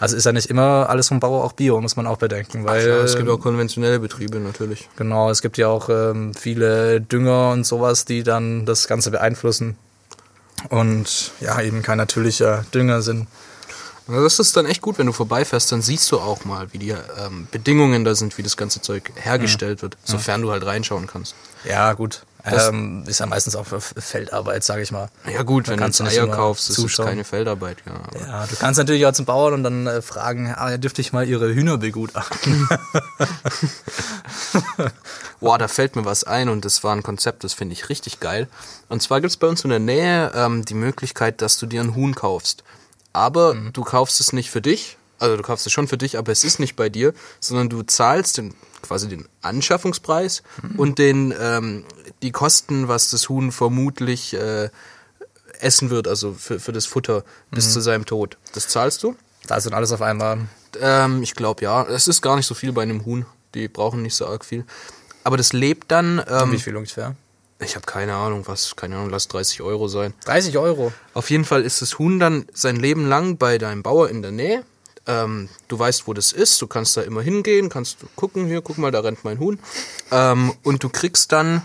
Also 0.01 0.17
ist 0.17 0.25
ja 0.25 0.33
nicht 0.33 0.49
immer 0.49 0.89
alles 0.89 1.07
vom 1.07 1.21
Bauer 1.21 1.45
auch 1.45 1.53
Bio, 1.53 1.79
muss 1.79 1.95
man 1.95 2.05
auch 2.07 2.17
bedenken, 2.17 2.65
weil 2.65 2.85
Ja, 2.85 2.95
es 2.97 3.15
gibt 3.15 3.29
auch 3.29 3.39
konventionelle 3.39 3.99
Betriebe 3.99 4.39
natürlich. 4.39 4.89
genau, 4.97 5.29
es 5.29 5.41
gibt 5.41 5.57
ja 5.57 5.69
auch 5.69 5.87
ähm, 5.87 6.33
viele 6.33 6.99
Dünger 6.99 7.51
und 7.51 7.65
sowas, 7.65 8.03
die 8.03 8.23
dann 8.23 8.65
das 8.65 8.87
Ganze 8.89 9.11
beeinflussen 9.11 9.77
und 10.69 11.31
ja, 11.39 11.61
eben 11.61 11.81
kein 11.81 11.97
natürlicher 11.97 12.65
Dünger 12.73 13.01
sind. 13.01 13.27
Das 14.07 14.39
ist 14.39 14.55
dann 14.55 14.65
echt 14.65 14.81
gut, 14.81 14.97
wenn 14.99 15.07
du 15.07 15.13
vorbeifährst, 15.13 15.71
dann 15.71 15.81
siehst 15.81 16.11
du 16.11 16.19
auch 16.19 16.45
mal, 16.45 16.71
wie 16.73 16.77
die 16.77 16.89
ähm, 16.91 17.47
Bedingungen 17.51 18.03
da 18.03 18.13
sind, 18.13 18.37
wie 18.37 18.43
das 18.43 18.55
ganze 18.55 18.81
Zeug 18.81 19.11
hergestellt 19.15 19.81
wird, 19.81 19.97
sofern 20.03 20.41
du 20.41 20.51
halt 20.51 20.65
reinschauen 20.65 21.07
kannst. 21.07 21.33
Ja, 21.63 21.93
gut. 21.93 22.23
Ähm, 22.47 23.03
ist 23.07 23.19
ja 23.19 23.25
meistens 23.25 23.55
auch 23.55 23.65
Feldarbeit, 23.65 24.63
sage 24.63 24.83
ich 24.83 24.91
mal. 24.91 25.09
Ja 25.33 25.41
gut, 25.41 25.67
Da 25.67 25.71
wenn 25.71 25.79
du 25.79 25.85
jetzt 25.85 25.99
Eier 26.01 26.27
kaufst, 26.27 26.69
ist 26.69 26.75
zuschauen. 26.75 27.07
keine 27.07 27.23
Feldarbeit, 27.23 27.77
ja. 27.87 28.19
Ja, 28.19 28.45
du 28.45 28.55
kannst 28.57 28.77
natürlich 28.77 29.03
auch 29.07 29.13
zum 29.13 29.25
Bauern 29.25 29.55
und 29.55 29.63
dann 29.63 29.87
äh, 29.87 30.03
fragen, 30.03 30.53
ah, 30.55 30.77
dürfte 30.77 31.01
ich 31.01 31.11
mal 31.11 31.27
ihre 31.27 31.55
Hühner 31.55 31.79
begutachten? 31.79 32.69
Boah, 35.39 35.57
da 35.57 35.67
fällt 35.67 35.95
mir 35.95 36.05
was 36.05 36.23
ein 36.23 36.49
und 36.49 36.65
das 36.65 36.83
war 36.83 36.95
ein 36.95 37.01
Konzept, 37.03 37.43
das 37.43 37.53
finde 37.53 37.73
ich 37.73 37.89
richtig 37.89 38.19
geil. 38.19 38.47
Und 38.89 39.01
zwar 39.01 39.21
gibt 39.21 39.31
es 39.31 39.37
bei 39.37 39.47
uns 39.47 39.63
in 39.63 39.71
der 39.71 39.79
Nähe 39.79 40.31
ähm, 40.35 40.63
die 40.65 40.75
Möglichkeit, 40.75 41.41
dass 41.41 41.57
du 41.57 41.65
dir 41.65 41.81
ein 41.81 41.95
Huhn 41.95 42.13
kaufst. 42.13 42.63
Aber 43.15 43.53
Mhm. 43.53 43.73
du 43.73 43.83
kaufst 43.83 44.19
es 44.19 44.33
nicht 44.33 44.51
für 44.51 44.61
dich, 44.61 44.97
also 45.19 45.37
du 45.37 45.43
kaufst 45.43 45.65
es 45.65 45.71
schon 45.71 45.87
für 45.87 45.97
dich, 45.97 46.17
aber 46.17 46.31
es 46.31 46.43
ist 46.43 46.59
nicht 46.59 46.75
bei 46.75 46.89
dir, 46.89 47.13
sondern 47.39 47.69
du 47.69 47.81
zahlst 47.83 48.37
den, 48.37 48.53
quasi 48.81 49.07
den 49.07 49.27
Anschaffungspreis 49.41 50.43
Mhm. 50.61 50.79
und 50.79 50.99
den, 50.99 51.33
ähm, 51.39 51.85
die 52.21 52.31
Kosten, 52.31 52.87
was 52.89 53.09
das 53.11 53.29
Huhn 53.29 53.51
vermutlich 53.51 54.33
äh, 54.33 54.69
essen 55.59 55.89
wird, 55.89 56.07
also 56.07 56.33
für, 56.33 56.59
für 56.59 56.73
das 56.73 56.85
Futter 56.85 57.19
Mhm. 57.51 57.55
bis 57.55 57.71
zu 57.73 57.79
seinem 57.81 58.05
Tod. 58.05 58.37
Das 58.53 58.67
zahlst 58.67 59.01
du? 59.03 59.15
da 59.47 59.57
ist 59.57 59.65
dann 59.67 59.75
alles 59.75 59.91
auf 59.91 60.01
einmal. 60.01 60.39
Ähm, 60.81 61.21
ich 61.21 61.35
glaube 61.35 61.63
ja. 61.63 61.83
Es 61.83 62.07
ist 62.07 62.21
gar 62.23 62.35
nicht 62.35 62.47
so 62.47 62.55
viel 62.55 62.73
bei 62.73 62.81
einem 62.81 63.05
Huhn. 63.05 63.27
Die 63.53 63.67
brauchen 63.67 64.01
nicht 64.01 64.15
so 64.15 64.25
arg 64.25 64.43
viel. 64.43 64.65
Aber 65.23 65.37
das 65.37 65.53
lebt 65.53 65.91
dann. 65.91 66.19
Ähm, 66.27 66.51
Wie 66.51 66.57
viel 66.59 66.75
ungefähr? 66.75 67.15
Ich 67.65 67.75
habe 67.75 67.85
keine 67.85 68.15
Ahnung, 68.15 68.43
was, 68.45 68.75
keine 68.75 68.95
Ahnung, 68.95 69.09
lass 69.09 69.27
30 69.27 69.61
Euro 69.61 69.87
sein. 69.87 70.13
30 70.25 70.57
Euro. 70.57 70.93
Auf 71.13 71.29
jeden 71.29 71.45
Fall 71.45 71.63
ist 71.63 71.81
das 71.81 71.99
Huhn 71.99 72.19
dann 72.19 72.45
sein 72.53 72.77
Leben 72.77 73.07
lang 73.07 73.37
bei 73.37 73.57
deinem 73.57 73.83
Bauer 73.83 74.09
in 74.09 74.21
der 74.21 74.31
Nähe. 74.31 74.63
Ähm, 75.07 75.49
du 75.67 75.77
weißt, 75.77 76.07
wo 76.07 76.13
das 76.13 76.31
ist, 76.31 76.61
du 76.61 76.67
kannst 76.67 76.97
da 76.97 77.01
immer 77.01 77.21
hingehen, 77.21 77.69
kannst 77.69 77.97
gucken, 78.15 78.47
hier, 78.47 78.61
guck 78.61 78.77
mal, 78.77 78.91
da 78.91 79.01
rennt 79.01 79.23
mein 79.23 79.39
Huhn. 79.39 79.59
Ähm, 80.11 80.53
und 80.63 80.83
du 80.83 80.89
kriegst 80.89 81.31
dann, 81.31 81.61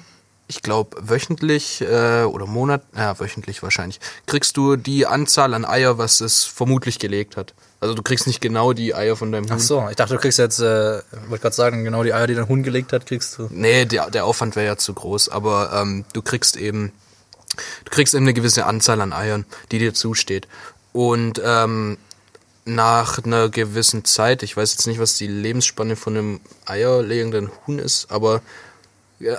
ich 0.50 0.62
glaube, 0.62 0.96
wöchentlich 1.00 1.80
äh, 1.80 2.24
oder 2.24 2.44
Monat, 2.44 2.82
ja, 2.96 3.18
wöchentlich 3.20 3.62
wahrscheinlich, 3.62 4.00
kriegst 4.26 4.56
du 4.56 4.74
die 4.74 5.06
Anzahl 5.06 5.54
an 5.54 5.64
Eier, 5.64 5.96
was 5.96 6.20
es 6.20 6.42
vermutlich 6.42 6.98
gelegt 6.98 7.36
hat. 7.36 7.54
Also 7.78 7.94
du 7.94 8.02
kriegst 8.02 8.26
nicht 8.26 8.40
genau 8.40 8.72
die 8.72 8.92
Eier 8.92 9.14
von 9.14 9.30
deinem 9.30 9.44
Huhn. 9.44 9.52
Ach 9.52 9.60
so, 9.60 9.86
ich 9.88 9.94
dachte, 9.94 10.14
du 10.14 10.20
kriegst 10.20 10.40
jetzt, 10.40 10.58
äh, 10.58 11.02
wollte 11.28 11.42
gerade 11.42 11.54
sagen, 11.54 11.84
genau 11.84 12.02
die 12.02 12.12
Eier, 12.12 12.26
die 12.26 12.34
dein 12.34 12.48
Huhn 12.48 12.64
gelegt 12.64 12.92
hat, 12.92 13.06
kriegst 13.06 13.38
du. 13.38 13.46
Nee, 13.50 13.84
der, 13.84 14.10
der 14.10 14.24
Aufwand 14.24 14.56
wäre 14.56 14.66
ja 14.66 14.76
zu 14.76 14.92
groß, 14.92 15.28
aber 15.28 15.72
ähm, 15.72 16.04
du 16.12 16.20
kriegst 16.20 16.56
eben, 16.56 16.90
du 17.84 17.90
kriegst 17.90 18.14
eben 18.14 18.24
eine 18.24 18.34
gewisse 18.34 18.66
Anzahl 18.66 19.00
an 19.00 19.12
Eiern, 19.12 19.46
die 19.70 19.78
dir 19.78 19.94
zusteht. 19.94 20.48
Und 20.92 21.40
ähm, 21.44 21.96
nach 22.64 23.24
einer 23.24 23.48
gewissen 23.50 24.04
Zeit, 24.04 24.42
ich 24.42 24.56
weiß 24.56 24.72
jetzt 24.72 24.88
nicht, 24.88 24.98
was 24.98 25.14
die 25.14 25.28
Lebensspanne 25.28 25.94
von 25.94 26.16
einem 26.16 26.40
eierlegenden 26.66 27.50
Huhn 27.66 27.78
ist, 27.78 28.10
aber 28.10 28.42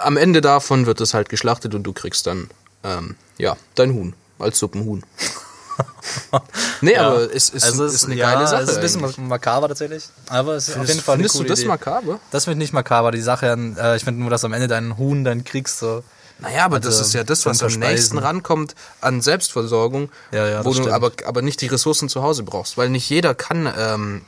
am 0.02 0.18
Ende 0.18 0.42
davon 0.42 0.86
wird 0.86 1.02
es 1.02 1.14
halt 1.14 1.30
geschlachtet 1.30 1.74
und 1.76 1.84
du 1.84 1.94
kriegst 1.94 2.28
dann, 2.28 2.50
ähm, 2.84 3.16
ja, 3.38 3.56
dein 3.76 3.94
Huhn 3.94 4.14
als 4.40 4.60
Suppenhuhn. 4.60 5.04
nee, 6.82 6.96
aber 6.98 7.34
es 7.34 7.50
ist, 7.50 7.64
also 7.64 7.86
ist 7.86 8.06
eine 8.06 8.16
ja, 8.16 8.34
geile 8.34 8.48
Sache. 8.48 8.64
Es 8.64 8.70
ist 8.70 8.76
ein 8.76 8.82
bisschen 8.82 9.04
eigentlich. 9.04 9.18
makaber 9.18 9.68
tatsächlich. 9.68 10.04
Aber 10.30 10.56
es 10.56 10.70
ist 10.70 10.78
auf 10.78 10.88
jeden 10.88 11.00
Fall 11.02 11.16
Findest 11.16 11.40
du 11.40 11.44
das 11.44 11.60
Idee. 11.60 11.68
makaber? 11.70 12.20
Das 12.32 12.44
finde 12.46 12.56
ich 12.56 12.60
nicht 12.60 12.74
makaber. 12.74 13.12
Die 13.12 13.22
Sache, 13.22 13.48
äh, 13.78 13.96
ich 13.96 14.04
finde 14.04 14.20
nur, 14.22 14.30
dass 14.30 14.44
am 14.44 14.54
Ende 14.54 14.68
deinen 14.68 14.98
Huhn 14.98 15.24
dann 15.24 15.44
kriegst. 15.44 15.80
So. 15.80 16.04
Naja, 16.40 16.66
aber 16.66 16.80
das 16.80 16.96
Also, 16.98 17.02
ist 17.08 17.14
ja 17.14 17.24
das, 17.24 17.46
was 17.46 17.64
am 17.64 17.74
nächsten 17.74 18.18
rankommt 18.18 18.76
an 19.00 19.22
Selbstversorgung, 19.22 20.10
Ja, 20.32 20.48
ja, 20.48 20.60
wo 20.66 20.70
das 20.70 20.78
du 20.78 20.82
stimmt. 20.84 20.94
aber, 20.96 21.12
aber 21.26 21.42
nicht 21.42 21.62
die 21.62 21.68
Ressourcen 21.68 22.10
zu 22.10 22.22
Hause 22.22 22.44
brauchst, 22.44 22.78
weil 22.78 22.90
nicht 22.90 23.10
jeder 23.10 23.34
kann, 23.36 23.72
ähm, 23.78 24.22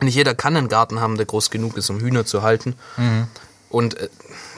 nicht 0.00 0.14
jeder 0.14 0.34
kann 0.34 0.56
einen 0.56 0.68
Garten 0.68 1.00
haben, 1.00 1.16
der 1.16 1.26
groß 1.26 1.50
genug 1.50 1.76
ist, 1.76 1.90
um 1.90 2.00
Hühner 2.00 2.24
zu 2.26 2.42
halten. 2.42 2.74
Mhm. 2.96 3.26
Und 3.70 3.94
äh, 3.98 4.08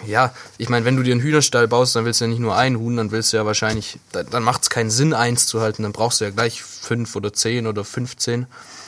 ja, 0.07 0.35
ich 0.59 0.69
meine, 0.69 0.85
wenn 0.85 0.97
du 0.97 1.03
dir 1.03 1.13
einen 1.13 1.21
Hühnerstall 1.21 1.69
baust, 1.69 1.95
dann 1.95 2.05
willst 2.05 2.21
du 2.21 2.25
ja 2.25 2.31
nicht 2.31 2.41
nur 2.41 2.57
ein 2.57 2.77
Huhn, 2.79 2.97
dann 2.97 3.11
willst 3.13 3.33
du 3.33 3.37
ja 3.37 3.47
wahrscheinlich, 3.47 3.99
dann, 4.11 4.29
dann 4.31 4.43
macht 4.43 4.63
es 4.63 4.71
keinen 4.71 4.91
Sinn, 4.91 5.13
eins 5.15 5.47
zu 5.47 5.61
halten, 5.61 5.83
dann 5.83 5.93
brauchst 5.93 6.21
du 6.21 6.25
ja 6.25 6.31
gleich 6.31 6.63
fünf 6.63 7.15
oder 7.15 7.33
zehn 7.33 7.67
oder 7.67 7.85
15. 7.85 8.47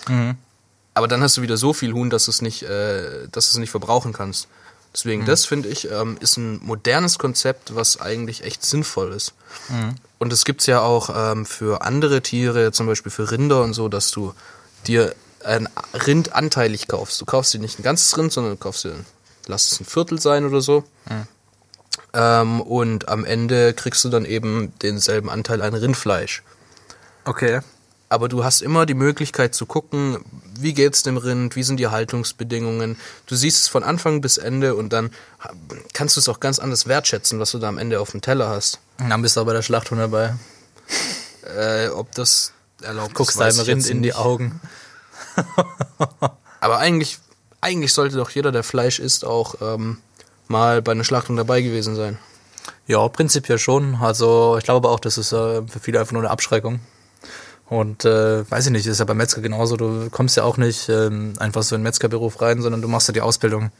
Mhm. 0.08 0.34
Aber 0.94 1.08
dann 1.08 1.22
hast 1.22 1.37
du 1.37 1.42
wieder 1.42 1.56
so 1.56 1.72
viel 1.72 1.92
Huhn, 1.92 2.08
dass 2.10 2.24
du 2.24 2.30
es 2.30 2.40
nicht, 2.40 2.62
äh, 2.62 3.28
dass 3.30 3.50
du 3.50 3.56
es 3.56 3.58
nicht 3.58 3.70
verbrauchen 3.70 4.12
kannst. 4.12 4.48
Deswegen, 4.94 5.22
Mhm. 5.22 5.26
das 5.26 5.44
finde 5.44 5.68
ich, 5.68 5.90
ähm, 5.90 6.16
ist 6.20 6.37
ein 6.37 6.60
modernes 6.62 7.18
Konzept, 7.18 7.74
was 7.74 8.00
eigentlich 8.00 8.44
echt 8.44 8.64
sinnvoll 8.64 9.12
ist. 9.12 9.34
Mhm. 9.68 9.96
Und 10.18 10.32
es 10.32 10.44
gibt's 10.44 10.66
ja 10.66 10.80
auch 10.80 11.10
ähm, 11.14 11.44
für 11.46 11.82
andere 11.82 12.22
Tiere, 12.22 12.70
zum 12.72 12.87
Beispiel 12.87 13.10
für 13.10 13.30
Rinder 13.30 13.62
und 13.62 13.74
so, 13.74 13.88
dass 13.88 14.10
du 14.12 14.34
dir 14.87 15.14
ein 15.44 15.68
Rind 16.06 16.32
anteilig 16.34 16.87
kaufst. 16.88 17.20
Du 17.20 17.24
kaufst 17.26 17.52
dir 17.52 17.58
nicht 17.58 17.78
ein 17.78 17.82
ganzes 17.82 18.16
Rind, 18.16 18.32
sondern 18.32 18.52
du 18.54 18.56
kaufst 18.58 18.84
dir, 18.84 18.94
lass 19.46 19.72
es 19.72 19.80
ein 19.80 19.85
Viertel 19.85 20.20
sein 20.20 20.44
oder 20.44 20.61
so. 20.61 20.85
Ähm, 22.12 22.61
und 22.61 23.09
am 23.09 23.24
Ende 23.24 23.74
kriegst 23.74 24.04
du 24.04 24.09
dann 24.09 24.24
eben 24.24 24.72
denselben 24.83 25.28
Anteil 25.30 25.62
an 25.62 25.74
Rindfleisch. 25.74 26.42
Okay. 27.24 27.61
Aber 28.09 28.28
du 28.28 28.44
hast 28.44 28.61
immer 28.61 28.87
die 28.87 28.94
Möglichkeit 28.94 29.54
zu 29.54 29.66
gucken, 29.66 30.24
wie 30.57 30.74
geht's 30.74 31.02
dem 31.02 31.16
Rind, 31.16 31.57
wie 31.57 31.64
sind 31.64 31.78
die 31.78 31.88
Haltungsbedingungen. 31.88 32.96
Du 33.26 33.35
siehst 33.35 33.62
es 33.62 33.68
von 33.68 33.83
Anfang 33.83 34.20
bis 34.20 34.37
Ende 34.37 34.76
und 34.76 34.92
dann 34.92 35.11
kannst 35.92 36.16
du 36.16 36.20
es 36.20 36.28
auch 36.28 36.38
ganz 36.38 36.59
anders 36.59 36.87
wertschätzen, 36.87 37.40
was 37.40 37.50
du 37.50 37.59
da 37.59 37.68
am 37.68 37.78
Ende 37.78 38.00
auf 38.00 38.12
dem 38.12 38.20
Teller 38.20 38.48
hast. 38.48 38.78
Dann 38.98 39.22
bist 39.22 39.37
du 39.37 39.40
aber 39.40 39.50
bei 39.50 39.54
der 39.54 39.62
Schlachtung 39.62 39.98
dabei. 39.98 40.35
Äh, 41.57 41.88
ob 41.88 42.12
das 42.12 42.52
erlaubt 42.83 43.11
ist, 43.11 43.16
Guckst 43.16 43.40
deinem 43.40 43.61
Rind 43.61 43.87
in 43.87 44.02
die. 44.02 44.14
Augen. 44.14 44.61
Aber 46.61 46.78
eigentlich, 46.78 47.18
eigentlich 47.64 47.94
sollte 47.94 48.16
doch 48.16 48.31
jeder, 48.31 48.53
der 48.53 48.62
Fleisch 48.62 48.98
isst, 48.98 49.24
auch 49.24 49.57
ähm, 49.62 49.98
mal 50.48 50.83
bei 50.83 50.92
einer 50.92 51.05
Schlachtung 51.05 51.37
dabei 51.37 51.62
gewesen 51.62 51.96
sein. 51.96 52.18
Ja, 52.87 53.09
prinzipiell 53.09 53.59
schon. 53.59 53.96
Also 54.00 54.57
ich 54.59 54.64
glaube 54.64 54.90
auch, 54.90 55.00
das 55.00 55.16
ist 55.16 55.33
äh, 55.33 55.62
für 55.66 55.81
viele 55.81 55.98
einfach 55.98 56.12
nur 56.12 56.22
eine 56.22 56.31
Abschreckung. 56.31 56.81
Und 57.66 58.05
äh, 58.05 58.48
weiß 58.50 58.66
ich 58.66 58.72
nicht, 58.72 58.87
ist 58.87 58.98
ja 58.98 59.07
beim 59.07 59.16
Metzger 59.16 59.40
genauso. 59.40 59.77
Du 59.77 60.11
kommst 60.11 60.37
ja 60.37 60.44
auch 60.44 60.59
nicht 60.59 60.90
ähm, 60.90 61.33
einfach 61.38 61.62
so 61.62 61.74
in 61.74 61.81
den 61.81 61.85
Metzgerberuf 61.85 62.42
rein, 62.42 62.61
sondern 62.61 62.83
du 62.83 62.88
machst 62.88 63.09
ja 63.09 63.14
die 63.14 63.22
Ausbildung. 63.22 63.70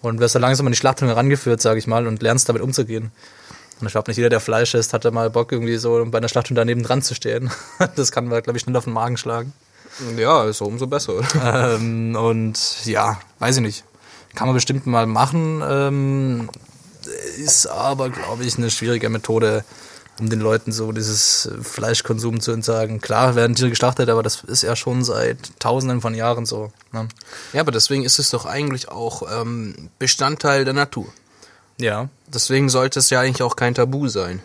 Und 0.00 0.20
wirst 0.20 0.36
da 0.36 0.38
langsam 0.38 0.66
an 0.66 0.72
die 0.72 0.78
Schlachtung 0.78 1.08
herangeführt, 1.08 1.60
sage 1.60 1.78
ich 1.78 1.86
mal, 1.86 2.06
und 2.06 2.22
lernst 2.22 2.48
damit 2.48 2.62
umzugehen. 2.62 3.10
Und 3.80 3.86
ich 3.88 3.92
glaube, 3.92 4.08
nicht 4.10 4.16
jeder, 4.16 4.28
der 4.28 4.40
Fleisch 4.40 4.74
isst, 4.74 4.92
hat 4.92 5.04
da 5.04 5.10
mal 5.10 5.30
Bock, 5.30 5.50
irgendwie 5.50 5.76
so 5.76 6.04
bei 6.06 6.18
einer 6.18 6.28
Schlachtung 6.28 6.54
daneben 6.54 6.84
dran 6.84 7.02
zu 7.02 7.14
stehen. 7.14 7.50
Das 7.96 8.12
kann 8.12 8.28
man, 8.28 8.42
glaube 8.42 8.56
ich, 8.56 8.62
schnell 8.62 8.76
auf 8.76 8.84
den 8.84 8.92
Magen 8.92 9.16
schlagen. 9.16 9.52
Ja, 10.16 10.44
ist 10.44 10.60
umso 10.60 10.86
besser. 10.86 11.14
Ähm, 11.42 12.16
und 12.16 12.84
ja, 12.84 13.18
weiß 13.38 13.56
ich 13.56 13.62
nicht. 13.62 13.84
Kann 14.34 14.48
man 14.48 14.54
bestimmt 14.54 14.86
mal 14.86 15.06
machen. 15.06 15.62
Ähm, 15.64 16.50
ist 17.38 17.66
aber, 17.66 18.10
glaube 18.10 18.44
ich, 18.44 18.56
eine 18.58 18.70
schwierige 18.70 19.08
Methode, 19.08 19.64
um 20.18 20.30
den 20.30 20.40
Leuten 20.40 20.72
so 20.72 20.90
dieses 20.92 21.48
Fleischkonsum 21.62 22.40
zu 22.40 22.50
entsagen. 22.52 23.00
Klar 23.00 23.34
werden 23.34 23.54
Tiere 23.54 23.70
geschlachtet, 23.70 24.08
aber 24.08 24.22
das 24.22 24.42
ist 24.44 24.62
ja 24.62 24.74
schon 24.74 25.04
seit 25.04 25.38
tausenden 25.60 26.00
von 26.00 26.14
Jahren 26.14 26.46
so. 26.46 26.72
Ne? 26.92 27.08
Ja, 27.52 27.60
aber 27.60 27.72
deswegen 27.72 28.04
ist 28.04 28.18
es 28.18 28.30
doch 28.30 28.46
eigentlich 28.46 28.88
auch 28.88 29.22
ähm, 29.40 29.90
Bestandteil 29.98 30.64
der 30.64 30.74
Natur. 30.74 31.06
Ja. 31.78 32.08
Deswegen 32.26 32.68
sollte 32.68 32.98
es 33.00 33.10
ja 33.10 33.20
eigentlich 33.20 33.42
auch 33.42 33.56
kein 33.56 33.74
Tabu 33.74 34.08
sein. 34.08 34.40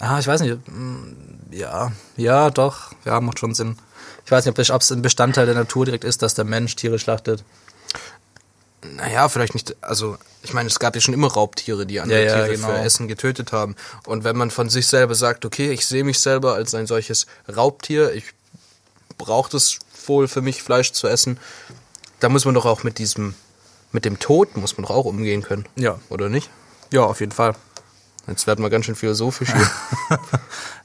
Ah, 0.00 0.18
ich 0.18 0.26
weiß 0.26 0.40
nicht. 0.42 0.58
mm, 0.68 1.52
Ja, 1.52 1.92
ja, 2.16 2.50
doch. 2.50 2.92
Ja, 3.04 3.20
macht 3.20 3.38
schon 3.38 3.54
Sinn. 3.54 3.76
Ich 4.24 4.30
weiß 4.30 4.44
nicht, 4.46 4.70
ob 4.70 4.82
es 4.82 4.92
ein 4.92 5.02
Bestandteil 5.02 5.46
der 5.46 5.54
Natur 5.54 5.84
direkt 5.84 6.04
ist, 6.04 6.22
dass 6.22 6.34
der 6.34 6.44
Mensch 6.44 6.76
Tiere 6.76 6.98
schlachtet. 6.98 7.44
Naja, 8.84 9.28
vielleicht 9.28 9.54
nicht, 9.54 9.76
also 9.80 10.18
ich 10.42 10.54
meine, 10.54 10.68
es 10.68 10.78
gab 10.78 10.94
ja 10.94 11.00
schon 11.00 11.14
immer 11.14 11.28
Raubtiere, 11.28 11.86
die 11.86 12.00
andere 12.00 12.24
Ja, 12.24 12.26
ja, 12.26 12.34
Tiere 12.44 12.56
genau. 12.56 12.68
für 12.68 12.78
Essen 12.78 13.06
getötet 13.06 13.52
haben. 13.52 13.76
Und 14.06 14.24
wenn 14.24 14.36
man 14.36 14.50
von 14.50 14.68
sich 14.70 14.88
selber 14.88 15.14
sagt, 15.14 15.44
okay, 15.44 15.70
ich 15.70 15.86
sehe 15.86 16.02
mich 16.04 16.18
selber 16.18 16.54
als 16.54 16.74
ein 16.74 16.86
solches 16.86 17.26
Raubtier, 17.54 18.12
ich 18.12 18.24
brauche 19.18 19.50
das 19.50 19.78
wohl 20.06 20.26
für 20.26 20.42
mich, 20.42 20.62
Fleisch 20.62 20.92
zu 20.92 21.06
essen, 21.06 21.38
da 22.18 22.28
muss 22.28 22.44
man 22.44 22.54
doch 22.54 22.66
auch 22.66 22.82
mit 22.82 22.98
diesem, 22.98 23.34
mit 23.92 24.04
dem 24.04 24.18
Tod 24.18 24.56
muss 24.56 24.76
man 24.76 24.86
doch 24.86 24.94
auch 24.94 25.04
umgehen 25.04 25.42
können. 25.42 25.66
Ja. 25.76 26.00
Oder 26.08 26.28
nicht? 26.28 26.50
Ja, 26.92 27.02
auf 27.04 27.20
jeden 27.20 27.32
Fall. 27.32 27.54
Jetzt 28.26 28.46
werden 28.46 28.64
wir 28.64 28.70
ganz 28.70 28.84
schön 28.86 28.94
philosophisch 28.94 29.52
hier. 29.52 30.18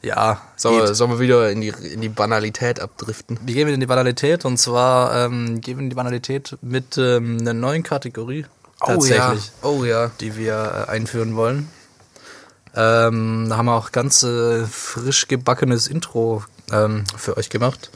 Ja, 0.04 0.42
Sollen 0.56 0.78
wir, 0.80 0.94
sollen 0.94 1.12
wir 1.12 1.20
wieder 1.20 1.50
in 1.52 1.60
die, 1.60 1.70
in 1.70 2.02
die 2.02 2.10
Banalität 2.10 2.80
abdriften? 2.80 3.40
Wir 3.44 3.56
gehen 3.56 3.68
in 3.68 3.80
die 3.80 3.88
Banalität 3.88 4.46
und 4.46 4.58
zwar 4.58 5.26
ähm, 5.26 5.60
gehen 5.60 5.78
wir 5.78 5.84
in 5.84 5.90
die 5.90 5.96
Banalität 5.96 6.56
mit 6.62 6.98
ähm, 7.00 7.40
einer 7.42 7.54
neuen 7.54 7.82
Kategorie 7.84 8.46
tatsächlich, 8.80 9.52
Oh 9.64 9.84
ja. 9.84 10.12
die 10.20 10.36
wir 10.38 10.86
äh, 10.88 10.92
einführen 10.92 11.36
wollen. 11.36 11.68
Ähm, 12.76 13.48
da 13.50 13.58
haben 13.58 13.66
wir 13.66 13.76
auch 13.76 13.92
ganz 13.92 14.22
äh, 14.22 14.66
frisch 14.66 15.28
gebackenes 15.28 15.88
Intro 15.88 16.44
ähm, 16.72 17.04
für 17.18 17.36
euch 17.38 17.50
gemacht. 17.50 17.90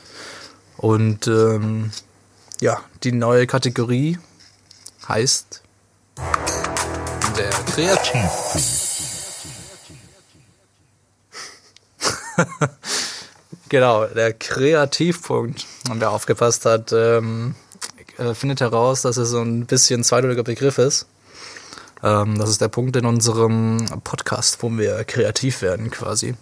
Und 0.77 1.27
ähm, 1.27 1.91
ja, 2.59 2.81
die 3.03 3.11
neue 3.11 3.45
Kategorie 3.45 4.17
heißt 5.07 5.61
Der 7.37 7.49
Kreativ. 7.73 8.90
Genau, 13.71 14.05
der 14.05 14.33
Kreativpunkt. 14.33 15.65
Und 15.89 16.01
wer 16.01 16.11
aufgepasst 16.11 16.65
hat, 16.65 16.91
ähm, 16.91 17.55
äh, 18.17 18.33
findet 18.33 18.59
heraus, 18.59 19.01
dass 19.01 19.15
es 19.15 19.29
so 19.29 19.39
ein 19.39 19.65
bisschen 19.65 20.03
zweideutiger 20.03 20.43
Begriff 20.43 20.77
ist. 20.77 21.05
Ähm, 22.03 22.37
das 22.37 22.49
ist 22.49 22.59
der 22.59 22.67
Punkt 22.67 22.97
in 22.97 23.05
unserem 23.05 23.85
Podcast, 24.03 24.61
wo 24.61 24.69
wir 24.71 25.05
kreativ 25.05 25.61
werden 25.61 25.89
quasi. 25.89 26.35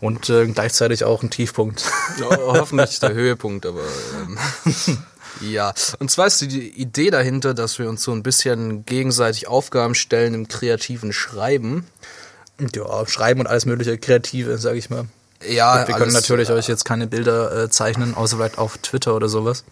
Und 0.00 0.30
äh, 0.30 0.46
gleichzeitig 0.46 1.04
auch 1.04 1.22
ein 1.22 1.28
Tiefpunkt. 1.28 1.84
Ja, 2.18 2.38
hoffentlich 2.38 2.98
der 3.00 3.12
Höhepunkt, 3.12 3.66
aber 3.66 3.82
ähm, 4.16 4.38
ja. 5.42 5.74
Und 5.98 6.10
zwar 6.10 6.26
ist 6.26 6.40
die 6.40 6.70
Idee 6.70 7.10
dahinter, 7.10 7.52
dass 7.52 7.78
wir 7.78 7.88
uns 7.88 8.02
so 8.02 8.12
ein 8.12 8.22
bisschen 8.22 8.86
gegenseitig 8.86 9.46
Aufgaben 9.46 9.94
stellen 9.94 10.32
im 10.32 10.48
kreativen 10.48 11.12
Schreiben. 11.12 11.86
ja, 12.74 13.06
schreiben 13.06 13.40
und 13.40 13.46
alles 13.46 13.66
mögliche 13.66 13.98
Kreative, 13.98 14.56
sage 14.56 14.78
ich 14.78 14.88
mal. 14.88 15.06
Ja, 15.48 15.86
wir 15.86 15.94
können 15.94 16.12
natürlich 16.12 16.48
äh, 16.48 16.52
euch 16.52 16.68
jetzt 16.68 16.84
keine 16.84 17.06
Bilder 17.06 17.64
äh, 17.64 17.70
zeichnen, 17.70 18.14
außer 18.14 18.36
vielleicht 18.36 18.58
auf 18.58 18.78
Twitter 18.78 19.14
oder 19.14 19.28
sowas. 19.28 19.64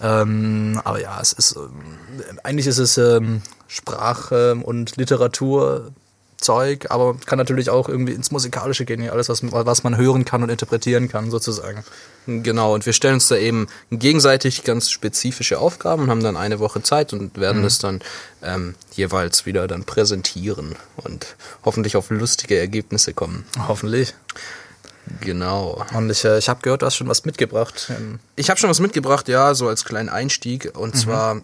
Ähm, 0.00 0.80
aber 0.84 1.00
ja, 1.00 1.18
es 1.20 1.32
ist 1.32 1.56
ähm, 1.56 2.38
eigentlich 2.44 2.66
ist 2.66 2.78
es 2.78 2.98
ähm, 2.98 3.42
Sprach- 3.66 4.30
ähm, 4.30 4.62
und 4.62 4.96
Literaturzeug, 4.96 6.86
aber 6.90 7.16
kann 7.26 7.38
natürlich 7.38 7.68
auch 7.68 7.88
irgendwie 7.88 8.12
ins 8.12 8.30
Musikalische 8.30 8.84
gehen, 8.84 9.08
alles, 9.10 9.28
was, 9.28 9.42
was 9.42 9.82
man 9.82 9.96
hören 9.96 10.24
kann 10.24 10.42
und 10.42 10.50
interpretieren 10.50 11.08
kann, 11.08 11.30
sozusagen. 11.30 11.84
Genau, 12.26 12.74
und 12.74 12.86
wir 12.86 12.92
stellen 12.92 13.14
uns 13.14 13.26
da 13.28 13.36
eben 13.36 13.66
gegenseitig 13.90 14.62
ganz 14.62 14.90
spezifische 14.90 15.58
Aufgaben 15.58 16.04
und 16.04 16.10
haben 16.10 16.22
dann 16.22 16.36
eine 16.36 16.60
Woche 16.60 16.82
Zeit 16.82 17.12
und 17.12 17.36
werden 17.38 17.62
das 17.64 17.78
dann 17.78 18.00
ähm, 18.42 18.76
jeweils 18.92 19.46
wieder 19.46 19.66
dann 19.66 19.84
präsentieren 19.84 20.76
und 20.96 21.26
hoffentlich 21.64 21.96
auf 21.96 22.10
lustige 22.10 22.56
Ergebnisse 22.56 23.14
kommen. 23.14 23.44
Hoffentlich. 23.66 24.14
Genau. 25.20 25.84
Und 25.94 26.10
ich, 26.10 26.24
äh, 26.24 26.38
ich 26.38 26.48
habe 26.48 26.60
gehört, 26.62 26.82
du 26.82 26.86
hast 26.86 26.96
schon 26.96 27.08
was 27.08 27.24
mitgebracht. 27.24 27.90
Ich 28.36 28.50
habe 28.50 28.58
schon 28.58 28.70
was 28.70 28.80
mitgebracht, 28.80 29.28
ja, 29.28 29.54
so 29.54 29.68
als 29.68 29.84
kleinen 29.84 30.08
Einstieg. 30.08 30.72
Und 30.76 30.96
zwar 30.96 31.42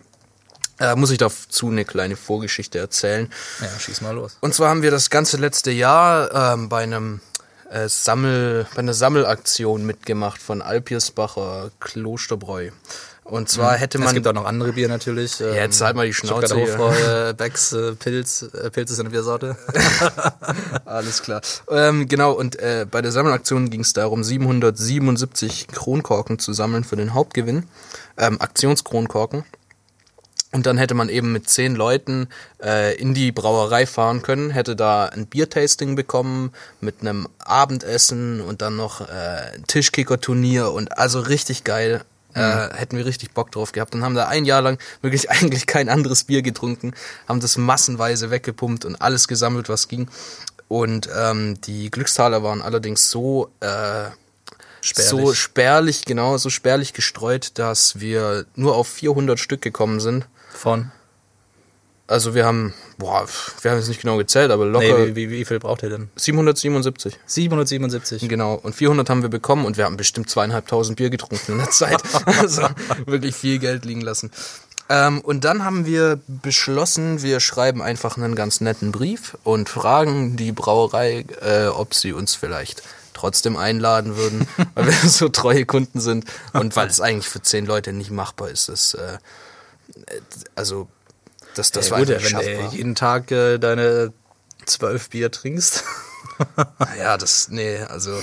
äh, 0.80 0.94
muss 0.96 1.10
ich 1.10 1.18
dazu 1.18 1.68
eine 1.68 1.84
kleine 1.84 2.16
Vorgeschichte 2.16 2.78
erzählen. 2.78 3.30
ja, 3.60 3.78
schieß 3.78 4.00
mal 4.00 4.14
los. 4.14 4.36
Und 4.40 4.54
zwar 4.54 4.70
haben 4.70 4.82
wir 4.82 4.90
das 4.90 5.10
ganze 5.10 5.36
letzte 5.36 5.70
Jahr 5.70 6.54
ähm, 6.54 6.68
bei 6.68 6.82
einem 6.82 7.20
äh, 7.70 7.88
Sammel, 7.88 8.66
bei 8.74 8.80
einer 8.80 8.94
Sammelaktion 8.94 9.86
mitgemacht 9.86 10.42
von 10.42 10.62
Alpiersbacher 10.62 11.70
Klosterbräu. 11.80 12.70
Und 13.24 13.48
zwar 13.48 13.76
hätte 13.76 13.98
man 13.98 14.08
es 14.08 14.14
gibt 14.14 14.26
auch 14.26 14.34
noch 14.34 14.44
andere 14.44 14.74
Bier 14.74 14.86
natürlich. 14.86 15.40
Ähm, 15.40 15.48
Ja, 15.48 15.62
jetzt 15.62 15.80
halt 15.80 15.96
mal 15.96 16.06
die 16.06 16.12
Schnauze. 16.12 16.54
Hofbräu, 16.54 17.30
äh, 17.30 17.32
Becks, 17.36 17.72
äh, 17.72 17.94
Pilz. 17.94 18.42
Äh, 18.42 18.70
Pilz 18.70 18.90
ist 18.90 19.00
eine 19.00 19.08
Biersorte. 19.10 19.56
Alles 20.84 21.22
klar. 21.22 21.40
Ähm, 21.70 22.06
genau, 22.06 22.32
und 22.32 22.56
äh, 22.56 22.86
bei 22.88 23.00
der 23.00 23.12
Sammelaktion 23.12 23.70
ging 23.70 23.80
es 23.80 23.94
darum, 23.94 24.22
777 24.22 25.68
Kronkorken 25.68 26.38
zu 26.38 26.52
sammeln 26.52 26.84
für 26.84 26.96
den 26.96 27.14
Hauptgewinn. 27.14 27.64
Ähm, 28.18 28.40
Aktionskronkorken. 28.40 29.44
Und 30.52 30.66
dann 30.66 30.78
hätte 30.78 30.94
man 30.94 31.08
eben 31.08 31.32
mit 31.32 31.48
zehn 31.48 31.74
Leuten 31.74 32.28
äh, 32.62 32.94
in 32.96 33.12
die 33.12 33.32
Brauerei 33.32 33.86
fahren 33.86 34.22
können, 34.22 34.50
hätte 34.50 34.76
da 34.76 35.06
ein 35.06 35.26
Biertasting 35.26 35.96
bekommen 35.96 36.52
mit 36.80 37.00
einem 37.00 37.26
Abendessen 37.40 38.40
und 38.40 38.62
dann 38.62 38.76
noch 38.76 39.00
äh, 39.00 39.54
ein 39.54 39.66
Tischkicker-Turnier 39.66 40.70
und 40.70 40.96
also 40.96 41.18
richtig 41.18 41.64
geil. 41.64 42.04
Äh, 42.34 42.74
hätten 42.76 42.96
wir 42.96 43.06
richtig 43.06 43.32
Bock 43.32 43.52
drauf 43.52 43.72
gehabt 43.72 43.94
und 43.94 44.02
haben 44.02 44.14
da 44.14 44.26
ein 44.26 44.44
Jahr 44.44 44.62
lang 44.62 44.78
wirklich 45.02 45.30
eigentlich 45.30 45.66
kein 45.66 45.88
anderes 45.88 46.24
Bier 46.24 46.42
getrunken, 46.42 46.92
haben 47.28 47.40
das 47.40 47.56
massenweise 47.56 48.30
weggepumpt 48.30 48.84
und 48.84 48.96
alles 49.00 49.28
gesammelt, 49.28 49.68
was 49.68 49.88
ging. 49.88 50.08
Und 50.68 51.08
ähm, 51.16 51.60
die 51.60 51.90
Glückstaler 51.90 52.42
waren 52.42 52.62
allerdings 52.62 53.10
so 53.10 53.50
äh, 53.60 54.10
Spärlich. 54.80 55.08
so 55.08 55.32
spärlich, 55.32 56.04
genau, 56.04 56.36
so 56.36 56.50
spärlich 56.50 56.92
gestreut, 56.92 57.52
dass 57.54 58.00
wir 58.00 58.44
nur 58.54 58.76
auf 58.76 58.88
400 58.88 59.38
Stück 59.38 59.62
gekommen 59.62 59.98
sind. 59.98 60.26
Von. 60.52 60.92
Also 62.06 62.34
wir 62.34 62.44
haben, 62.44 62.74
boah, 62.98 63.26
wir 63.62 63.70
haben 63.70 63.78
es 63.78 63.88
nicht 63.88 64.02
genau 64.02 64.18
gezählt, 64.18 64.50
aber 64.50 64.66
locker 64.66 64.98
Nee, 64.98 65.08
wie, 65.08 65.16
wie, 65.16 65.30
wie 65.30 65.44
viel 65.46 65.58
braucht 65.58 65.82
ihr 65.82 65.88
denn? 65.88 66.10
777. 66.16 67.18
777. 67.24 68.28
Genau, 68.28 68.54
und 68.54 68.74
400 68.74 69.08
haben 69.08 69.22
wir 69.22 69.30
bekommen 69.30 69.64
und 69.64 69.78
wir 69.78 69.86
haben 69.86 69.96
bestimmt 69.96 70.28
zweieinhalbtausend 70.28 70.98
Bier 70.98 71.08
getrunken 71.08 71.52
in 71.52 71.58
der 71.58 71.70
Zeit. 71.70 72.02
also 72.26 72.68
wirklich 73.06 73.34
viel 73.34 73.58
Geld 73.58 73.86
liegen 73.86 74.02
lassen. 74.02 74.30
Ähm, 74.90 75.20
und 75.22 75.44
dann 75.44 75.64
haben 75.64 75.86
wir 75.86 76.20
beschlossen, 76.26 77.22
wir 77.22 77.40
schreiben 77.40 77.80
einfach 77.80 78.18
einen 78.18 78.34
ganz 78.34 78.60
netten 78.60 78.92
Brief 78.92 79.38
und 79.42 79.70
fragen 79.70 80.36
die 80.36 80.52
Brauerei, 80.52 81.24
äh, 81.40 81.68
ob 81.68 81.94
sie 81.94 82.12
uns 82.12 82.34
vielleicht 82.34 82.82
trotzdem 83.14 83.56
einladen 83.56 84.16
würden, 84.16 84.46
weil 84.74 84.86
wir 84.86 85.08
so 85.08 85.30
treue 85.30 85.64
Kunden 85.64 86.00
sind 86.00 86.26
und 86.52 86.76
weil 86.76 86.88
es 86.88 87.00
eigentlich 87.00 87.28
für 87.28 87.40
zehn 87.40 87.64
Leute 87.64 87.94
nicht 87.94 88.10
machbar 88.10 88.50
ist. 88.50 88.68
Das, 88.68 88.92
äh, 88.92 89.14
äh, 90.06 90.20
also 90.54 90.88
das, 91.54 91.70
das 91.72 91.88
ja, 91.88 91.92
war 91.92 91.98
gut, 92.00 92.08
wenn 92.08 92.32
du 92.32 92.76
jeden 92.76 92.94
Tag 92.94 93.30
äh, 93.30 93.58
deine 93.58 94.12
zwölf 94.66 95.10
Bier 95.10 95.30
trinkst. 95.30 95.84
Ja, 96.98 97.16
das, 97.16 97.48
nee, 97.50 97.78
also. 97.78 98.20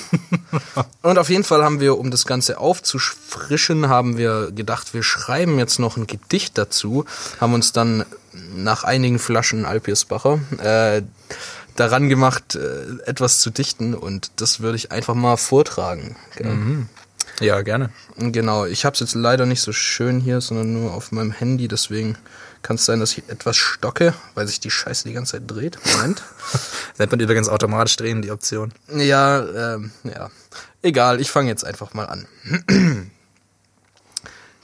Und 1.02 1.18
auf 1.18 1.30
jeden 1.30 1.44
Fall 1.44 1.64
haben 1.64 1.80
wir, 1.80 1.98
um 1.98 2.12
das 2.12 2.26
Ganze 2.26 2.58
aufzufrischen, 2.58 3.88
haben 3.88 4.18
wir 4.18 4.52
gedacht, 4.52 4.94
wir 4.94 5.04
schreiben 5.04 5.58
jetzt 5.60 5.80
noch 5.80 5.98
ein 5.98 6.08
Gedicht 6.08 6.58
dazu, 6.58 7.06
haben 7.40 7.54
uns 7.54 7.72
dann 7.72 8.06
nach 8.54 8.84
einigen 8.84 9.20
Flaschen 9.20 9.66
Alpiersbacher 9.66 10.40
äh, 10.62 11.04
daran 11.76 12.10
gemacht, 12.10 12.56
äh, 12.56 13.02
etwas 13.06 13.40
zu 13.40 13.50
dichten 13.50 13.94
und 13.94 14.32
das 14.38 14.60
würde 14.60 14.76
ich 14.76 14.92
einfach 14.92 15.16
mal 15.16 15.38
vortragen. 15.38 16.18
gell? 16.36 16.88
Ja, 17.40 17.62
gerne. 17.62 17.90
Genau, 18.18 18.66
ich 18.66 18.86
habe 18.86 18.94
es 18.94 19.00
jetzt 19.00 19.16
leider 19.16 19.46
nicht 19.46 19.62
so 19.62 19.72
schön 19.72 20.20
hier, 20.20 20.42
sondern 20.42 20.74
nur 20.74 20.94
auf 20.94 21.12
meinem 21.12 21.32
Handy, 21.32 21.68
deswegen 21.68 22.18
kann 22.62 22.76
es 22.76 22.86
sein, 22.86 23.00
dass 23.00 23.18
ich 23.18 23.28
etwas 23.30 23.58
stocke, 23.58 24.14
weil 24.36 24.48
sich 24.48 24.60
die 24.60 24.72
Scheiße 24.72 25.08
die 25.08 25.14
ganze 25.14 25.34
Zeit 25.34 25.44
dreht. 25.48 25.78
Moment. 25.94 26.24
Nennt 26.98 27.12
man 27.12 27.20
übrigens 27.20 27.50
automatisch 27.50 27.96
drehen, 27.96 28.22
die 28.22 28.32
Option. 28.32 28.74
Ja, 28.94 29.76
ähm, 29.76 29.92
ja. 30.04 30.30
Egal, 30.82 31.22
ich 31.22 31.32
fange 31.32 31.50
jetzt 31.50 31.66
einfach 31.66 31.94
mal 31.94 32.06
an. 32.06 32.28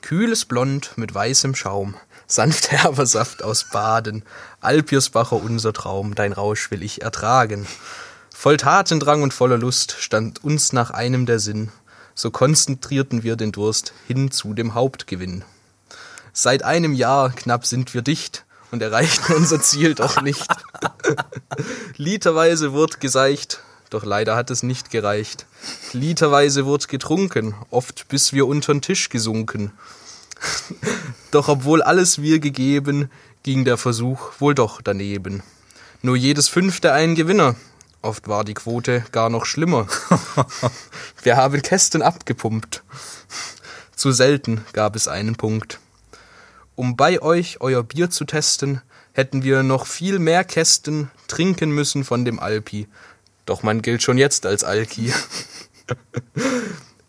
Kühles 0.02 0.46
Blond 0.46 0.98
mit 0.98 1.14
weißem 1.14 1.54
Schaum, 1.54 1.96
sanft 2.28 2.72
herber 2.72 3.06
Saft 3.08 3.44
aus 3.44 3.66
Baden, 3.72 4.24
Alpiersbacher 4.62 5.36
unser 5.36 5.74
Traum, 5.74 6.16
dein 6.16 6.34
Rausch 6.34 6.72
will 6.72 6.82
ich 6.82 7.02
ertragen. 7.02 7.68
Voll 8.34 8.58
Tatendrang 8.58 9.24
und 9.24 9.34
voller 9.34 9.58
Lust 9.58 9.96
stand 10.00 10.44
uns 10.44 10.72
nach 10.72 10.92
einem 10.92 11.26
der 11.26 11.40
Sinn, 11.40 11.72
so 12.16 12.32
konzentrierten 12.32 13.24
wir 13.24 13.36
den 13.36 13.52
Durst 13.52 13.94
hin 14.08 14.32
zu 14.32 14.54
dem 14.54 14.74
Hauptgewinn. 14.74 15.44
Seit 16.40 16.62
einem 16.62 16.94
Jahr 16.94 17.32
knapp 17.32 17.66
sind 17.66 17.96
wir 17.96 18.04
dicht 18.04 18.46
und 18.70 18.84
erreichten 18.84 19.34
unser 19.36 19.60
Ziel 19.60 19.96
doch 19.96 20.22
nicht. 20.22 20.46
Literweise 21.98 22.74
wird 22.74 23.02
geseicht, 23.02 23.64
doch 23.90 24.06
leider 24.06 24.36
hat 24.36 24.52
es 24.52 24.62
nicht 24.62 24.92
gereicht. 24.92 25.48
Literweise 25.94 26.68
wird 26.68 26.90
getrunken, 26.90 27.56
oft 27.72 28.08
bis 28.08 28.34
wir 28.34 28.46
untern 28.46 28.84
Tisch 28.84 29.10
gesunken. 29.10 29.72
Doch 31.32 31.48
obwohl 31.48 31.82
alles 31.82 32.22
wir 32.22 32.38
gegeben, 32.40 33.10
ging 33.42 33.66
der 33.66 33.78
Versuch 33.78 34.34
wohl 34.38 34.54
doch 34.54 34.84
daneben. 34.84 35.42
Nur 36.04 36.16
jedes 36.16 36.50
fünfte 36.50 36.94
ein 36.94 37.16
Gewinner. 37.16 37.56
Oft 38.04 38.28
war 38.28 38.44
die 38.44 38.54
Quote 38.54 39.04
gar 39.12 39.32
noch 39.32 39.46
schlimmer. 39.46 39.88
Wir 41.24 41.36
haben 41.36 41.64
Kästen 41.64 42.04
abgepumpt. 42.04 42.84
Zu 43.96 44.12
selten 44.12 44.64
gab 44.74 44.96
es 44.96 45.08
einen 45.08 45.36
Punkt. 45.36 45.80
Um 46.78 46.96
bei 46.96 47.20
euch 47.24 47.60
euer 47.60 47.82
Bier 47.82 48.12
zu 48.12 48.24
testen, 48.24 48.84
hätten 49.12 49.42
wir 49.42 49.64
noch 49.64 49.88
viel 49.88 50.20
mehr 50.20 50.44
Kästen 50.44 51.10
trinken 51.28 51.72
müssen 51.72 52.04
von 52.04 52.24
dem 52.24 52.40
Alpi. 52.40 52.88
Doch 53.48 53.64
man 53.64 53.82
gilt 53.82 54.04
schon 54.04 54.20
jetzt 54.20 54.46
als 54.46 54.64
Alki. 54.64 55.12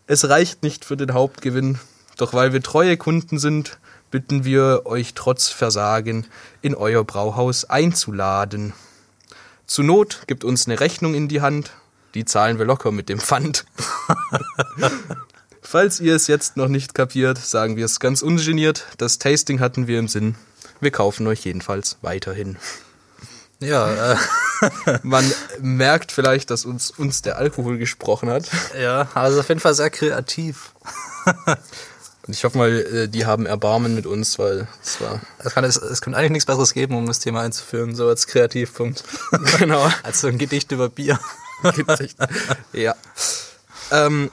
Es 0.07 0.27
reicht 0.27 0.63
nicht 0.63 0.85
für 0.85 0.97
den 0.97 1.13
Hauptgewinn, 1.13 1.77
doch 2.17 2.33
weil 2.33 2.51
wir 2.51 2.63
treue 2.63 2.97
Kunden 2.97 3.37
sind, 3.37 3.77
bitten 4.09 4.43
wir 4.43 4.87
euch 4.87 5.13
trotz 5.13 5.49
Versagen 5.49 6.25
in 6.63 6.73
euer 6.73 7.03
Brauhaus 7.03 7.65
einzuladen. 7.65 8.73
Zur 9.67 9.85
Not 9.85 10.23
gibt 10.25 10.43
uns 10.43 10.65
eine 10.65 10.79
Rechnung 10.79 11.13
in 11.13 11.27
die 11.27 11.41
Hand, 11.41 11.73
die 12.15 12.25
zahlen 12.25 12.57
wir 12.57 12.65
locker 12.65 12.91
mit 12.91 13.07
dem 13.07 13.19
Pfand. 13.19 13.65
Falls 15.71 15.99
ihr 15.99 16.15
es 16.15 16.25
jetzt 16.25 16.57
noch 16.57 16.67
nicht 16.67 16.95
kapiert, 16.95 17.37
sagen 17.37 17.75
wir 17.75 17.85
es 17.85 17.99
ganz 17.99 18.23
ungeniert, 18.23 18.87
das 18.97 19.19
Tasting 19.19 19.59
hatten 19.59 19.85
wir 19.85 19.99
im 19.99 20.07
Sinn. 20.07 20.33
Wir 20.81 20.89
kaufen 20.89 21.27
euch 21.27 21.45
jedenfalls 21.45 21.97
weiterhin. 22.01 22.57
Ja, 23.59 24.13
äh, 24.13 24.17
Man 25.03 25.31
merkt 25.61 26.11
vielleicht, 26.11 26.49
dass 26.49 26.65
uns, 26.65 26.89
uns 26.89 27.21
der 27.21 27.37
Alkohol 27.37 27.77
gesprochen 27.77 28.31
hat. 28.31 28.49
ja, 28.81 29.09
also 29.13 29.41
auf 29.41 29.47
jeden 29.47 29.61
Fall 29.61 29.75
sehr 29.75 29.91
kreativ. 29.91 30.73
Und 31.45 32.33
ich 32.33 32.43
hoffe 32.43 32.57
mal, 32.57 32.71
äh, 32.71 33.07
die 33.07 33.27
haben 33.27 33.45
Erbarmen 33.45 33.93
mit 33.93 34.07
uns, 34.07 34.39
weil 34.39 34.67
es 34.83 34.99
war. 35.01 35.21
Es, 35.37 35.53
kann, 35.53 35.65
es, 35.65 35.77
es 35.77 36.01
könnte 36.01 36.17
eigentlich 36.17 36.31
nichts 36.31 36.47
Besseres 36.47 36.73
geben, 36.73 36.95
um 36.95 37.05
das 37.05 37.19
Thema 37.19 37.41
einzuführen, 37.41 37.95
so 37.95 38.07
als 38.07 38.25
Kreativpunkt. 38.25 39.03
Genau. 39.59 39.87
als 40.01 40.21
so 40.21 40.29
ein 40.29 40.39
Gedicht 40.39 40.71
über 40.71 40.89
Bier. 40.89 41.19
Echt. 41.99 42.17
ja. 42.73 42.95
Ähm, 43.91 44.31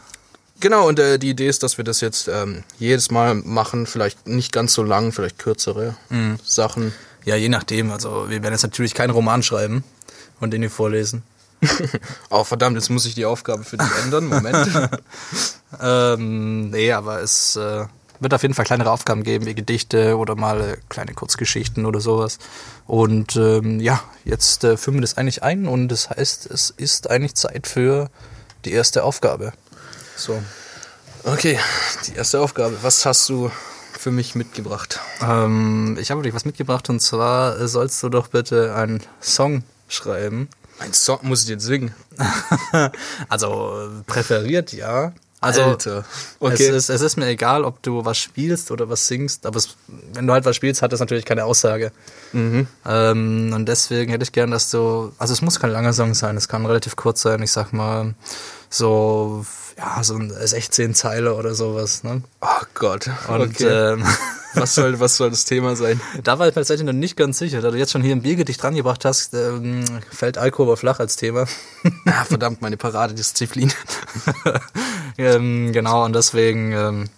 genau, 0.61 0.89
und 0.89 0.99
äh, 0.99 1.19
die 1.19 1.31
Idee 1.31 1.49
ist, 1.49 1.63
dass 1.63 1.79
wir 1.79 1.85
das 1.85 2.01
jetzt 2.01 2.29
ähm, 2.29 2.65
jedes 2.79 3.11
Mal 3.11 3.35
machen, 3.35 3.87
vielleicht 3.87 4.27
nicht 4.27 4.53
ganz 4.53 4.73
so 4.73 4.83
lang, 4.83 5.13
vielleicht 5.13 5.39
kürzere 5.39 5.97
Sachen. 6.45 6.93
Ja, 7.25 7.35
je 7.35 7.49
nachdem. 7.49 7.91
Also 7.91 8.31
wir 8.31 8.43
werden 8.43 8.55
jetzt 8.55 8.63
natürlich 8.63 8.95
keinen 8.95 9.11
Roman 9.11 9.43
schreiben 9.43 9.85
und 10.41 10.53
den 10.53 10.63
hier 10.63 10.71
vorlesen. 10.71 11.23
Oh, 12.31 12.45
verdammt, 12.45 12.77
jetzt 12.77 12.91
muss 12.91 13.07
ich 13.07 13.15
die 13.15 13.25
Aufgabe 13.25 13.65
für 13.65 13.77
dich 13.77 13.89
ändern. 14.05 14.27
Moment. 14.27 14.91
Ähm, 15.81 16.71
nee, 16.71 16.93
aber 16.93 17.21
es 17.21 17.57
äh, 17.57 17.85
wird 18.21 18.33
auf 18.33 18.43
jeden 18.43 18.55
Fall 18.55 18.65
kleinere 18.65 18.91
Aufgaben 18.91 19.25
geben, 19.25 19.45
wie 19.47 19.55
Gedichte 19.55 20.17
oder 20.17 20.35
mal 20.37 20.61
äh, 20.61 20.77
kleine 20.89 21.13
Kurzgeschichten 21.13 21.85
oder 21.85 22.01
sowas. 22.01 22.39
Und 22.87 23.37
ähm, 23.37 23.81
ja, 23.81 24.03
jetzt 24.25 24.65
äh, 24.65 24.77
führen 24.77 24.95
wir 24.95 25.01
das 25.03 25.19
eigentlich 25.19 25.43
ein 25.43 25.67
und 25.67 25.89
das 25.89 26.09
heißt, 26.09 26.47
es 26.51 26.71
ist 26.71 27.11
eigentlich 27.11 27.35
Zeit 27.35 27.67
für 27.67 28.09
die 28.65 28.73
erste 28.73 29.05
Aufgabe. 29.05 29.53
So. 30.17 30.43
Okay, 31.25 31.59
die 32.07 32.14
erste 32.14 32.41
Aufgabe. 32.41 32.79
Was 32.83 33.05
hast 33.05 33.29
du 33.29 33.51
für 33.99 34.11
mich 34.11 34.35
mitgebracht? 34.35 35.01
Ähm, 35.21 35.99
ich 36.01 36.11
habe 36.11 36.23
euch 36.23 36.35
was 36.35 36.45
mitgebracht 36.45 36.89
und 36.89 37.01
zwar 37.01 37.67
sollst 37.69 38.03
du 38.03 38.09
doch 38.09 38.29
bitte 38.29 38.75
einen 38.75 39.03
Song 39.21 39.64
schreiben. 39.89 40.49
Ein 40.79 40.93
Song 40.93 41.19
muss 41.23 41.43
ich 41.43 41.49
jetzt 41.49 41.64
singen. 41.64 41.95
Also 43.29 43.91
präferiert 44.07 44.73
ja. 44.73 45.12
Also 45.41 45.62
Alter. 45.62 46.05
Okay. 46.41 46.69
es, 46.69 46.75
ist, 46.75 46.89
es 46.89 47.01
ist 47.03 47.17
mir 47.17 47.27
egal, 47.27 47.64
ob 47.64 47.83
du 47.83 48.05
was 48.05 48.17
spielst 48.19 48.71
oder 48.71 48.89
was 48.89 49.07
singst, 49.07 49.45
aber 49.45 49.59
es, 49.59 49.77
wenn 50.14 50.27
du 50.27 50.33
halt 50.33 50.45
was 50.45 50.57
spielst, 50.57 50.81
hat 50.83 50.93
das 50.93 51.01
natürlich 51.01 51.25
keine 51.25 51.45
Aussage. 51.45 51.93
Mhm. 52.33 52.67
Ähm, 52.87 53.53
und 53.55 53.67
deswegen 53.67 54.11
hätte 54.11 54.25
ich 54.25 54.33
gern, 54.33 54.51
dass 54.51 54.71
du, 54.71 55.12
also 55.19 55.33
es 55.33 55.43
muss 55.43 55.61
kein 55.61 55.71
langer 55.71 55.93
Song 55.93 56.14
sein, 56.14 56.37
es 56.37 56.49
kann 56.49 56.64
relativ 56.64 56.97
kurz 56.97 57.21
sein, 57.21 57.43
ich 57.43 57.53
sag 57.53 57.73
mal 57.73 58.14
so, 58.71 59.45
ja, 59.77 60.03
so 60.03 60.16
ein 60.16 60.31
16 60.31 60.95
Zeile 60.95 61.35
oder 61.35 61.55
sowas. 61.55 62.03
Ne? 62.03 62.22
Oh 62.41 62.64
Gott. 62.74 63.11
Und 63.29 63.43
okay. 63.43 63.93
ähm, 63.93 64.05
was, 64.55 64.74
soll, 64.74 64.99
was 65.01 65.16
soll 65.16 65.31
das 65.31 65.45
Thema 65.45 65.77
sein? 65.77 66.01
da 66.22 66.39
war 66.39 66.49
ich 66.49 66.55
mir 66.55 66.61
tatsächlich 66.61 66.87
noch 66.87 66.95
nicht 66.95 67.16
ganz 67.16 67.39
sicher, 67.39 67.61
da 67.61 67.70
du 67.70 67.77
jetzt 67.77 67.93
schon 67.93 68.03
hier 68.03 68.16
ein 68.16 68.22
Biergedicht 68.22 68.62
dran 68.62 68.74
gebracht 68.74 69.05
hast, 69.05 69.35
ähm, 69.35 69.85
fällt 70.11 70.39
Alkohol 70.39 70.77
flach 70.77 70.99
als 70.99 71.16
Thema. 71.16 71.47
Ah, 72.07 72.24
verdammt, 72.24 72.62
meine 72.62 72.77
Paradedisziplin. 72.77 73.72
ähm, 75.18 75.72
genau, 75.72 76.05
und 76.05 76.14
deswegen 76.14 76.72
ähm, 76.72 77.09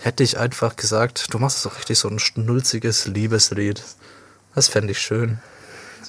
hätte 0.00 0.22
ich 0.22 0.38
einfach 0.38 0.76
gesagt, 0.76 1.32
du 1.32 1.38
machst 1.38 1.62
so 1.62 1.68
richtig 1.68 1.98
so 1.98 2.08
ein 2.08 2.18
schnulziges 2.18 3.06
Liebeslied. 3.06 3.82
Das 4.54 4.68
fände 4.68 4.92
ich 4.92 4.98
schön. 4.98 5.38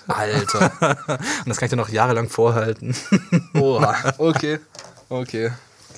Alter. 0.08 0.72
Und 1.46 1.48
das 1.50 1.58
kann 1.58 1.68
ich 1.68 1.70
dir 1.70 1.78
noch 1.78 1.90
jahrelang 1.90 2.30
vorhalten. 2.30 2.96
Oha. 3.54 3.96
Okay. 4.18 4.60
Okay. 5.10 5.52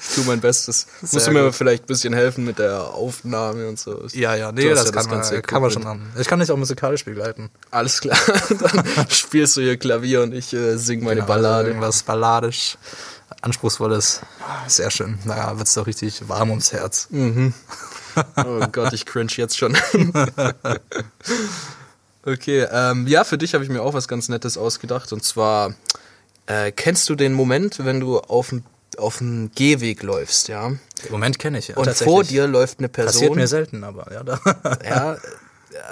Ich 0.10 0.16
tue 0.16 0.26
mein 0.26 0.42
Bestes. 0.42 0.88
Musst 1.02 1.28
du 1.28 1.32
mir 1.32 1.46
gut. 1.46 1.56
vielleicht 1.56 1.84
ein 1.84 1.88
bisschen 1.88 2.14
helfen 2.14 2.44
mit 2.44 2.60
der 2.60 2.84
Aufnahme 2.94 3.68
und 3.70 3.80
so. 3.80 4.06
ja, 4.12 4.36
ja, 4.36 4.52
nee, 4.52 4.70
das, 4.70 4.86
ja 4.86 4.92
kann, 4.92 5.06
man, 5.06 5.16
ganze 5.16 5.42
kann 5.42 5.62
man 5.62 5.72
schon 5.72 5.86
haben. 5.86 6.12
Ich 6.20 6.28
kann 6.28 6.40
dich 6.40 6.52
auch 6.52 6.58
musikalisch 6.58 7.06
begleiten. 7.06 7.50
Alles 7.72 8.02
klar. 8.02 8.18
Dann 8.50 8.86
spielst 9.10 9.56
du 9.58 9.62
hier 9.62 9.78
Klavier 9.78 10.22
und 10.22 10.34
ich 10.34 10.54
äh, 10.54 10.78
sing 10.78 11.04
meine 11.04 11.22
Genau, 11.22 11.32
also 11.32 11.42
Ballade. 11.44 11.68
Irgendwas 11.70 12.04
balladisch, 12.04 12.78
anspruchsvolles. 13.42 14.22
Sehr 14.68 14.92
schön. 14.92 15.20
Naja, 15.24 15.58
wird's 15.58 15.74
doch 15.74 15.88
richtig 15.88 16.28
warm 16.28 16.50
ums 16.50 16.74
Herz. 16.74 17.08
Oh 18.36 18.68
Gott, 18.72 18.94
ich 18.94 19.06
cringe 19.06 19.32
jetzt 19.38 19.58
schon. 19.58 19.76
okay, 22.26 22.68
ähm, 22.72 23.08
ja, 23.08 23.24
für 23.24 23.38
dich 23.38 23.54
habe 23.54 23.64
ich 23.64 23.70
mir 23.70 23.82
auch 23.82 23.94
was 23.94 24.08
ganz 24.08 24.28
Nettes 24.30 24.58
ausgedacht. 24.58 25.14
Und 25.14 25.24
zwar, 25.24 25.74
äh, 26.46 26.72
kennst 26.72 27.10
du 27.10 27.16
den 27.16 27.34
Moment, 27.34 27.86
wenn 27.86 28.00
du 28.00 28.20
auf 28.20 28.50
dem 28.50 28.64
auf 29.00 29.18
dem 29.20 29.52
Gehweg 29.56 30.04
läufst, 30.04 30.48
ja? 30.48 30.68
Im 30.68 30.80
Moment 31.12 31.40
kenne 31.40 31.60
ich 31.60 31.70
ja. 31.70 31.78
Und 31.78 31.90
vor 31.92 32.24
dir 32.24 32.48
läuft 32.48 32.80
eine 32.80 32.90
Passiert 32.90 33.22
Person. 33.22 33.38
mir 33.38 33.48
selten, 33.48 33.84
aber 33.84 34.12
ja. 34.12 34.24
Da. 34.24 34.40
ja, 34.84 35.18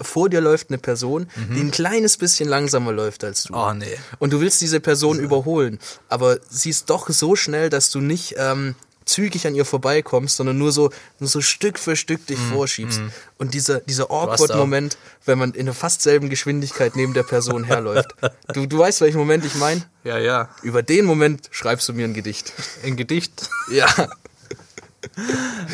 vor 0.01 0.29
dir 0.29 0.41
läuft 0.41 0.69
eine 0.69 0.77
Person, 0.77 1.27
die 1.53 1.59
ein 1.59 1.71
kleines 1.71 2.17
bisschen 2.17 2.47
langsamer 2.47 2.91
läuft 2.91 3.23
als 3.23 3.43
du. 3.43 3.53
Mhm. 3.53 3.59
Oh, 3.59 3.73
nee. 3.73 3.97
Und 4.19 4.33
du 4.33 4.39
willst 4.39 4.61
diese 4.61 4.79
Person 4.79 5.19
überholen, 5.19 5.79
aber 6.09 6.37
sie 6.49 6.69
ist 6.69 6.89
doch 6.89 7.09
so 7.09 7.35
schnell, 7.35 7.69
dass 7.69 7.89
du 7.89 7.99
nicht 7.99 8.35
ähm, 8.37 8.75
zügig 9.11 9.45
an 9.47 9.53
ihr 9.55 9.65
vorbeikommst, 9.65 10.37
sondern 10.37 10.57
nur 10.57 10.71
so, 10.71 10.89
nur 11.19 11.29
so 11.29 11.41
Stück 11.41 11.77
für 11.77 11.95
Stück 11.95 12.25
dich 12.27 12.39
vorschiebst. 12.39 13.01
Und 13.37 13.53
dieser, 13.53 13.79
dieser 13.81 14.05
Mhm, 14.05 14.09
hast 14.31 14.31
awkward 14.33 14.51
auch- 14.51 14.57
Moment, 14.57 14.97
wenn 15.25 15.37
man 15.37 15.51
in 15.53 15.65
der 15.65 15.75
fast 15.75 16.01
selben 16.01 16.29
Geschwindigkeit 16.29 16.95
neben 16.95 17.13
der 17.13 17.23
Person 17.23 17.63
herläuft. 17.63 18.15
Du, 18.53 18.65
du 18.65 18.77
weißt, 18.79 19.01
welchen 19.01 19.17
Moment 19.17 19.45
ich 19.45 19.55
meine? 19.55 19.83
ja, 20.03 20.17
ja. 20.17 20.49
Über 20.61 20.83
den 20.83 21.05
Moment 21.05 21.47
schreibst 21.51 21.87
du 21.89 21.93
mir 21.93 22.05
ein 22.05 22.13
Gedicht. 22.13 22.51
Ein 22.83 22.95
Gedicht. 22.97 23.49
Ja. 23.71 23.87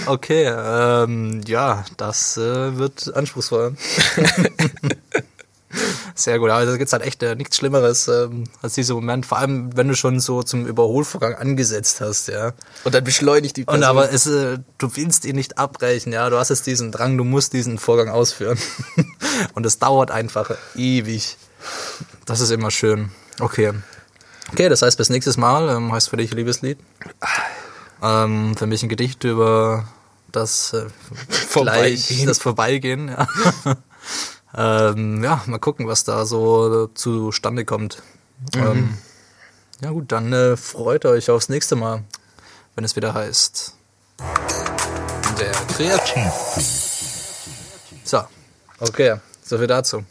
Okay, 0.06 0.46
ähm, 0.48 1.42
ja, 1.46 1.84
das 1.98 2.38
äh, 2.38 2.78
wird 2.78 3.14
anspruchsvoll. 3.14 3.76
Sehr 6.16 6.40
gut, 6.40 6.50
aber 6.50 6.66
da 6.66 6.78
gibt's 6.78 6.94
halt 6.94 7.04
echt 7.04 7.22
äh, 7.24 7.36
nichts 7.36 7.58
Schlimmeres 7.58 8.08
ähm, 8.08 8.46
als 8.62 8.74
dieser 8.74 8.94
Moment, 8.96 9.26
vor 9.26 9.38
allem 9.38 9.76
wenn 9.76 9.88
du 9.88 9.96
schon 9.96 10.20
so 10.20 10.42
zum 10.42 10.66
Überholvorgang 10.66 11.36
angesetzt 11.36 12.02
hast, 12.02 12.28
ja. 12.30 12.54
Und 12.86 12.96
dann 12.96 13.04
beschleunigt 13.04 13.58
die 13.58 13.66
Person. 13.66 13.84
Und 13.84 13.88
aber 13.88 14.12
es, 14.12 14.26
äh, 14.26 14.58
du 14.78 14.96
willst 14.96 15.26
ihn 15.26 15.36
nicht 15.36 15.58
abbrechen, 15.58 16.14
ja. 16.14 16.30
Du 16.30 16.38
hast 16.38 16.50
jetzt 16.50 16.66
diesen 16.66 16.92
Drang, 16.92 17.18
du 17.18 17.24
musst 17.24 17.54
diesen 17.54 17.78
Vorgang 17.78 18.10
ausführen. 18.10 18.58
Und 19.54 19.66
es 19.66 19.78
dauert 19.80 20.10
einfach 20.10 20.52
ewig. 20.76 21.38
Das 22.26 22.40
ist 22.40 22.50
immer 22.52 22.72
schön. 22.72 23.12
Okay. 23.40 23.74
Okay, 24.54 24.70
das 24.70 24.82
heißt 24.82 24.98
bis 24.98 25.10
nächstes 25.10 25.38
Mal. 25.38 25.70
Ähm, 25.70 25.92
heißt 25.92 26.10
für 26.10 26.18
dich 26.18 26.34
Liebeslied. 26.34 26.80
Ähm, 28.02 28.56
für 28.58 28.66
mich 28.68 28.82
ein 28.84 28.90
Gedicht 28.90 29.24
über 29.26 29.88
das 30.32 30.74
äh, 30.74 30.86
Vorbeigehen. 31.50 31.96
gleich- 32.08 32.26
das 32.26 32.40
Vorbeigehen, 32.40 33.10
ja. 33.10 33.28
ähm, 34.56 35.24
ja, 35.24 35.42
mal 35.46 35.60
gucken, 35.60 35.88
was 35.88 36.04
da 36.04 36.26
so 36.26 36.88
zustande 36.88 37.66
kommt. 37.66 38.02
Ähm, 38.56 38.98
ja 39.82 39.92
gut, 39.92 40.12
dann 40.12 40.32
äh, 40.34 40.58
freut 40.58 41.06
euch 41.06 41.30
aufs 41.30 41.50
nächste 41.50 41.76
Mal. 41.76 42.04
wenn 42.76 42.84
es 42.84 42.96
wieder 42.96 43.14
heißt. 43.14 43.74
Der 45.40 45.52
Kreativ. 45.52 46.32
So, 48.04 48.22
okay, 48.80 49.16
so 49.44 49.58
viel 49.58 49.68
dazu. 49.68 50.04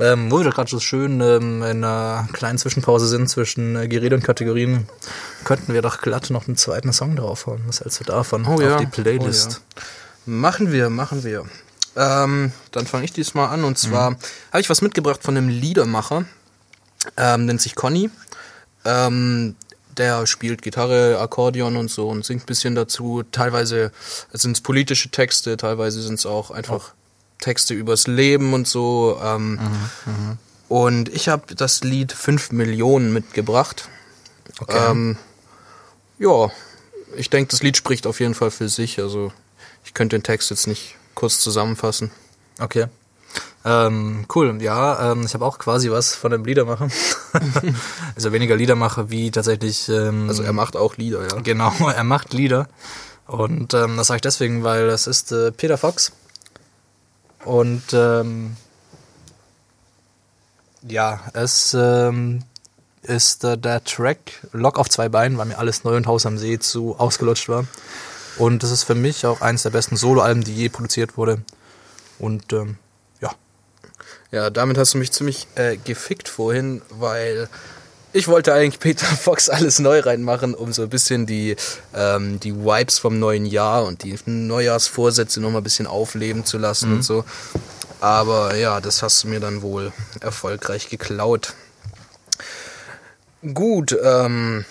Ähm, 0.00 0.30
wo 0.30 0.38
wir 0.38 0.44
doch 0.44 0.54
gerade 0.54 0.70
so 0.70 0.78
schön 0.78 1.20
ähm, 1.20 1.62
in 1.62 1.82
einer 1.82 2.28
kleinen 2.32 2.58
Zwischenpause 2.58 3.08
sind 3.08 3.28
zwischen 3.28 3.74
äh, 3.74 3.88
Gerede 3.88 4.14
und 4.14 4.22
Kategorien, 4.22 4.88
könnten 5.44 5.74
wir 5.74 5.82
doch 5.82 6.00
glatt 6.00 6.30
noch 6.30 6.46
einen 6.46 6.56
zweiten 6.56 6.92
Song 6.92 7.16
draufhauen. 7.16 7.62
Was 7.66 7.80
hältst 7.80 8.00
du 8.00 8.04
davon? 8.04 8.46
Oh 8.46 8.60
ja, 8.60 8.76
Auf 8.76 8.80
die 8.80 8.86
Playlist. 8.86 9.60
oh 9.76 9.80
Machen 10.26 10.70
wir, 10.70 10.88
machen 10.90 11.24
wir. 11.24 11.46
Ähm, 11.98 12.52
dann 12.70 12.86
fange 12.86 13.04
ich 13.04 13.12
diesmal 13.12 13.48
an. 13.48 13.64
Und 13.64 13.76
zwar 13.76 14.16
habe 14.52 14.60
ich 14.60 14.70
was 14.70 14.82
mitgebracht 14.82 15.22
von 15.22 15.36
einem 15.36 15.48
Liedermacher. 15.48 16.24
Ähm, 17.16 17.46
nennt 17.46 17.60
sich 17.60 17.74
Conny. 17.74 18.10
Ähm, 18.84 19.56
der 19.96 20.26
spielt 20.26 20.62
Gitarre, 20.62 21.18
Akkordeon 21.20 21.76
und 21.76 21.90
so 21.90 22.08
und 22.08 22.24
singt 22.24 22.44
ein 22.44 22.46
bisschen 22.46 22.76
dazu. 22.76 23.24
Teilweise 23.32 23.90
sind 24.32 24.56
es 24.56 24.60
politische 24.60 25.10
Texte, 25.10 25.56
teilweise 25.56 26.00
sind 26.00 26.14
es 26.14 26.24
auch 26.26 26.52
einfach 26.52 26.92
Texte 27.40 27.74
übers 27.74 28.06
Leben 28.06 28.54
und 28.54 28.68
so. 28.68 29.18
Ähm, 29.22 29.58
Und 30.68 31.08
ich 31.08 31.28
habe 31.28 31.54
das 31.54 31.82
Lied 31.82 32.12
5 32.12 32.52
Millionen 32.52 33.12
mitgebracht. 33.12 33.88
Okay. 34.60 34.90
Ähm, 34.90 35.16
ja, 36.18 36.50
ich 37.16 37.30
denke, 37.30 37.50
das 37.50 37.62
Lied 37.62 37.76
spricht 37.76 38.06
auf 38.06 38.20
jeden 38.20 38.34
Fall 38.34 38.50
für 38.50 38.68
sich. 38.68 39.00
Also 39.00 39.32
ich 39.84 39.94
könnte 39.94 40.16
den 40.16 40.22
Text 40.22 40.50
jetzt 40.50 40.66
nicht 40.66 40.94
kurz 41.18 41.40
zusammenfassen. 41.40 42.12
Okay. 42.60 42.86
Ähm, 43.64 44.24
cool, 44.36 44.62
ja, 44.62 45.10
ähm, 45.10 45.24
ich 45.26 45.34
habe 45.34 45.44
auch 45.44 45.58
quasi 45.58 45.90
was 45.90 46.14
von 46.14 46.30
dem 46.30 46.44
Liedermacher. 46.44 46.88
also 48.14 48.32
weniger 48.32 48.54
Liedermacher 48.54 49.10
wie 49.10 49.32
tatsächlich. 49.32 49.88
Ähm, 49.88 50.28
Also 50.28 50.44
er 50.44 50.52
macht 50.52 50.76
auch 50.76 50.96
Lieder, 50.96 51.22
ja. 51.22 51.40
Genau, 51.40 51.72
er 51.94 52.04
macht 52.04 52.32
Lieder. 52.34 52.68
Und 53.26 53.74
ähm, 53.74 53.96
das 53.96 54.06
sage 54.06 54.18
ich 54.18 54.22
deswegen, 54.22 54.62
weil 54.62 54.86
das 54.86 55.08
ist 55.08 55.32
äh, 55.32 55.50
Peter 55.50 55.76
Fox. 55.76 56.12
Und 57.44 57.82
ähm, 57.92 58.56
ja, 60.86 61.20
es 61.32 61.74
ähm, 61.74 62.44
ist 63.02 63.42
äh, 63.42 63.58
der 63.58 63.82
Track 63.82 64.46
Lock 64.52 64.78
auf 64.78 64.88
zwei 64.88 65.08
Beinen, 65.08 65.36
weil 65.36 65.46
mir 65.46 65.58
alles 65.58 65.82
neu 65.82 65.96
und 65.96 66.06
Haus 66.06 66.26
am 66.26 66.38
See 66.38 66.60
zu 66.60 66.94
ausgelutscht 66.96 67.48
war. 67.48 67.64
Und 68.38 68.62
das 68.62 68.70
ist 68.70 68.84
für 68.84 68.94
mich 68.94 69.26
auch 69.26 69.40
eines 69.40 69.64
der 69.64 69.70
besten 69.70 69.96
Soloalben, 69.96 70.44
die 70.44 70.54
je 70.54 70.68
produziert 70.68 71.16
wurde. 71.16 71.42
Und 72.18 72.52
ähm, 72.52 72.76
ja, 73.20 73.32
Ja, 74.30 74.50
damit 74.50 74.78
hast 74.78 74.94
du 74.94 74.98
mich 74.98 75.12
ziemlich 75.12 75.46
äh, 75.56 75.76
gefickt 75.76 76.28
vorhin, 76.28 76.82
weil 76.90 77.48
ich 78.12 78.28
wollte 78.28 78.54
eigentlich 78.54 78.80
Peter 78.80 79.06
Fox 79.16 79.48
alles 79.48 79.78
neu 79.78 80.00
reinmachen, 80.00 80.54
um 80.54 80.72
so 80.72 80.82
ein 80.82 80.88
bisschen 80.88 81.26
die, 81.26 81.56
ähm, 81.94 82.40
die 82.40 82.54
Vibes 82.54 82.98
vom 82.98 83.18
neuen 83.18 83.44
Jahr 83.44 83.84
und 83.84 84.02
die 84.02 84.18
Neujahrsvorsätze 84.24 85.40
noch 85.40 85.50
mal 85.50 85.58
ein 85.58 85.64
bisschen 85.64 85.86
aufleben 85.86 86.44
zu 86.44 86.58
lassen 86.58 86.92
und 86.94 87.02
so. 87.02 87.24
Aber 88.00 88.54
ja, 88.54 88.80
das 88.80 89.02
hast 89.02 89.24
du 89.24 89.28
mir 89.28 89.40
dann 89.40 89.62
wohl 89.62 89.92
erfolgreich 90.20 90.88
geklaut. 90.88 91.54
Gut, 93.54 93.96
ähm, 94.02 94.64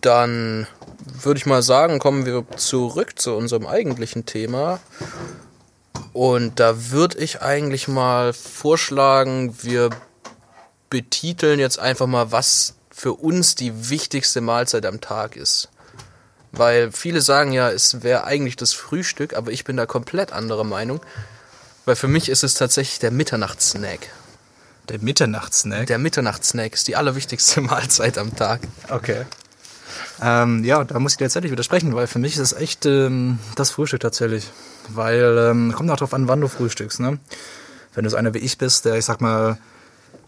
dann 0.00 0.66
würde 1.24 1.38
ich 1.38 1.46
mal 1.46 1.62
sagen, 1.62 1.98
kommen 1.98 2.26
wir 2.26 2.44
zurück 2.56 3.18
zu 3.18 3.34
unserem 3.34 3.66
eigentlichen 3.66 4.26
Thema. 4.26 4.80
Und 6.12 6.60
da 6.60 6.90
würde 6.90 7.18
ich 7.18 7.40
eigentlich 7.40 7.88
mal 7.88 8.32
vorschlagen, 8.32 9.56
wir 9.62 9.90
betiteln 10.90 11.58
jetzt 11.58 11.78
einfach 11.78 12.06
mal, 12.06 12.32
was 12.32 12.74
für 12.90 13.14
uns 13.14 13.54
die 13.54 13.88
wichtigste 13.88 14.40
Mahlzeit 14.40 14.84
am 14.84 15.00
Tag 15.00 15.36
ist. 15.36 15.68
Weil 16.52 16.92
viele 16.92 17.22
sagen 17.22 17.52
ja, 17.52 17.70
es 17.70 18.02
wäre 18.02 18.24
eigentlich 18.24 18.56
das 18.56 18.74
Frühstück, 18.74 19.34
aber 19.34 19.50
ich 19.52 19.64
bin 19.64 19.78
da 19.78 19.86
komplett 19.86 20.32
anderer 20.32 20.64
Meinung. 20.64 21.00
Weil 21.86 21.96
für 21.96 22.08
mich 22.08 22.28
ist 22.28 22.44
es 22.44 22.54
tatsächlich 22.54 22.98
der 22.98 23.10
Mitternachtssnack. 23.10 24.10
der 24.88 24.98
Mitternachtssnack. 24.98 25.86
Der 25.86 25.98
Mitternachtssnack 25.98 26.74
ist 26.74 26.88
die 26.88 26.96
allerwichtigste 26.96 27.60
Mahlzeit 27.62 28.18
am 28.18 28.36
Tag. 28.36 28.60
Okay. 28.90 29.24
Ähm, 30.20 30.64
ja, 30.64 30.84
da 30.84 30.98
muss 30.98 31.12
ich 31.12 31.18
dir 31.18 31.24
tatsächlich 31.24 31.52
widersprechen, 31.52 31.94
weil 31.94 32.06
für 32.06 32.18
mich 32.18 32.34
ist 32.34 32.40
es 32.40 32.52
echt 32.52 32.86
ähm, 32.86 33.38
das 33.56 33.70
Frühstück 33.70 34.00
tatsächlich. 34.00 34.50
Weil, 34.88 35.38
ähm, 35.38 35.72
kommt 35.72 35.90
auch 35.90 35.96
drauf 35.96 36.14
an, 36.14 36.28
wann 36.28 36.40
du 36.40 36.48
frühstückst, 36.48 37.00
ne? 37.00 37.18
Wenn 37.94 38.04
du 38.04 38.10
so 38.10 38.16
einer 38.16 38.34
wie 38.34 38.38
ich 38.38 38.58
bist, 38.58 38.84
der, 38.84 38.96
ich 38.96 39.04
sag 39.04 39.20
mal, 39.20 39.58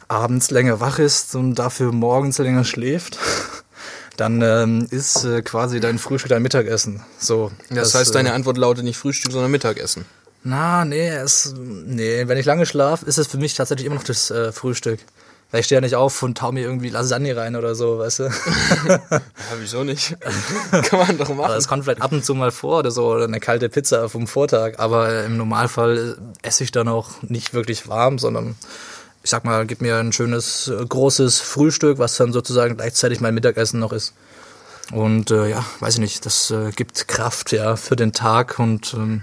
abends 0.09 0.51
länger 0.51 0.81
wach 0.81 0.99
ist 0.99 1.35
und 1.35 1.55
dafür 1.55 1.93
morgens 1.93 2.39
länger 2.39 2.65
schläft, 2.65 3.19
dann 4.17 4.43
ähm, 4.43 4.87
ist 4.91 5.25
äh, 5.25 5.43
quasi 5.43 5.81
dein 5.81 5.99
Frühstück 5.99 6.29
dein 6.31 6.43
Mittagessen. 6.43 7.03
So. 7.19 7.51
Das, 7.71 7.95
heißt, 7.95 8.11
äh, 8.11 8.15
deine 8.15 8.33
Antwort 8.33 8.59
lautet 8.59 8.85
nicht 8.85 8.99
Frühstück, 8.99 9.33
sondern 9.33 9.51
Mittagessen. 9.51 10.05
Na, 10.43 10.85
nee, 10.85 11.09
es, 11.09 11.55
nee, 11.57 12.29
wenn 12.29 12.37
ich 12.37 12.45
lange 12.45 12.67
schlafe, 12.67 13.07
ist 13.07 13.17
es 13.17 13.27
für 13.27 13.39
mich 13.39 13.55
tatsächlich 13.55 13.87
immer 13.87 13.97
noch 13.97 14.05
das 14.05 14.31
äh, 14.31 14.53
Frühstück. 14.53 15.01
Weil 15.51 15.61
ich 15.61 15.67
stehe 15.67 15.77
ja 15.77 15.81
nicht 15.81 15.95
auf 15.95 16.23
und 16.23 16.39
tau 16.39 16.51
mir 16.51 16.63
irgendwie 16.63 16.89
Lasagne 16.89 17.37
rein 17.37 17.55
oder 17.55 17.75
so, 17.75 17.99
weißt 17.99 18.19
du? 18.21 18.25
Ja, 19.11 19.21
wieso 19.61 19.85
nicht? 19.85 20.17
Kann 20.71 20.99
man 20.99 21.19
doch 21.19 21.29
machen. 21.29 21.45
Also 21.45 21.59
es 21.59 21.69
kommt 21.69 21.85
vielleicht 21.85 22.03
ab 22.03 22.13
und 22.13 22.25
zu 22.25 22.35
mal 22.35 22.51
vor 22.51 22.81
oder 22.81 22.91
so, 22.91 23.07
oder 23.07 23.25
eine 23.25 23.41
kalte 23.41 23.69
Pizza 23.69 24.09
vom 24.09 24.27
Vortag, 24.27 24.79
aber 24.79 25.25
im 25.25 25.37
Normalfall 25.37 26.17
äh, 26.43 26.47
esse 26.49 26.65
ich 26.65 26.73
dann 26.73 26.89
auch 26.89 27.23
nicht 27.23 27.55
wirklich 27.55 27.89
warm, 27.89 28.19
sondern 28.19 28.57
ich 29.23 29.31
sag 29.31 29.45
mal, 29.45 29.65
gib 29.67 29.81
mir 29.81 29.97
ein 29.97 30.13
schönes, 30.13 30.69
äh, 30.69 30.85
großes 30.85 31.41
Frühstück, 31.41 31.99
was 31.99 32.17
dann 32.17 32.33
sozusagen 32.33 32.77
gleichzeitig 32.77 33.21
mein 33.21 33.35
Mittagessen 33.35 33.81
noch 33.81 33.93
ist. 33.93 34.13
Und 34.93 35.31
äh, 35.31 35.49
ja, 35.49 35.65
weiß 35.81 35.95
ich 35.95 36.01
nicht, 36.01 36.27
das 36.27 36.51
äh, 36.51 36.71
gibt 36.73 37.09
Kraft 37.09 37.53
ja 37.53 37.77
für 37.77 37.97
den 37.97 38.13
Tag 38.13 38.59
und 38.59 38.93
ähm, 38.95 39.23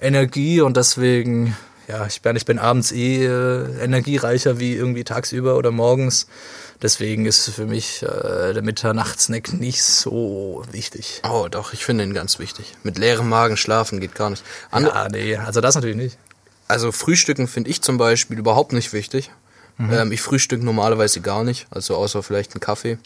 Energie 0.00 0.60
und 0.60 0.76
deswegen, 0.76 1.56
ja, 1.90 2.06
ich 2.06 2.22
bin, 2.22 2.36
ich 2.36 2.44
bin 2.44 2.58
abends 2.58 2.92
eh 2.92 3.26
äh, 3.26 3.84
energiereicher 3.84 4.58
wie 4.58 4.74
irgendwie 4.74 5.04
tagsüber 5.04 5.56
oder 5.56 5.70
morgens. 5.70 6.26
Deswegen 6.82 7.26
ist 7.26 7.50
für 7.50 7.66
mich 7.66 8.02
äh, 8.02 8.54
der 8.54 8.62
Mitternachtssnack 8.62 9.52
nicht 9.52 9.82
so 9.82 10.64
wichtig. 10.70 11.20
Oh, 11.28 11.48
doch, 11.50 11.72
ich 11.72 11.84
finde 11.84 12.04
ihn 12.04 12.14
ganz 12.14 12.38
wichtig. 12.38 12.74
Mit 12.82 12.96
leerem 12.96 13.28
Magen 13.28 13.56
schlafen 13.56 14.00
geht 14.00 14.14
gar 14.14 14.30
nicht. 14.30 14.42
An 14.70 14.84
Ja, 14.84 15.08
nee, 15.10 15.36
also 15.36 15.60
das 15.60 15.74
natürlich 15.74 15.96
nicht. 15.96 16.18
Also 16.68 16.92
Frühstücken 16.92 17.48
finde 17.48 17.68
ich 17.68 17.82
zum 17.82 17.98
Beispiel 17.98 18.38
überhaupt 18.38 18.72
nicht 18.72 18.92
wichtig. 18.92 19.30
Ähm, 19.80 20.12
ich 20.12 20.20
frühstücke 20.20 20.64
normalerweise 20.64 21.20
gar 21.20 21.42
nicht, 21.42 21.66
also 21.70 21.96
außer 21.96 22.22
vielleicht 22.22 22.54
einen 22.54 22.60
Kaffee. 22.60 22.98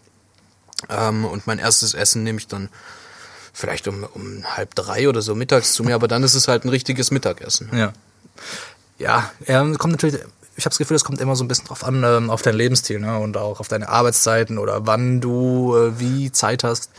Ähm, 0.91 1.25
und 1.25 1.47
mein 1.47 1.59
erstes 1.59 1.95
Essen 1.95 2.25
nehme 2.25 2.39
ich 2.39 2.49
dann 2.49 2.69
vielleicht 3.53 3.87
um, 3.87 4.05
um 4.13 4.45
halb 4.57 4.75
drei 4.75 5.09
oder 5.09 5.23
so 5.23 5.35
mittags 5.35 5.73
zu 5.73 5.85
mir, 5.85 5.95
aber 5.95 6.09
dann 6.09 6.25
ist 6.25 6.35
es 6.35 6.49
halt 6.49 6.65
ein 6.65 6.69
richtiges 6.69 7.11
Mittagessen. 7.11 7.71
Ja. 7.73 7.93
Ja, 9.05 9.31
kommt 9.77 9.93
natürlich, 9.93 10.15
ich 10.57 10.65
habe 10.65 10.71
das 10.71 10.79
Gefühl, 10.79 10.97
es 10.97 11.05
kommt 11.05 11.21
immer 11.21 11.37
so 11.37 11.45
ein 11.45 11.49
bisschen 11.49 11.67
drauf 11.67 11.85
an, 11.85 12.03
ähm, 12.05 12.31
auf 12.31 12.41
deinen 12.41 12.57
Lebensstil 12.57 13.01
ne? 13.01 13.19
und 13.19 13.37
auch 13.37 13.61
auf 13.61 13.69
deine 13.69 13.89
Arbeitszeiten 13.89 14.59
oder 14.59 14.87
wann 14.87 15.21
du 15.21 15.77
äh, 15.77 15.99
wie 16.01 16.33
Zeit 16.33 16.65
hast. 16.65 16.91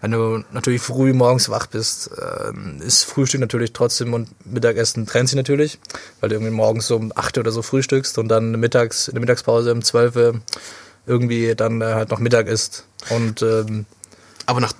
Wenn 0.00 0.10
du 0.10 0.42
natürlich 0.50 0.82
früh 0.82 1.12
morgens 1.12 1.48
wach 1.48 1.66
bist, 1.66 2.10
ähm, 2.20 2.80
ist 2.82 3.04
Frühstück 3.04 3.40
natürlich 3.40 3.72
trotzdem 3.72 4.12
und 4.12 4.28
Mittagessen 4.44 5.06
trennt 5.06 5.28
sich 5.28 5.36
natürlich, 5.36 5.78
weil 6.20 6.30
du 6.30 6.34
irgendwie 6.34 6.52
morgens 6.52 6.90
um 6.90 7.12
8 7.14 7.38
oder 7.38 7.52
so 7.52 7.62
frühstückst 7.62 8.18
und 8.18 8.26
dann 8.26 8.58
mittags, 8.58 9.06
in 9.06 9.14
der 9.14 9.20
Mittagspause 9.20 9.72
um 9.72 9.82
12 9.82 10.16
Uhr 10.16 10.40
irgendwie 11.06 11.54
dann 11.54 11.80
äh, 11.80 11.94
halt 11.94 12.10
noch 12.10 12.18
Mittag 12.18 12.48
isst. 12.48 12.86
Und 13.10 13.42
ähm, 13.42 13.86
Aber 14.46 14.60
nach, 14.60 14.72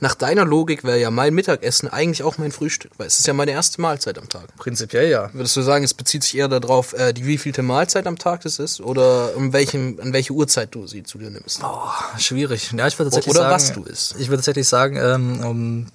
nach 0.00 0.14
deiner 0.14 0.44
Logik 0.44 0.84
wäre 0.84 0.98
ja 0.98 1.10
mein 1.10 1.34
Mittagessen 1.34 1.88
eigentlich 1.88 2.22
auch 2.22 2.38
mein 2.38 2.52
Frühstück, 2.52 2.92
weil 2.98 3.06
es 3.06 3.18
ist 3.18 3.26
ja 3.26 3.32
meine 3.32 3.52
erste 3.52 3.80
Mahlzeit 3.80 4.18
am 4.18 4.28
Tag. 4.28 4.56
prinzipiell 4.56 5.08
ja. 5.08 5.30
Würdest 5.32 5.56
du 5.56 5.62
sagen, 5.62 5.84
es 5.84 5.94
bezieht 5.94 6.24
sich 6.24 6.36
eher 6.36 6.48
darauf, 6.48 6.92
äh, 6.94 7.12
die 7.12 7.26
wievielte 7.26 7.62
Mahlzeit 7.62 8.06
am 8.06 8.18
Tag 8.18 8.42
das 8.42 8.58
ist 8.58 8.80
oder 8.80 9.36
um 9.36 9.52
welchem, 9.52 9.98
an 10.00 10.12
welche 10.12 10.32
Uhrzeit 10.32 10.74
du 10.74 10.86
sie 10.86 11.02
zu 11.02 11.18
dir 11.18 11.30
nimmst? 11.30 11.60
Boah, 11.60 11.94
schwierig. 12.18 12.72
Ja, 12.76 12.86
ich 12.86 12.98
würde 12.98 13.10
tatsächlich 13.10 13.34
Oder 13.34 13.50
sagen, 13.50 13.54
was 13.54 13.72
du 13.72 13.82
isst. 13.84 14.16
Ich 14.18 14.28
würde 14.28 14.38
tatsächlich 14.38 14.68
sagen, 14.68 14.96
ähm, 14.96 15.44
um, 15.44 15.86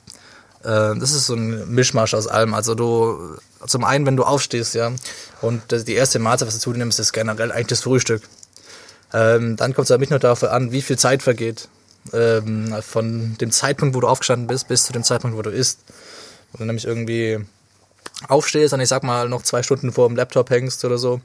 äh, 0.64 0.98
das 1.00 1.12
ist 1.12 1.28
so 1.28 1.36
ein 1.36 1.70
Mischmasch 1.74 2.14
aus 2.14 2.28
allem. 2.28 2.54
Also 2.54 2.76
du, 2.76 3.38
zum 3.66 3.84
einen, 3.84 4.06
wenn 4.06 4.16
du 4.16 4.24
aufstehst, 4.24 4.76
ja, 4.76 4.92
und 5.42 5.62
die 5.72 5.94
erste 5.94 6.20
Mahlzeit, 6.20 6.48
was 6.48 6.56
du 6.56 6.62
zu 6.62 6.74
dir 6.74 6.80
nimmst, 6.80 7.00
ist 7.00 7.14
generell 7.14 7.52
eigentlich 7.52 7.68
das 7.68 7.82
Frühstück. 7.82 8.24
Ähm, 9.14 9.56
dann 9.58 9.74
kommt 9.74 9.86
es 9.86 9.92
aber 9.92 10.00
nicht 10.00 10.10
nur 10.10 10.20
darauf 10.20 10.44
an, 10.44 10.72
wie 10.72 10.82
viel 10.82 10.98
Zeit 10.98 11.22
vergeht. 11.22 11.68
Ähm, 12.12 12.76
von 12.82 13.38
dem 13.40 13.52
Zeitpunkt, 13.52 13.96
wo 13.96 14.02
du 14.02 14.08
aufgestanden 14.08 14.48
bist, 14.48 14.68
bis 14.68 14.86
zu 14.86 14.94
dem 14.94 15.04
Zeitpunkt, 15.04 15.38
wo 15.38 15.42
du 15.42 15.50
isst. 15.50 15.80
Wenn 16.52 16.60
du 16.60 16.66
nämlich 16.66 16.86
irgendwie 16.86 17.40
aufstehst 18.28 18.74
und 18.74 18.82
ich 18.82 18.90
sag 18.90 19.04
mal 19.04 19.30
noch 19.30 19.42
zwei 19.44 19.64
Stunden 19.64 19.92
vor 19.94 20.08
dem 20.10 20.18
Laptop 20.18 20.50
hängst 20.50 20.84
oder 20.86 20.98
so, 20.98 21.22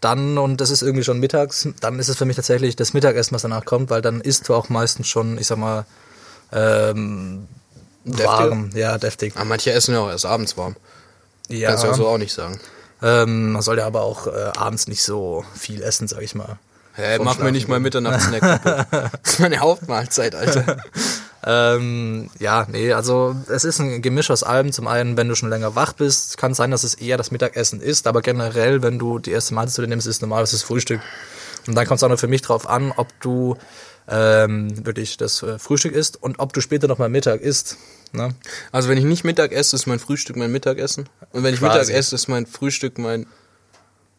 dann, 0.00 0.38
und 0.38 0.60
das 0.60 0.70
ist 0.70 0.82
irgendwie 0.82 1.04
schon 1.04 1.18
mittags, 1.18 1.68
dann 1.80 1.98
ist 1.98 2.08
es 2.08 2.16
für 2.16 2.24
mich 2.24 2.36
tatsächlich 2.36 2.76
das 2.76 2.94
Mittagessen, 2.94 3.34
was 3.34 3.42
danach 3.42 3.64
kommt, 3.64 3.90
weil 3.90 4.00
dann 4.02 4.20
isst 4.20 4.48
du 4.48 4.54
auch 4.54 4.68
meistens 4.68 5.08
schon, 5.08 5.36
ich 5.36 5.46
sag 5.48 5.58
mal, 5.58 5.84
ähm, 6.52 7.46
Deftig? 8.04 8.26
warm, 8.26 8.70
ja, 8.74 8.96
deftig. 8.96 9.34
Ah, 9.36 9.44
manche 9.44 9.72
essen 9.72 9.92
ja 9.94 10.00
auch 10.00 10.08
erst 10.08 10.24
abends 10.24 10.56
warm. 10.56 10.74
Ja, 11.48 11.68
Kannst 11.70 11.84
du 11.84 11.88
ja 11.88 11.94
so 11.94 12.08
auch 12.08 12.16
nicht 12.18 12.32
sagen. 12.32 12.58
ähm, 13.02 13.52
man 13.52 13.60
soll 13.62 13.76
ja 13.78 13.86
aber 13.86 14.02
auch 14.02 14.26
äh, 14.26 14.52
abends 14.56 14.86
nicht 14.88 15.02
so 15.02 15.44
viel 15.54 15.82
essen, 15.82 16.08
sag 16.08 16.22
ich 16.22 16.34
mal. 16.34 16.58
Hä, 17.00 17.16
Vorm 17.16 17.24
mach 17.26 17.38
mir 17.38 17.52
nicht 17.52 17.68
mal 17.68 17.80
Mitternachtssnack. 17.80 18.40
kaputt. 18.40 18.86
das 19.22 19.32
ist 19.34 19.40
meine 19.40 19.58
Hauptmahlzeit, 19.58 20.34
Alter. 20.34 20.76
ähm, 21.46 22.30
ja, 22.38 22.66
nee, 22.70 22.92
also 22.92 23.36
es 23.48 23.64
ist 23.64 23.80
ein 23.80 24.02
Gemisch 24.02 24.30
aus 24.30 24.42
allem. 24.42 24.70
Zum 24.72 24.86
einen, 24.86 25.16
wenn 25.16 25.28
du 25.28 25.34
schon 25.34 25.48
länger 25.48 25.74
wach 25.74 25.94
bist, 25.94 26.36
kann 26.36 26.52
es 26.52 26.58
sein, 26.58 26.70
dass 26.70 26.84
es 26.84 26.94
eher 26.94 27.16
das 27.16 27.30
Mittagessen 27.30 27.80
ist, 27.80 28.06
aber 28.06 28.20
generell, 28.20 28.82
wenn 28.82 28.98
du 28.98 29.18
die 29.18 29.30
erste 29.30 29.54
Mahlzeit 29.54 29.74
zu 29.74 29.82
dir 29.82 29.88
nimmst, 29.88 30.06
ist 30.06 30.20
normalerweise 30.20 30.56
das 30.56 30.62
Frühstück. 30.62 31.00
Und 31.66 31.74
dann 31.74 31.86
kommt 31.86 31.98
es 31.98 32.02
auch 32.02 32.08
noch 32.08 32.18
für 32.18 32.28
mich 32.28 32.42
drauf 32.42 32.68
an, 32.68 32.92
ob 32.94 33.08
du 33.20 33.56
ähm, 34.08 34.84
wirklich 34.84 35.16
das 35.16 35.42
äh, 35.42 35.58
Frühstück 35.58 35.92
isst 35.92 36.22
und 36.22 36.38
ob 36.38 36.52
du 36.52 36.60
später 36.60 36.88
noch 36.88 36.98
mal 36.98 37.08
Mittag 37.08 37.40
isst. 37.40 37.76
Ne? 38.12 38.34
Also 38.72 38.88
wenn 38.88 38.98
ich 38.98 39.04
nicht 39.04 39.24
Mittag 39.24 39.52
esse, 39.52 39.76
ist 39.76 39.86
mein 39.86 40.00
Frühstück 40.00 40.36
mein 40.36 40.52
Mittagessen. 40.52 41.08
Und 41.32 41.44
wenn 41.44 41.54
ich 41.54 41.60
Quasi. 41.60 41.78
Mittag 41.78 41.94
esse, 41.94 42.14
ist 42.14 42.28
mein 42.28 42.46
Frühstück 42.46 42.98
mein 42.98 43.26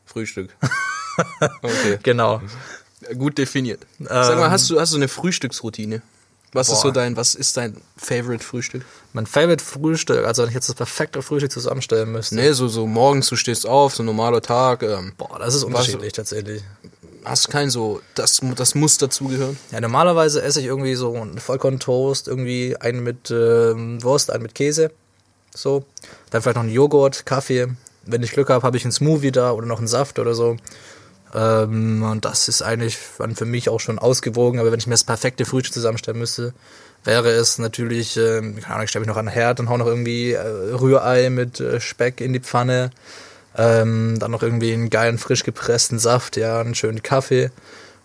Frühstück. 0.05 0.55
Okay. 1.61 1.99
Genau. 2.03 2.41
Gut 3.17 3.37
definiert. 3.37 3.81
Sag 3.99 4.37
mal, 4.37 4.51
hast 4.51 4.69
du, 4.69 4.79
hast 4.79 4.93
du 4.93 4.97
eine 4.97 5.07
Frühstücksroutine? 5.07 6.01
Was 6.53 6.67
ist 6.67 6.75
Boah. 6.75 6.81
so 6.81 6.91
dein, 6.91 7.15
was 7.15 7.33
ist 7.33 7.55
dein 7.55 7.77
Favorite 7.95 8.43
Frühstück? 8.43 8.83
Mein 9.13 9.25
Favorite 9.25 9.63
Frühstück, 9.63 10.25
also 10.25 10.41
wenn 10.41 10.49
ich 10.49 10.55
jetzt 10.55 10.67
das 10.67 10.75
perfekte 10.75 11.21
Frühstück 11.21 11.51
zusammenstellen 11.51 12.11
müsste. 12.11 12.35
Nee, 12.35 12.51
so, 12.51 12.67
so 12.67 12.85
morgens, 12.87 13.29
du 13.29 13.37
stehst 13.37 13.65
auf, 13.65 13.95
so 13.95 14.03
ein 14.03 14.05
normaler 14.05 14.41
Tag. 14.41 14.83
Ähm, 14.83 15.13
Boah, 15.17 15.39
das 15.39 15.55
ist 15.55 15.63
unterschiedlich 15.63 16.11
tatsächlich. 16.11 16.61
hast 17.23 17.49
kein 17.49 17.69
so, 17.69 18.01
das, 18.15 18.41
das 18.55 18.75
muss 18.75 18.97
dazugehören. 18.97 19.57
Ja, 19.71 19.79
normalerweise 19.79 20.41
esse 20.41 20.59
ich 20.59 20.65
irgendwie 20.65 20.95
so 20.95 21.15
einen 21.15 21.39
Vollkorn-Toast, 21.39 22.27
irgendwie 22.27 22.75
einen 22.77 23.01
mit 23.01 23.31
ähm, 23.31 24.03
Wurst, 24.03 24.29
einen 24.29 24.43
mit 24.43 24.53
Käse. 24.53 24.91
So. 25.55 25.85
Dann 26.31 26.41
vielleicht 26.41 26.55
noch 26.55 26.63
einen 26.63 26.73
Joghurt, 26.73 27.25
Kaffee. 27.25 27.67
Wenn 28.05 28.23
ich 28.23 28.31
Glück 28.31 28.49
habe, 28.49 28.63
habe 28.63 28.75
ich 28.75 28.83
einen 28.83 28.91
Smoothie 28.91 29.31
da 29.31 29.51
oder 29.51 29.67
noch 29.67 29.77
einen 29.77 29.87
Saft 29.87 30.19
oder 30.19 30.33
so. 30.33 30.57
Ähm, 31.33 32.03
und 32.03 32.25
das 32.25 32.47
ist 32.47 32.61
eigentlich 32.61 32.97
dann 33.17 33.35
für 33.35 33.45
mich 33.45 33.69
auch 33.69 33.79
schon 33.79 33.99
ausgewogen. 33.99 34.59
Aber 34.59 34.71
wenn 34.71 34.79
ich 34.79 34.87
mir 34.87 34.93
das 34.93 35.03
perfekte 35.03 35.45
Frühstück 35.45 35.73
zusammenstellen 35.73 36.19
müsste, 36.19 36.53
wäre 37.03 37.29
es 37.29 37.57
natürlich, 37.57 38.17
ähm, 38.17 38.55
keine 38.59 38.75
Ahnung, 38.75 38.83
ich 38.83 38.89
stelle 38.89 39.01
mich 39.01 39.09
noch 39.09 39.17
an 39.17 39.25
den 39.25 39.33
Herd 39.33 39.59
und 39.59 39.69
hau 39.69 39.77
noch 39.77 39.87
irgendwie 39.87 40.33
äh, 40.33 40.39
Rührei 40.39 41.29
mit 41.29 41.59
äh, 41.59 41.79
Speck 41.79 42.21
in 42.21 42.33
die 42.33 42.39
Pfanne. 42.39 42.91
Ähm, 43.57 44.17
dann 44.19 44.31
noch 44.31 44.43
irgendwie 44.43 44.73
einen 44.73 44.89
geilen, 44.89 45.17
frisch 45.17 45.43
gepressten 45.43 45.99
Saft, 45.99 46.37
ja, 46.37 46.61
einen 46.61 46.75
schönen 46.75 47.03
Kaffee. 47.03 47.51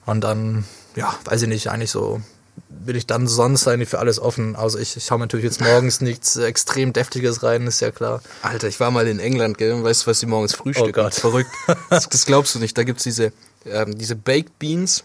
Und 0.04 0.22
dann, 0.22 0.64
ja, 0.96 1.14
weiß 1.24 1.42
ich 1.42 1.48
nicht, 1.48 1.68
eigentlich 1.68 1.90
so 1.90 2.20
bin 2.68 2.96
ich 2.96 3.06
dann 3.06 3.26
sonst 3.28 3.68
eigentlich 3.68 3.88
für 3.88 3.98
alles 3.98 4.18
offen. 4.18 4.56
Also 4.56 4.78
ich, 4.78 4.96
ich 4.96 5.10
hau 5.10 5.18
mir 5.18 5.24
natürlich 5.24 5.44
jetzt 5.44 5.60
morgens 5.60 6.00
nichts 6.00 6.36
extrem 6.36 6.92
Deftiges 6.92 7.42
rein, 7.42 7.66
ist 7.66 7.80
ja 7.80 7.90
klar. 7.90 8.22
Alter, 8.42 8.68
ich 8.68 8.80
war 8.80 8.90
mal 8.90 9.06
in 9.06 9.20
England, 9.20 9.58
gell? 9.58 9.82
Weißt 9.82 10.02
du, 10.02 10.10
was 10.10 10.20
die 10.20 10.26
morgens 10.26 10.54
frühstücken? 10.54 10.90
Oh 10.90 10.92
Gott. 10.92 11.14
Verrückt. 11.14 11.50
Das, 11.90 12.08
das 12.08 12.26
glaubst 12.26 12.54
du 12.54 12.58
nicht. 12.58 12.76
Da 12.76 12.84
gibt's 12.84 13.04
diese, 13.04 13.32
ähm, 13.64 13.96
diese 13.96 14.16
Baked 14.16 14.58
Beans. 14.58 15.04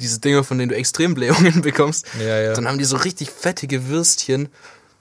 Diese 0.00 0.20
Dinger, 0.20 0.44
von 0.44 0.58
denen 0.58 0.70
du 0.70 0.76
extrem 0.76 1.14
Blähungen 1.14 1.62
bekommst. 1.62 2.06
Ja, 2.18 2.40
ja. 2.40 2.52
Dann 2.54 2.66
haben 2.66 2.78
die 2.78 2.84
so 2.84 2.96
richtig 2.96 3.30
fettige 3.30 3.88
Würstchen. 3.88 4.48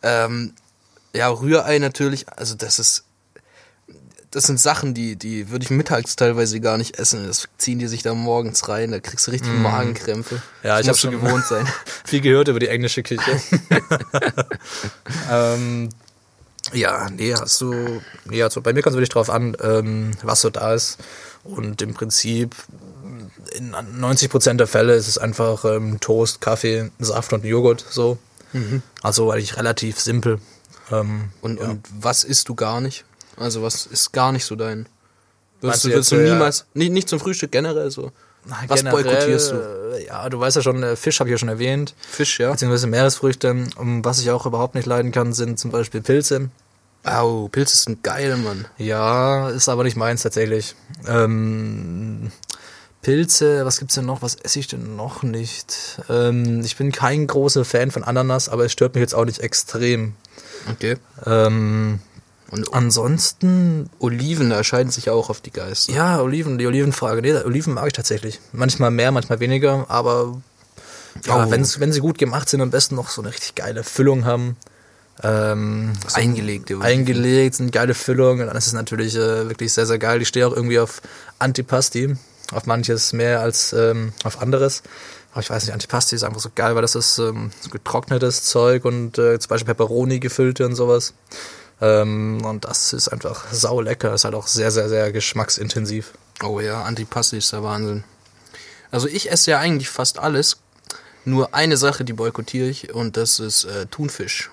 Ähm, 0.04 0.54
ja, 1.14 1.28
Rührei 1.30 1.80
natürlich. 1.80 2.30
Also 2.30 2.56
das 2.56 2.80
ist, 2.80 3.04
das 4.36 4.43
sind 4.43 4.59
Sachen, 4.59 4.93
die, 4.93 5.15
die 5.15 5.49
würde 5.49 5.63
ich 5.63 5.69
mittags 5.71 6.15
teilweise 6.15 6.59
gar 6.59 6.77
nicht 6.77 6.99
essen. 6.99 7.25
Das 7.27 7.47
ziehen 7.57 7.79
die 7.79 7.88
sich 7.88 8.03
da 8.03 8.13
morgens 8.13 8.67
rein. 8.67 8.91
Da 8.91 8.99
kriegst 8.99 9.25
du 9.27 9.31
richtig 9.31 9.51
Magenkrämpfe. 9.53 10.36
Mhm. 10.36 10.41
Ja, 10.63 10.77
Das 10.77 10.81
ich 10.81 10.88
hab 10.88 10.93
musst 10.93 11.03
du 11.05 11.11
schon- 11.11 11.21
gewohnt 11.21 11.45
sein. 11.45 11.67
Viel 12.05 12.21
gehört 12.21 12.47
über 12.49 12.59
die 12.59 12.67
englische 12.67 13.01
Küche. 13.03 13.21
ähm, 15.31 15.89
ja, 16.73 17.09
nee, 17.09 17.33
hast 17.33 17.61
du. 17.61 18.01
Nee, 18.25 18.41
also 18.43 18.61
bei 18.61 18.73
mir 18.73 18.81
kommt 18.81 18.93
es 18.93 18.97
wirklich 18.97 19.09
drauf 19.09 19.29
an, 19.29 19.55
ähm, 19.61 20.11
was 20.23 20.41
so 20.41 20.49
da 20.49 20.73
ist. 20.73 20.97
Und 21.43 21.81
im 21.81 21.93
Prinzip, 21.93 22.55
in 23.53 23.73
90% 23.75 24.55
der 24.55 24.67
Fälle 24.67 24.95
ist 24.95 25.07
es 25.07 25.17
einfach 25.17 25.63
ähm, 25.65 25.99
Toast, 25.99 26.41
Kaffee, 26.41 26.89
Saft 26.99 27.33
und 27.33 27.45
Joghurt 27.45 27.86
so. 27.89 28.17
Also 29.03 29.31
eigentlich 29.31 29.57
relativ 29.57 29.99
simpel. 29.99 30.39
Ähm, 30.89 31.29
Und, 31.41 31.59
und 31.59 31.86
was 31.99 32.23
isst 32.23 32.47
du 32.47 32.55
gar 32.55 32.79
nicht? 32.79 33.03
Also 33.38 33.61
was 33.61 33.86
ist 33.86 34.11
gar 34.11 34.31
nicht 34.31 34.45
so 34.45 34.55
dein... 34.55 34.88
Würdest 35.61 35.86
du 35.86 35.89
würdest 35.89 36.11
du 36.11 36.17
niemals, 36.17 36.65
nicht, 36.73 36.91
nicht 36.91 37.09
zum 37.09 37.19
Frühstück 37.19 37.51
generell 37.51 37.89
so. 37.89 38.11
Was 38.67 38.83
generell, 38.83 39.03
boykottierst 39.03 39.51
du? 39.51 40.05
Ja, 40.05 40.29
du 40.29 40.39
weißt 40.39 40.57
ja 40.57 40.61
schon, 40.61 40.83
äh, 40.83 40.95
Fisch 40.95 41.19
habe 41.19 41.29
ich 41.29 41.31
ja 41.31 41.38
schon 41.38 41.49
erwähnt. 41.49 41.95
Fisch, 42.07 42.39
ja? 42.39 42.51
Beziehungsweise 42.51 42.88
Meeresfrüchte. 42.88 43.51
Und 43.75 44.05
was 44.05 44.19
ich 44.19 44.29
auch 44.29 44.45
überhaupt 44.45 44.75
nicht 44.75 44.86
leiden 44.86 45.11
kann, 45.11 45.33
sind 45.33 45.57
zum 45.59 45.71
Beispiel 45.71 46.01
Pilze. 46.01 46.49
Au, 47.03 47.47
Pilze 47.47 47.77
sind 47.77 48.03
geil, 48.03 48.36
Mann. 48.38 48.65
Ja, 48.77 49.49
ist 49.49 49.69
aber 49.69 49.83
nicht 49.83 49.95
meins 49.95 50.23
tatsächlich. 50.23 50.75
Ähm, 51.07 52.31
Pilze, 53.01 53.65
was 53.65 53.77
gibt's 53.77 53.95
denn 53.95 54.05
noch? 54.05 54.21
Was 54.21 54.36
esse 54.36 54.59
ich 54.59 54.67
denn 54.67 54.95
noch 54.95 55.21
nicht? 55.21 56.01
Ähm, 56.09 56.61
ich 56.61 56.75
bin 56.75 56.91
kein 56.91 57.27
großer 57.27 57.63
Fan 57.63 57.91
von 57.91 58.03
Ananas, 58.03 58.49
aber 58.49 58.65
es 58.65 58.71
stört 58.71 58.95
mich 58.95 59.01
jetzt 59.01 59.13
auch 59.13 59.25
nicht 59.25 59.39
extrem. 59.39 60.15
Okay. 60.71 60.97
Ähm, 61.25 61.99
Und 62.52 62.74
ansonsten, 62.74 63.89
Oliven 64.00 64.52
erscheinen 64.52 64.91
sich 64.91 65.10
auch 65.10 65.30
auf 65.30 65.41
die 65.41 65.52
Geister. 65.52 65.91
ja, 65.93 66.22
Oliven, 66.22 66.58
die 66.58 66.68
Olivenfrage. 66.68 67.22
Nee, 67.22 67.34
Oliven 67.34 67.74
mag 67.74 67.88
ich 67.88 67.93
tatsächlich. 67.93 68.39
Manchmal 68.54 68.91
mehr, 68.91 69.12
manchmal 69.12 69.39
weniger, 69.39 69.86
aber 69.89 70.41
ja, 71.26 71.46
Oh. 71.46 71.50
wenn 71.52 71.64
sie 71.93 72.00
gut 72.02 72.18
gemacht 72.18 72.48
sind, 72.50 72.62
am 72.62 72.70
besten 72.70 72.96
noch 72.96 73.10
so 73.10 73.22
eine 73.22 73.32
richtig 73.32 73.56
geile 73.56 73.84
Füllung 73.84 74.26
haben. 74.26 74.58
Ähm, 75.24 75.93
so 76.08 76.16
Eingelegte 76.16 76.74
Oliven. 76.76 76.86
eingelegt, 76.86 77.56
sind 77.56 77.72
geile 77.72 77.93
Füllung 77.93 78.41
und 78.41 78.48
dann 78.48 78.56
ist 78.58 78.68
es 78.68 78.74
natürlich 78.74 79.16
äh, 79.16 79.48
wirklich 79.50 79.72
sehr, 79.74 79.86
sehr 79.86 79.98
geil. 79.98 80.22
Ich 80.22 80.28
stehe 80.28 80.46
auch 80.48 80.54
irgendwie 80.54 80.78
auf 80.80 81.02
Antipasti, 81.39 82.16
auf 82.52 82.66
manches 82.66 83.14
mehr 83.14 83.39
als 83.39 83.72
ähm, 83.74 84.12
auf 84.24 84.41
anderes. 84.41 84.84
Aber 85.32 85.41
ich 85.41 85.50
weiß 85.50 85.64
nicht, 85.66 85.74
Antipasti 85.74 86.16
ist 86.16 86.24
einfach 86.24 86.41
so 86.41 86.50
geil, 86.54 86.76
weil 86.76 86.82
das 86.82 86.96
ist 86.96 87.18
ähm, 87.18 87.52
so 87.62 87.70
getrocknetes 87.70 88.43
Zeug 88.43 88.86
und 88.86 89.18
äh, 89.18 89.39
zum 89.39 89.50
Beispiel 89.50 89.74
Peperoni 89.74 90.20
gefüllte 90.20 90.66
und 90.66 90.76
sowas. 90.76 91.14
Ähm, 91.82 92.43
und 92.45 92.65
das 92.65 92.93
ist 92.93 93.09
einfach 93.09 93.51
sau 93.51 93.82
lecker, 93.82 94.13
ist 94.13 94.23
halt 94.23 94.36
auch 94.36 94.47
sehr, 94.47 94.71
sehr, 94.71 94.89
sehr 94.89 95.11
geschmacksintensiv. 95.11 96.13
Oh 96.43 96.59
ja, 96.59 96.84
Antipasti 96.84 97.38
ist 97.38 97.51
der 97.53 97.63
Wahnsinn. 97.63 98.03
Also 98.91 99.07
ich 99.07 99.32
esse 99.32 99.51
ja 99.51 99.59
eigentlich 99.59 99.89
fast 99.89 100.19
alles. 100.19 100.57
Nur 101.26 101.53
eine 101.55 101.76
Sache, 101.76 102.05
die 102.05 102.13
boykottiere 102.13 102.67
ich, 102.67 102.93
und 102.93 103.17
das 103.17 103.39
ist 103.39 103.65
äh, 103.65 103.88
Thunfisch. 103.88 104.51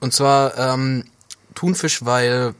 Und 0.00 0.12
zwar 0.12 0.58
ähm, 0.58 1.04
Thunfisch, 1.54 2.04
weil 2.04 2.54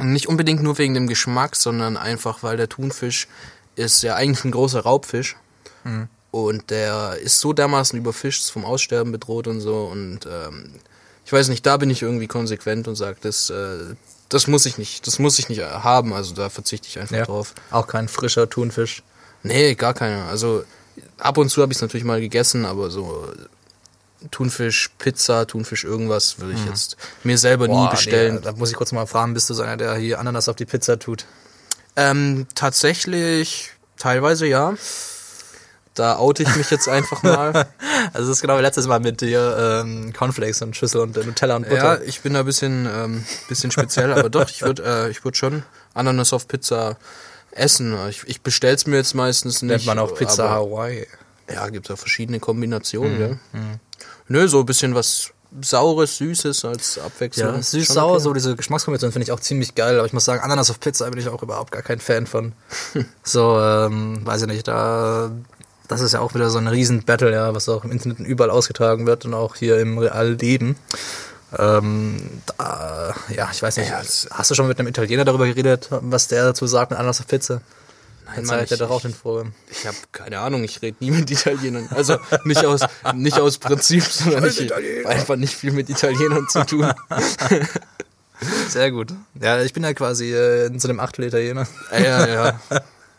nicht 0.00 0.28
unbedingt 0.28 0.62
nur 0.62 0.78
wegen 0.78 0.94
dem 0.94 1.06
Geschmack, 1.06 1.54
sondern 1.56 1.96
einfach, 1.96 2.42
weil 2.42 2.56
der 2.56 2.68
Thunfisch 2.68 3.28
ist 3.76 4.02
ja 4.02 4.14
eigentlich 4.14 4.44
ein 4.44 4.52
großer 4.52 4.80
Raubfisch. 4.80 5.36
Und 6.30 6.70
der 6.70 7.18
ist 7.22 7.40
so 7.40 7.52
dermaßen 7.52 7.98
überfischt, 7.98 8.50
vom 8.50 8.64
Aussterben 8.64 9.12
bedroht 9.12 9.46
und 9.46 9.60
so. 9.60 9.84
Und 9.84 10.26
ähm, 10.26 10.80
ich 11.26 11.32
weiß 11.32 11.48
nicht, 11.48 11.66
da 11.66 11.76
bin 11.76 11.90
ich 11.90 12.02
irgendwie 12.02 12.28
konsequent 12.28 12.86
und 12.86 12.94
sage, 12.94 13.16
das, 13.20 13.50
äh, 13.50 13.96
das 14.28 14.46
muss 14.46 14.64
ich 14.64 14.78
nicht, 14.78 15.08
das 15.08 15.18
muss 15.18 15.40
ich 15.40 15.48
nicht 15.48 15.60
haben. 15.60 16.12
Also 16.12 16.34
da 16.34 16.50
verzichte 16.50 16.86
ich 16.86 17.00
einfach 17.00 17.26
drauf. 17.26 17.52
Auch 17.72 17.88
kein 17.88 18.06
frischer 18.06 18.48
Thunfisch. 18.48 19.02
Nee, 19.42 19.74
gar 19.74 19.92
keine. 19.92 20.26
Also 20.26 20.62
ab 21.18 21.36
und 21.36 21.48
zu 21.48 21.62
habe 21.62 21.72
ich 21.72 21.78
es 21.78 21.82
natürlich 21.82 22.04
mal 22.04 22.20
gegessen, 22.20 22.64
aber 22.64 22.90
so 22.90 23.28
Thunfisch, 24.30 24.90
Pizza, 24.98 25.48
Thunfisch, 25.48 25.82
irgendwas 25.82 26.38
würde 26.38 26.54
ich 26.54 26.64
jetzt 26.64 26.96
mir 27.24 27.38
selber 27.38 27.66
nie 27.66 27.74
Boah, 27.74 27.90
bestellen. 27.90 28.36
Nee, 28.36 28.40
da 28.42 28.52
muss 28.52 28.70
ich 28.70 28.76
kurz 28.76 28.92
mal 28.92 29.06
fragen, 29.06 29.34
bist 29.34 29.50
du 29.50 29.54
so 29.54 29.62
einer, 29.62 29.76
der 29.76 29.96
hier 29.96 30.20
Ananas 30.20 30.48
auf 30.48 30.54
die 30.54 30.64
Pizza 30.64 30.96
tut? 30.96 31.26
Ähm, 31.96 32.46
tatsächlich, 32.54 33.72
teilweise 33.98 34.46
ja. 34.46 34.74
Da 35.96 36.18
oute 36.18 36.42
ich 36.44 36.56
mich 36.56 36.70
jetzt 36.70 36.88
einfach 36.88 37.22
mal. 37.22 37.66
Also 38.12 38.28
das 38.28 38.36
ist 38.38 38.42
genau 38.42 38.56
wie 38.58 38.62
letztes 38.62 38.86
Mal 38.86 39.00
mit 39.00 39.20
dir 39.20 39.82
ähm, 39.84 40.12
Cornflakes 40.12 40.62
und 40.62 40.76
Schüssel 40.76 41.00
und 41.00 41.16
äh, 41.16 41.24
Nutella 41.24 41.56
und 41.56 41.64
ja, 41.64 41.70
Butter. 41.70 42.04
ich 42.04 42.20
bin 42.20 42.34
da 42.34 42.40
ein 42.40 42.46
bisschen, 42.46 42.86
ähm, 42.86 43.24
bisschen 43.48 43.70
speziell, 43.70 44.12
aber 44.12 44.28
doch, 44.30 44.48
ich 44.48 44.62
würde 44.62 44.84
äh, 44.84 45.10
ich 45.10 45.24
würd 45.24 45.36
schon 45.36 45.64
Ananas 45.92 46.32
auf 46.32 46.46
Pizza 46.46 46.98
essen. 47.50 47.96
Ich, 48.08 48.22
ich 48.26 48.42
bestell's 48.42 48.86
mir 48.86 48.96
jetzt 48.96 49.14
meistens 49.14 49.62
nicht. 49.62 49.70
Nennt 49.70 49.86
man 49.86 49.98
auch 49.98 50.14
Pizza 50.14 50.44
aber- 50.44 50.70
Hawaii. 50.70 51.06
Ja, 51.52 51.68
gibt 51.68 51.88
ja 51.88 51.96
verschiedene 51.96 52.38
Kombinationen, 52.38 53.18
gell? 53.18 53.38
Nö, 54.28 54.46
so 54.48 54.60
ein 54.60 54.66
bisschen 54.66 54.94
was 54.94 55.32
Saures, 55.60 56.16
Süßes 56.18 56.64
als 56.64 56.98
Abwechslung. 56.98 57.54
Ja, 57.54 57.62
süß-sauer, 57.62 58.14
okay. 58.14 58.20
so 58.20 58.32
diese 58.32 58.56
Geschmackskombination 58.56 59.12
finde 59.12 59.24
ich 59.24 59.32
auch 59.32 59.40
ziemlich 59.40 59.74
geil. 59.74 59.96
Aber 59.98 60.06
ich 60.06 60.12
muss 60.12 60.24
sagen, 60.24 60.42
Ananas 60.42 60.70
auf 60.70 60.80
Pizza 60.80 61.08
bin 61.10 61.20
ich 61.20 61.28
auch 61.28 61.42
überhaupt 61.42 61.72
gar 61.72 61.82
kein 61.82 61.98
Fan 62.00 62.26
von. 62.26 62.52
so, 63.22 63.58
ähm, 63.60 64.24
weiß 64.24 64.42
ich 64.42 64.48
nicht, 64.48 64.68
da... 64.68 65.30
Das 65.88 66.00
ist 66.00 66.12
ja 66.12 66.20
auch 66.20 66.34
wieder 66.34 66.50
so 66.50 66.58
ein 66.58 66.66
riesen 66.66 67.04
Battle, 67.04 67.32
ja, 67.32 67.54
was 67.54 67.68
auch 67.68 67.84
im 67.84 67.92
Internet 67.92 68.18
überall 68.20 68.50
ausgetragen 68.50 69.06
wird 69.06 69.24
und 69.24 69.34
auch 69.34 69.56
hier 69.56 69.78
im 69.78 69.98
Realleben. 69.98 70.76
Ähm, 71.56 72.20
da, 72.58 73.14
ja, 73.34 73.48
ich 73.52 73.62
weiß 73.62 73.76
nicht, 73.76 73.88
Ja, 73.88 74.02
hast 74.30 74.50
du 74.50 74.54
schon 74.54 74.66
mit 74.66 74.78
einem 74.78 74.88
Italiener 74.88 75.24
darüber 75.24 75.46
geredet, 75.46 75.88
was 75.90 76.28
der 76.28 76.44
dazu 76.44 76.66
sagt 76.66 76.90
mit 76.90 76.98
Ananas 76.98 77.20
auf 77.20 77.28
Pizza? 77.28 77.60
Nein, 78.26 78.44
Mann, 78.44 78.64
ich, 78.64 78.76
doch 78.76 78.90
auch 78.90 78.96
ich, 78.96 79.02
den 79.02 79.14
vor. 79.14 79.46
ich 79.70 79.86
habe 79.86 79.96
keine 80.10 80.40
Ahnung, 80.40 80.64
ich 80.64 80.82
rede 80.82 80.96
nie 80.98 81.12
mit 81.12 81.30
Italienern. 81.30 81.88
Also 81.94 82.18
nicht 82.44 82.64
aus, 82.64 82.80
nicht 83.14 83.38
aus 83.38 83.58
Prinzip, 83.58 84.02
sondern 84.02 84.46
ich 84.46 84.60
Italiener. 84.62 85.04
hab 85.04 85.10
einfach 85.12 85.36
nicht 85.36 85.54
viel 85.54 85.70
mit 85.70 85.88
Italienern 85.88 86.48
zu 86.48 86.66
tun. 86.66 86.92
Sehr 88.68 88.90
gut. 88.90 89.14
Ja, 89.40 89.62
ich 89.62 89.72
bin 89.72 89.84
ja 89.84 89.94
quasi 89.94 90.34
äh, 90.34 90.66
in 90.66 90.80
so 90.80 90.88
einem 90.88 90.98
Achtel 91.00 91.26
Italiener. 91.26 91.66
Ja, 91.92 92.26
ja, 92.26 92.26
ja. 92.26 92.60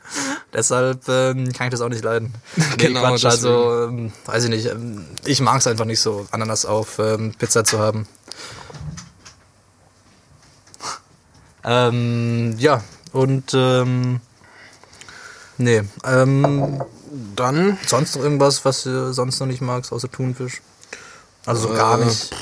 Deshalb 0.53 1.07
ähm, 1.09 1.51
kann 1.53 1.67
ich 1.67 1.71
das 1.71 1.81
auch 1.81 1.89
nicht 1.89 2.03
leiden. 2.03 2.33
Nee, 2.55 2.63
Genau, 2.77 3.01
Quatsch, 3.01 3.25
also 3.25 3.83
ähm, 3.85 4.11
weiß 4.25 4.45
ich 4.45 4.49
nicht. 4.49 4.65
Ähm, 4.67 5.05
ich 5.25 5.41
mag 5.41 5.59
es 5.59 5.67
einfach 5.67 5.85
nicht 5.85 5.99
so, 5.99 6.25
Ananas 6.31 6.65
auf 6.65 6.99
ähm, 6.99 7.33
Pizza 7.37 7.63
zu 7.63 7.79
haben. 7.79 8.07
Ähm, 11.63 12.55
ja, 12.59 12.81
und 13.11 13.53
ähm, 13.53 14.21
nee, 15.57 15.83
ähm, 16.05 16.81
Dann 17.35 17.77
sonst 17.85 18.15
noch 18.15 18.23
irgendwas, 18.23 18.63
was 18.63 18.83
du 18.83 19.11
sonst 19.13 19.39
noch 19.39 19.47
nicht 19.47 19.61
magst, 19.61 19.91
außer 19.91 20.09
Thunfisch? 20.09 20.61
Also 21.45 21.67
so 21.69 21.73
gar 21.73 21.99
Äh, 22.01 22.05
nicht. 22.05 22.33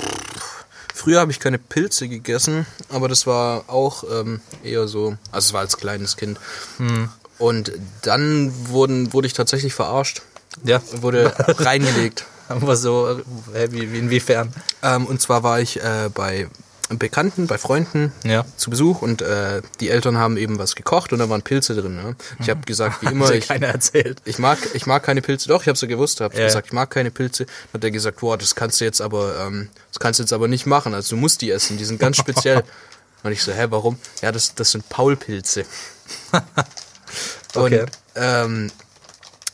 Früher 0.94 1.20
habe 1.22 1.32
ich 1.32 1.40
keine 1.40 1.58
Pilze 1.58 2.08
gegessen, 2.08 2.66
aber 2.90 3.08
das 3.08 3.26
war 3.26 3.64
auch 3.68 4.04
ähm, 4.12 4.42
eher 4.64 4.88
so, 4.88 5.18
also 5.32 5.48
es 5.48 5.54
war 5.54 5.62
als 5.62 5.78
kleines 5.78 6.18
Kind. 6.18 6.40
Hm. 6.78 7.10
Und 7.38 7.72
dann 8.04 8.52
wurden, 8.70 9.12
wurde 9.14 9.28
ich 9.28 9.34
tatsächlich 9.34 9.74
verarscht, 9.74 10.22
Ja, 10.64 10.82
wurde 11.02 11.34
reingelegt. 11.60 12.26
aber 12.48 12.76
so, 12.78 13.20
wie, 13.70 13.92
wie 13.92 14.00
inwiefern? 14.00 14.54
Ähm, 14.84 15.06
und 15.06 15.22
zwar 15.22 15.44
war 15.44 15.60
ich 15.60 15.82
äh, 15.84 16.10
bei 16.14 16.48
Bekannten, 16.90 17.48
bei 17.48 17.58
Freunden 17.58 18.14
Ja. 18.24 18.46
zu 18.58 18.70
Besuch 18.70 19.02
und 19.02 19.24
äh, 19.24 19.64
die 19.80 19.90
Eltern 19.90 20.18
haben 20.18 20.38
eben 20.38 20.60
was 20.60 20.76
gekocht 20.76 21.12
und 21.14 21.20
da 21.20 21.28
waren 21.30 21.42
Pilze 21.42 21.74
drin. 21.74 21.96
Ne? 21.96 22.16
Ich 22.40 22.48
habe 22.50 22.62
gesagt, 22.62 23.02
wie 23.02 23.08
immer, 23.12 23.32
ich, 23.32 23.48
keiner 23.48 23.68
erzählt. 23.68 24.22
ich 24.24 24.38
mag, 24.38 24.60
ich 24.76 24.86
mag 24.86 25.02
keine 25.02 25.22
Pilze. 25.24 25.48
Doch, 25.48 25.64
ich 25.64 25.68
habe 25.68 25.78
so 25.80 25.88
gewusst, 25.88 26.22
habe 26.22 26.38
Ja. 26.38 26.46
gesagt, 26.46 26.68
ich 26.68 26.74
mag 26.74 26.92
keine 26.92 27.10
Pilze. 27.10 27.46
Dann 27.74 27.80
hat 27.80 27.84
er 27.86 27.90
gesagt, 27.92 28.20
boah, 28.20 28.38
das 28.38 28.54
kannst 28.54 28.80
du 28.80 28.86
jetzt 28.86 29.02
aber, 29.02 29.40
ähm, 29.48 29.70
das 29.92 30.00
kannst 30.00 30.20
du 30.20 30.24
jetzt 30.24 30.32
aber 30.32 30.48
nicht 30.48 30.68
machen. 30.68 30.94
Also 30.94 31.16
du 31.16 31.20
musst 31.20 31.42
die 31.42 31.50
essen. 31.50 31.78
Die 31.78 31.86
sind 31.86 32.00
ganz 32.00 32.18
speziell. 32.18 32.64
und 33.24 33.32
ich 33.32 33.42
so, 33.42 33.52
hä, 33.52 33.66
warum? 33.72 33.98
Ja, 34.22 34.32
das, 34.32 34.54
das 34.54 34.70
sind 34.70 34.88
Paulpilze. 34.88 35.66
Okay. 37.56 37.82
Und 37.82 37.92
ähm, 38.16 38.72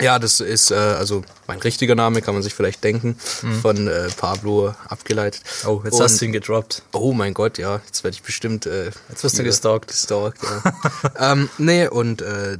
ja, 0.01 0.17
das 0.17 0.39
ist 0.39 0.71
äh, 0.71 0.75
also 0.75 1.23
mein 1.47 1.59
richtiger 1.59 1.93
Name, 1.95 2.21
kann 2.21 2.33
man 2.33 2.41
sich 2.41 2.53
vielleicht 2.55 2.83
denken, 2.83 3.15
von 3.61 3.87
äh, 3.87 4.07
Pablo 4.17 4.73
abgeleitet. 4.87 5.43
Mhm. 5.63 5.69
Oh, 5.69 5.81
jetzt 5.83 5.93
Und- 5.93 6.01
hast 6.03 6.19
du 6.21 6.25
ihn 6.25 6.31
gedroppt. 6.31 6.81
Oh 6.91 7.13
mein 7.13 7.33
Gott, 7.33 7.57
ja, 7.59 7.81
jetzt 7.85 8.03
werde 8.03 8.15
ich 8.15 8.23
bestimmt. 8.23 8.65
Äh, 8.65 8.91
Jetzt 9.09 9.23
wirst 9.23 9.37
du 9.37 9.43
gestalkt. 9.43 9.89
Gestalkt, 9.89 10.39
ja. 10.43 10.73
ähm, 11.33 11.49
nee, 11.59 11.87
und 11.87 12.21
äh, 12.23 12.57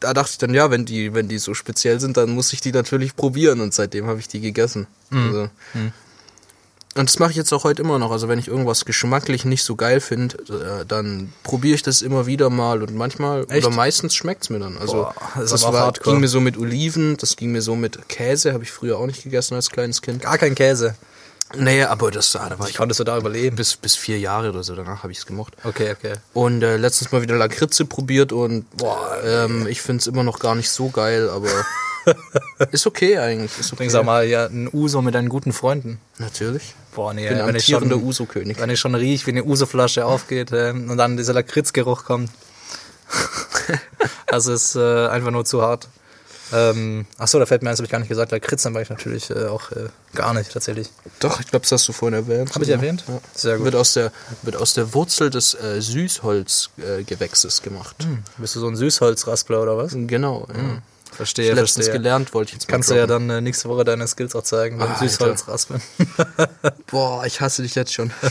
da 0.00 0.12
dachte 0.14 0.30
ich 0.32 0.38
dann, 0.38 0.52
ja, 0.54 0.70
wenn 0.72 0.84
die, 0.84 1.14
wenn 1.14 1.28
die 1.28 1.38
so 1.38 1.54
speziell 1.54 2.00
sind, 2.00 2.16
dann 2.16 2.30
muss 2.30 2.52
ich 2.52 2.60
die 2.60 2.72
natürlich 2.72 3.14
probieren 3.14 3.60
und 3.60 3.72
seitdem 3.72 4.08
habe 4.08 4.18
ich 4.18 4.26
die 4.26 4.40
gegessen. 4.40 4.88
Mhm. 5.10 5.26
Also, 5.26 5.48
Und 6.94 7.08
das 7.08 7.18
mache 7.18 7.30
ich 7.30 7.36
jetzt 7.36 7.52
auch 7.52 7.64
heute 7.64 7.82
immer 7.82 7.98
noch. 7.98 8.10
Also 8.10 8.28
wenn 8.28 8.38
ich 8.38 8.48
irgendwas 8.48 8.84
geschmacklich 8.84 9.46
nicht 9.46 9.64
so 9.64 9.76
geil 9.76 10.00
finde, 10.00 10.36
äh, 10.48 10.84
dann 10.86 11.32
probiere 11.42 11.74
ich 11.74 11.82
das 11.82 12.02
immer 12.02 12.26
wieder 12.26 12.50
mal 12.50 12.82
und 12.82 12.94
manchmal 12.94 13.46
Echt? 13.48 13.66
oder 13.66 13.74
meistens 13.74 14.14
schmeckt's 14.14 14.50
mir 14.50 14.58
dann. 14.58 14.76
Also 14.76 14.94
Boah, 14.94 15.14
das 15.36 15.50
das 15.50 15.62
war, 15.62 15.72
hardcore. 15.72 16.14
ging 16.14 16.20
mir 16.20 16.28
so 16.28 16.40
mit 16.40 16.58
Oliven, 16.58 17.16
das 17.16 17.36
ging 17.36 17.52
mir 17.52 17.62
so 17.62 17.76
mit 17.76 18.08
Käse, 18.08 18.52
habe 18.52 18.64
ich 18.64 18.70
früher 18.70 18.98
auch 18.98 19.06
nicht 19.06 19.22
gegessen 19.22 19.54
als 19.54 19.70
kleines 19.70 20.02
Kind. 20.02 20.22
Gar 20.22 20.36
kein 20.36 20.54
Käse. 20.54 20.94
Nee, 21.54 21.82
aber 21.82 22.10
das, 22.10 22.34
ah, 22.36 22.48
da 22.48 22.58
war 22.58 22.68
ich 22.68 22.76
konntest 22.76 23.00
du 23.00 23.04
da 23.04 23.16
überleben? 23.16 23.56
bis, 23.56 23.76
bis 23.76 23.94
vier 23.94 24.18
Jahre 24.18 24.50
oder 24.50 24.62
so, 24.62 24.74
danach 24.74 25.02
habe 25.02 25.12
ich 25.12 25.18
es 25.18 25.26
gemocht. 25.26 25.54
Okay, 25.64 25.92
okay. 25.92 26.14
Und 26.32 26.62
äh, 26.62 26.76
letztens 26.76 27.12
mal 27.12 27.22
wieder 27.22 27.36
Lakritze 27.36 27.84
probiert 27.84 28.32
und 28.32 28.64
boah, 28.76 29.18
ähm, 29.24 29.66
ich 29.66 29.82
finde 29.82 30.00
es 30.00 30.06
immer 30.06 30.22
noch 30.22 30.38
gar 30.38 30.54
nicht 30.54 30.70
so 30.70 30.88
geil, 30.88 31.28
aber 31.28 31.48
ist 32.72 32.86
okay 32.86 33.18
eigentlich. 33.18 33.58
Ist 33.58 33.72
okay. 33.72 33.76
Bring 33.78 33.90
sag 33.90 34.04
mal 34.04 34.26
ja 34.26 34.46
ein 34.46 34.68
Uso 34.72 35.02
mit 35.02 35.14
deinen 35.14 35.28
guten 35.28 35.52
Freunden. 35.52 36.00
Natürlich. 36.18 36.74
Boah, 36.94 37.14
nee, 37.14 37.28
bin 37.28 37.38
wenn 37.38 37.56
ich 37.56 37.64
schon, 37.64 37.90
Uso-König. 37.90 38.60
wenn 38.60 38.70
ich 38.70 38.78
schon 38.78 38.94
riech, 38.94 39.26
wie 39.26 39.30
eine 39.30 39.44
Uso-Flasche 39.44 40.04
aufgeht 40.04 40.52
ähm, 40.52 40.90
und 40.90 40.98
dann 40.98 41.16
dieser 41.16 41.32
Lakritzgeruch 41.32 42.04
kommt. 42.04 42.30
das 44.26 44.46
ist 44.46 44.76
äh, 44.76 45.06
einfach 45.08 45.30
nur 45.30 45.44
zu 45.44 45.62
hart. 45.62 45.88
Ähm, 46.52 47.06
achso, 47.16 47.38
da 47.38 47.46
fällt 47.46 47.62
mir 47.62 47.70
eins, 47.70 47.78
habe 47.78 47.86
ich 47.86 47.90
gar 47.90 47.98
nicht 47.98 48.10
gesagt. 48.10 48.30
Lakritz 48.30 48.64
mag 48.66 48.82
ich 48.82 48.90
natürlich 48.90 49.30
äh, 49.30 49.46
auch 49.46 49.70
äh, 49.72 49.88
gar 50.14 50.34
nicht, 50.34 50.52
tatsächlich. 50.52 50.90
Doch, 51.18 51.40
ich 51.40 51.46
glaube, 51.46 51.62
das 51.62 51.72
hast 51.72 51.88
du 51.88 51.92
vorhin 51.92 52.14
erwähnt. 52.14 52.54
Habe 52.54 52.64
ich 52.64 52.70
erwähnt? 52.70 53.04
Ja. 53.08 53.20
Sehr 53.34 53.56
gut. 53.56 53.64
Wird 53.64 53.76
aus 53.76 53.94
der, 53.94 54.12
wird 54.42 54.56
aus 54.56 54.74
der 54.74 54.92
Wurzel 54.92 55.30
des 55.30 55.54
äh, 55.54 55.80
Süßholzgewächses 55.80 57.60
äh, 57.60 57.62
gemacht. 57.62 58.06
Bist 58.36 58.54
du 58.54 58.60
so 58.60 58.68
ein 58.68 58.76
Süßholzraspler 58.76 59.62
oder 59.62 59.78
was? 59.78 59.92
Genau, 59.94 60.46
ja. 60.54 60.82
Verstehe, 61.12 61.50
Ich 61.50 61.54
letztens 61.54 61.86
verstehe. 61.86 61.92
gelernt, 61.94 62.34
wollte 62.34 62.48
ich 62.50 62.54
jetzt 62.54 62.68
mal 62.68 62.72
Kannst 62.72 62.90
du 62.90 62.94
ja 62.96 63.06
dann 63.06 63.28
äh, 63.30 63.40
nächste 63.40 63.68
Woche 63.68 63.84
deine 63.84 64.06
Skills 64.08 64.34
auch 64.34 64.42
zeigen 64.42 64.78
beim 64.78 64.90
Ah, 64.92 64.98
Süßholzraspeln. 64.98 65.80
Boah, 66.90 67.24
ich 67.26 67.40
hasse 67.40 67.62
dich 67.62 67.74
jetzt 67.74 67.92
schon. 67.94 68.10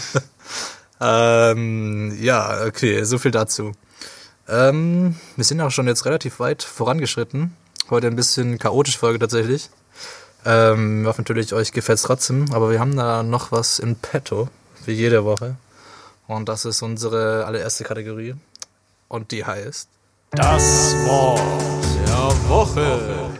Ähm, 1.03 2.15
ja, 2.21 2.63
okay, 2.67 3.03
so 3.05 3.17
viel 3.17 3.31
dazu. 3.31 3.71
Ähm, 4.47 5.15
wir 5.35 5.43
sind 5.43 5.59
auch 5.61 5.71
schon 5.71 5.87
jetzt 5.87 6.05
relativ 6.05 6.39
weit 6.39 6.61
vorangeschritten. 6.61 7.55
Heute 7.89 8.05
ein 8.05 8.15
bisschen 8.15 8.59
chaotisch 8.59 8.99
Folge 8.99 9.17
tatsächlich. 9.17 9.71
Ähm, 10.45 11.01
wir 11.01 11.09
hoffen 11.09 11.21
natürlich, 11.21 11.53
euch 11.53 11.71
gefällt's 11.71 12.03
trotzdem, 12.03 12.45
aber 12.53 12.69
wir 12.69 12.79
haben 12.79 12.95
da 12.95 13.23
noch 13.23 13.51
was 13.51 13.79
in 13.79 13.95
petto, 13.95 14.49
wie 14.85 14.91
jede 14.93 15.25
Woche. 15.25 15.55
Und 16.27 16.47
das 16.47 16.65
ist 16.65 16.83
unsere 16.83 17.45
allererste 17.47 17.83
Kategorie. 17.83 18.35
Und 19.07 19.31
die 19.31 19.43
heißt. 19.43 19.89
Das 20.31 20.93
Wort 21.05 21.41
der 22.21 22.49
Woche. 22.49 23.31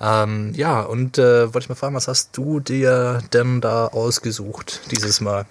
Ähm, 0.00 0.52
ja, 0.54 0.80
und 0.82 1.18
äh, 1.18 1.52
wollte 1.52 1.60
ich 1.60 1.68
mal 1.68 1.74
fragen, 1.74 1.94
was 1.94 2.08
hast 2.08 2.36
du 2.36 2.60
dir 2.60 3.22
denn 3.32 3.60
da 3.60 3.86
ausgesucht 3.88 4.80
dieses 4.90 5.20
Mal? 5.20 5.46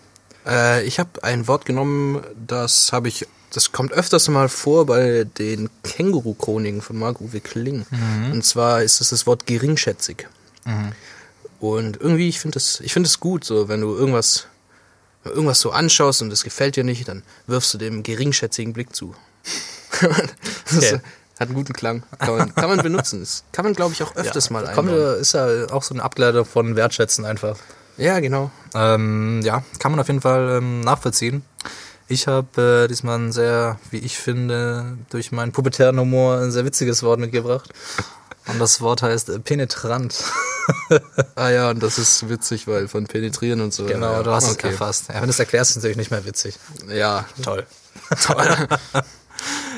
Äh, 0.46 0.84
ich 0.86 1.00
habe 1.00 1.24
ein 1.24 1.48
Wort 1.48 1.66
genommen, 1.66 2.22
das 2.48 2.94
habe 2.94 3.08
ich, 3.08 3.28
das 3.54 3.72
kommt 3.72 3.92
öfters 3.92 4.28
mal 4.28 4.50
vor 4.50 4.86
bei 4.86 5.26
den 5.38 5.70
Känguru-Chroniken 5.84 6.82
von 6.82 6.98
Marc-Uwe 6.98 7.42
Kling. 7.42 7.86
Und 8.32 8.44
zwar 8.44 8.82
ist 8.84 9.02
es 9.02 9.10
das 9.10 9.26
Wort 9.28 9.46
geringschätzig. 9.46 10.28
Und 11.60 11.98
irgendwie, 12.00 12.30
ich 12.30 12.40
finde 12.40 12.58
es 12.58 12.80
ich 12.82 12.94
find 12.94 13.06
es 13.06 13.20
gut, 13.20 13.44
so 13.44 13.68
wenn 13.68 13.82
du 13.82 13.96
irgendwas, 13.96 14.46
irgendwas 15.26 15.60
so 15.60 15.72
anschaust 15.72 16.22
und 16.22 16.32
es 16.32 16.44
gefällt 16.44 16.76
dir 16.76 16.84
nicht, 16.84 17.08
dann 17.08 17.24
wirfst 17.48 17.74
du 17.74 17.78
dem 17.78 18.04
geringschätzigen 18.04 18.74
Blick 18.74 18.96
zu. 18.96 19.16
das 20.66 20.74
ist, 20.74 20.94
Okay. 20.94 21.02
Hat 21.40 21.48
einen 21.48 21.56
guten 21.56 21.74
Klang. 21.74 22.04
Kann 22.20 22.38
man, 22.38 22.56
kann 22.56 22.70
man 22.70 22.80
benutzen. 22.80 23.22
Das 23.22 23.44
kann 23.52 23.64
man, 23.64 23.74
glaube 23.74 23.94
ich, 23.94 24.04
auch 24.04 24.16
öfters 24.16 24.50
mal 24.50 24.66
Kommt, 24.74 24.90
einbauen. 24.90 25.20
ist 25.20 25.34
ja 25.34 25.72
auch 25.72 25.84
so 25.84 25.94
eine 25.94 26.04
Ableitung 26.04 26.46
von 26.46 26.76
Wertschätzen 26.76 27.26
einfach. 27.26 27.58
Ja, 27.98 28.20
genau. 28.20 28.52
Ähm, 28.74 29.42
ja, 29.44 29.64
kann 29.80 29.92
man 29.92 30.00
auf 30.00 30.08
jeden 30.08 30.22
Fall 30.22 30.58
ähm, 30.58 30.82
nachvollziehen. 30.82 31.44
Ich 32.08 32.28
habe 32.28 32.84
äh, 32.86 32.88
diesmal 32.88 33.20
ein 33.20 33.32
sehr, 33.32 33.80
wie 33.92 34.00
ich 34.00 34.18
finde, 34.18 34.98
durch 35.10 35.32
meinen 35.32 35.52
pubertären 35.52 36.00
Humor 36.00 36.40
ein 36.40 36.52
sehr 36.52 36.66
witziges 36.66 37.04
Wort 37.04 37.20
mitgebracht. 37.20 37.72
Und 38.48 38.60
das 38.60 38.82
Wort 38.82 39.02
heißt 39.02 39.30
äh, 39.30 39.40
penetrant. 39.40 40.24
Ah 41.36 41.50
ja, 41.50 41.70
und 41.72 41.82
das 41.82 41.98
ist 41.98 42.30
witzig, 42.30 42.68
weil 42.68 42.88
von 42.88 43.08
penetrieren 43.08 43.62
und 43.62 43.74
so. 43.74 43.86
genau, 43.86 44.14
ja. 44.14 44.24
du 44.24 44.32
hast 44.32 44.52
okay. 44.52 44.68
es 44.68 44.74
erfasst. 44.74 45.10
Ja, 45.10 45.16
wenn 45.16 45.24
du 45.24 45.30
es 45.30 45.40
erklärst, 45.40 45.72
ist 45.72 45.78
es 45.78 45.84
natürlich 45.84 45.98
nicht 45.98 46.12
mehr 46.12 46.26
witzig. 46.26 46.60
Ja, 46.88 47.26
Toll. 47.42 47.66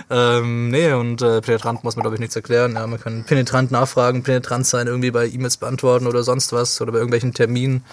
ähm, 0.10 0.70
nee, 0.70 0.92
und 0.92 1.22
äh, 1.22 1.42
penetrant 1.42 1.84
muss 1.84 1.96
man, 1.96 2.04
glaube 2.04 2.16
ich, 2.16 2.20
nichts 2.20 2.36
erklären. 2.36 2.74
Ja, 2.76 2.86
man 2.88 3.00
kann 3.00 3.24
penetrant 3.24 3.72
nachfragen, 3.72 4.24
penetrant 4.24 4.66
sein, 4.68 4.88
irgendwie 4.88 5.12
bei 5.12 5.28
E-Mails 5.28 5.58
beantworten 5.58 6.08
oder 6.08 6.24
sonst 6.24 6.54
was 6.54 6.82
oder 6.82 6.92
bei 6.92 6.98
irgendwelchen 6.98 7.34
Terminen. 7.34 7.84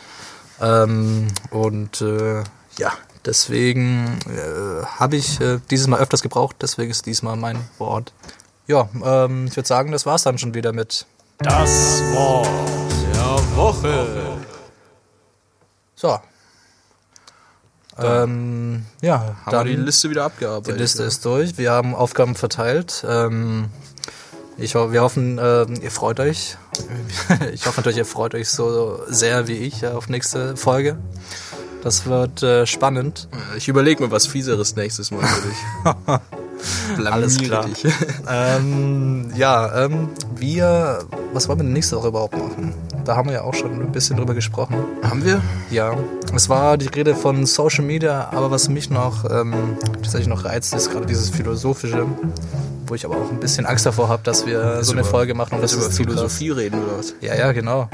Ähm, 0.60 1.28
und 1.50 2.00
äh, 2.00 2.42
ja, 2.78 2.92
deswegen 3.24 4.18
äh, 4.26 4.84
habe 4.84 5.16
ich 5.16 5.40
äh, 5.40 5.60
dieses 5.70 5.86
Mal 5.86 6.00
öfters 6.00 6.22
gebraucht, 6.22 6.56
deswegen 6.60 6.90
ist 6.90 7.06
diesmal 7.06 7.36
mein 7.36 7.58
Wort. 7.78 8.12
Ja, 8.66 8.88
ähm, 9.04 9.46
ich 9.46 9.56
würde 9.56 9.68
sagen, 9.68 9.92
das 9.92 10.04
war's 10.04 10.24
dann 10.24 10.38
schon 10.38 10.54
wieder 10.54 10.72
mit. 10.72 11.06
Das 11.38 12.02
Wort 12.12 12.48
der 13.14 13.56
Woche. 13.56 14.36
So. 15.94 16.18
Ähm, 18.02 18.84
ja, 19.00 19.36
haben 19.44 19.66
wir 19.66 19.76
die 19.76 19.82
Liste 19.82 20.10
wieder 20.10 20.24
abgearbeitet. 20.24 20.74
Die 20.74 20.80
Liste 20.80 21.02
ist 21.02 21.24
durch. 21.24 21.58
Wir 21.58 21.72
haben 21.72 21.94
Aufgaben 21.94 22.34
verteilt. 22.34 23.04
Ähm, 23.08 23.66
ich, 24.56 24.74
wir 24.74 25.02
hoffen, 25.02 25.38
ähm, 25.40 25.74
ihr 25.80 25.90
freut 25.90 26.20
euch. 26.20 26.56
Ich 27.52 27.66
hoffe 27.66 27.80
natürlich, 27.80 27.98
ihr 27.98 28.04
freut 28.04 28.34
euch 28.34 28.48
so 28.48 29.00
sehr 29.08 29.48
wie 29.48 29.56
ich 29.56 29.82
äh, 29.82 29.88
auf 29.88 30.08
nächste 30.08 30.56
Folge. 30.56 30.98
Das 31.82 32.06
wird 32.06 32.42
äh, 32.42 32.66
spannend. 32.66 33.28
Ich 33.56 33.68
überlege 33.68 34.02
mir 34.02 34.10
was 34.10 34.26
Fieseres 34.26 34.74
nächstes 34.76 35.10
Mal 35.10 35.24
für 35.24 35.48
dich. 35.48 37.06
Alles 37.06 37.38
klar. 37.38 37.66
Dich. 37.66 37.86
Ähm, 38.28 39.32
ja, 39.36 39.84
ähm, 39.84 40.10
wir. 40.36 41.00
Was 41.32 41.48
wollen 41.48 41.60
wir 41.60 41.64
nächste 41.64 41.96
Woche 41.96 42.08
überhaupt 42.08 42.36
machen? 42.36 42.74
Da 43.08 43.16
haben 43.16 43.30
wir 43.30 43.36
ja 43.36 43.42
auch 43.44 43.54
schon 43.54 43.70
ein 43.80 43.90
bisschen 43.90 44.18
drüber 44.18 44.34
gesprochen. 44.34 44.76
Haben 45.02 45.24
wir? 45.24 45.40
Ja, 45.70 45.96
es 46.34 46.50
war 46.50 46.76
die 46.76 46.88
Rede 46.88 47.14
von 47.14 47.46
Social 47.46 47.82
Media, 47.82 48.28
aber 48.32 48.50
was 48.50 48.68
mich 48.68 48.90
noch 48.90 49.24
ähm, 49.30 49.54
tatsächlich 49.94 50.28
noch 50.28 50.44
reizt, 50.44 50.74
ist 50.74 50.90
gerade 50.92 51.06
dieses 51.06 51.30
Philosophische, 51.30 52.04
wo 52.86 52.94
ich 52.94 53.06
aber 53.06 53.14
auch 53.16 53.30
ein 53.30 53.40
bisschen 53.40 53.64
Angst 53.64 53.86
davor 53.86 54.10
habe, 54.10 54.22
dass 54.24 54.44
wir 54.44 54.84
so 54.84 54.92
eine 54.92 55.00
über- 55.00 55.08
Folge 55.08 55.32
machen 55.32 55.54
und 55.54 55.62
das 55.62 55.72
über 55.72 55.84
zu 55.84 55.88
krass. 55.88 55.96
Philosophie 55.96 56.50
reden 56.50 56.82
oder 56.84 56.98
was? 56.98 57.14
Ja, 57.22 57.34
ja, 57.34 57.52
genau. 57.52 57.88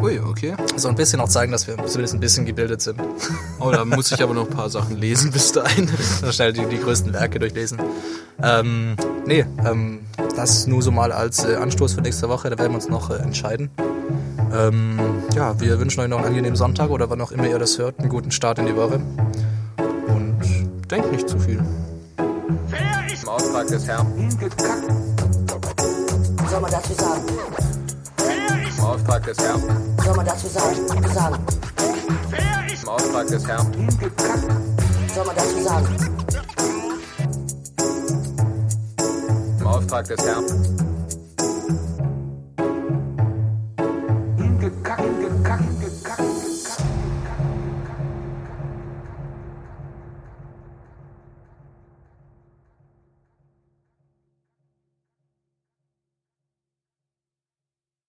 Ui, 0.00 0.20
okay. 0.20 0.54
So 0.76 0.86
ein 0.88 0.94
bisschen 0.94 1.18
auch 1.20 1.28
zeigen, 1.28 1.50
dass 1.50 1.66
wir 1.66 1.74
zumindest 1.86 2.14
ein 2.14 2.20
bisschen 2.20 2.46
gebildet 2.46 2.80
sind. 2.80 3.00
Oh, 3.58 3.72
da 3.72 3.84
muss 3.84 4.12
ich 4.12 4.22
aber 4.22 4.34
noch 4.34 4.48
ein 4.48 4.54
paar 4.54 4.70
Sachen 4.70 4.96
lesen 4.98 5.32
bis 5.32 5.50
dahin. 5.50 5.88
So 6.20 6.30
schnell 6.30 6.52
die, 6.52 6.64
die 6.66 6.78
größten 6.78 7.12
Werke 7.12 7.40
durchlesen. 7.40 7.78
Ähm, 8.40 8.94
nee, 9.26 9.44
ähm, 9.66 10.00
das 10.36 10.68
nur 10.68 10.80
so 10.80 10.92
mal 10.92 11.10
als 11.10 11.44
äh, 11.44 11.56
Anstoß 11.56 11.94
für 11.94 12.02
nächste 12.02 12.28
Woche, 12.28 12.50
da 12.50 12.58
werden 12.58 12.70
wir 12.70 12.76
uns 12.76 12.88
noch 12.88 13.10
äh, 13.10 13.14
entscheiden. 13.16 13.70
Ähm, 14.54 15.00
ja, 15.34 15.58
wir 15.60 15.80
wünschen 15.80 16.00
euch 16.00 16.08
noch 16.08 16.18
einen 16.18 16.28
angenehmen 16.28 16.54
Sonntag 16.54 16.90
oder 16.90 17.10
wann 17.10 17.20
auch 17.20 17.32
immer 17.32 17.48
ihr 17.48 17.58
das 17.58 17.76
hört, 17.78 17.98
einen 17.98 18.08
guten 18.08 18.30
Start 18.30 18.60
in 18.60 18.66
die 18.66 18.76
Woche. 18.76 19.00
Und 20.06 20.38
denkt 20.88 21.10
nicht 21.10 21.28
zu 21.28 21.38
viel. 21.40 21.60
Im 22.18 23.28
Auftrag 23.28 23.66
des 23.66 23.88
Herrn. 23.88 24.06
Hingekackt. 24.16 24.84
Was 26.36 26.50
soll 26.50 26.60
man 26.60 26.70
dazu 26.70 26.92
sagen? 26.94 27.22
Im 28.78 28.84
Auftrag 28.84 29.24
des 29.24 29.38
Herrn. 29.38 29.62
Was 29.96 30.04
soll 30.04 30.16
man 30.16 30.26
dazu 30.26 30.46
sagen? 30.46 30.76
Sagen. 31.12 31.38
Im 32.80 32.88
Auftrag 32.88 33.26
des 33.26 33.48
Herrn. 33.48 33.72
Hingekackt. 33.72 34.48
Was 35.06 35.14
soll 35.14 35.26
man 35.26 35.36
dazu 35.36 35.62
sagen? 35.64 35.96
Im 39.58 39.66
Auftrag 39.66 40.04
des 40.06 40.24
Herrn. 40.24 40.93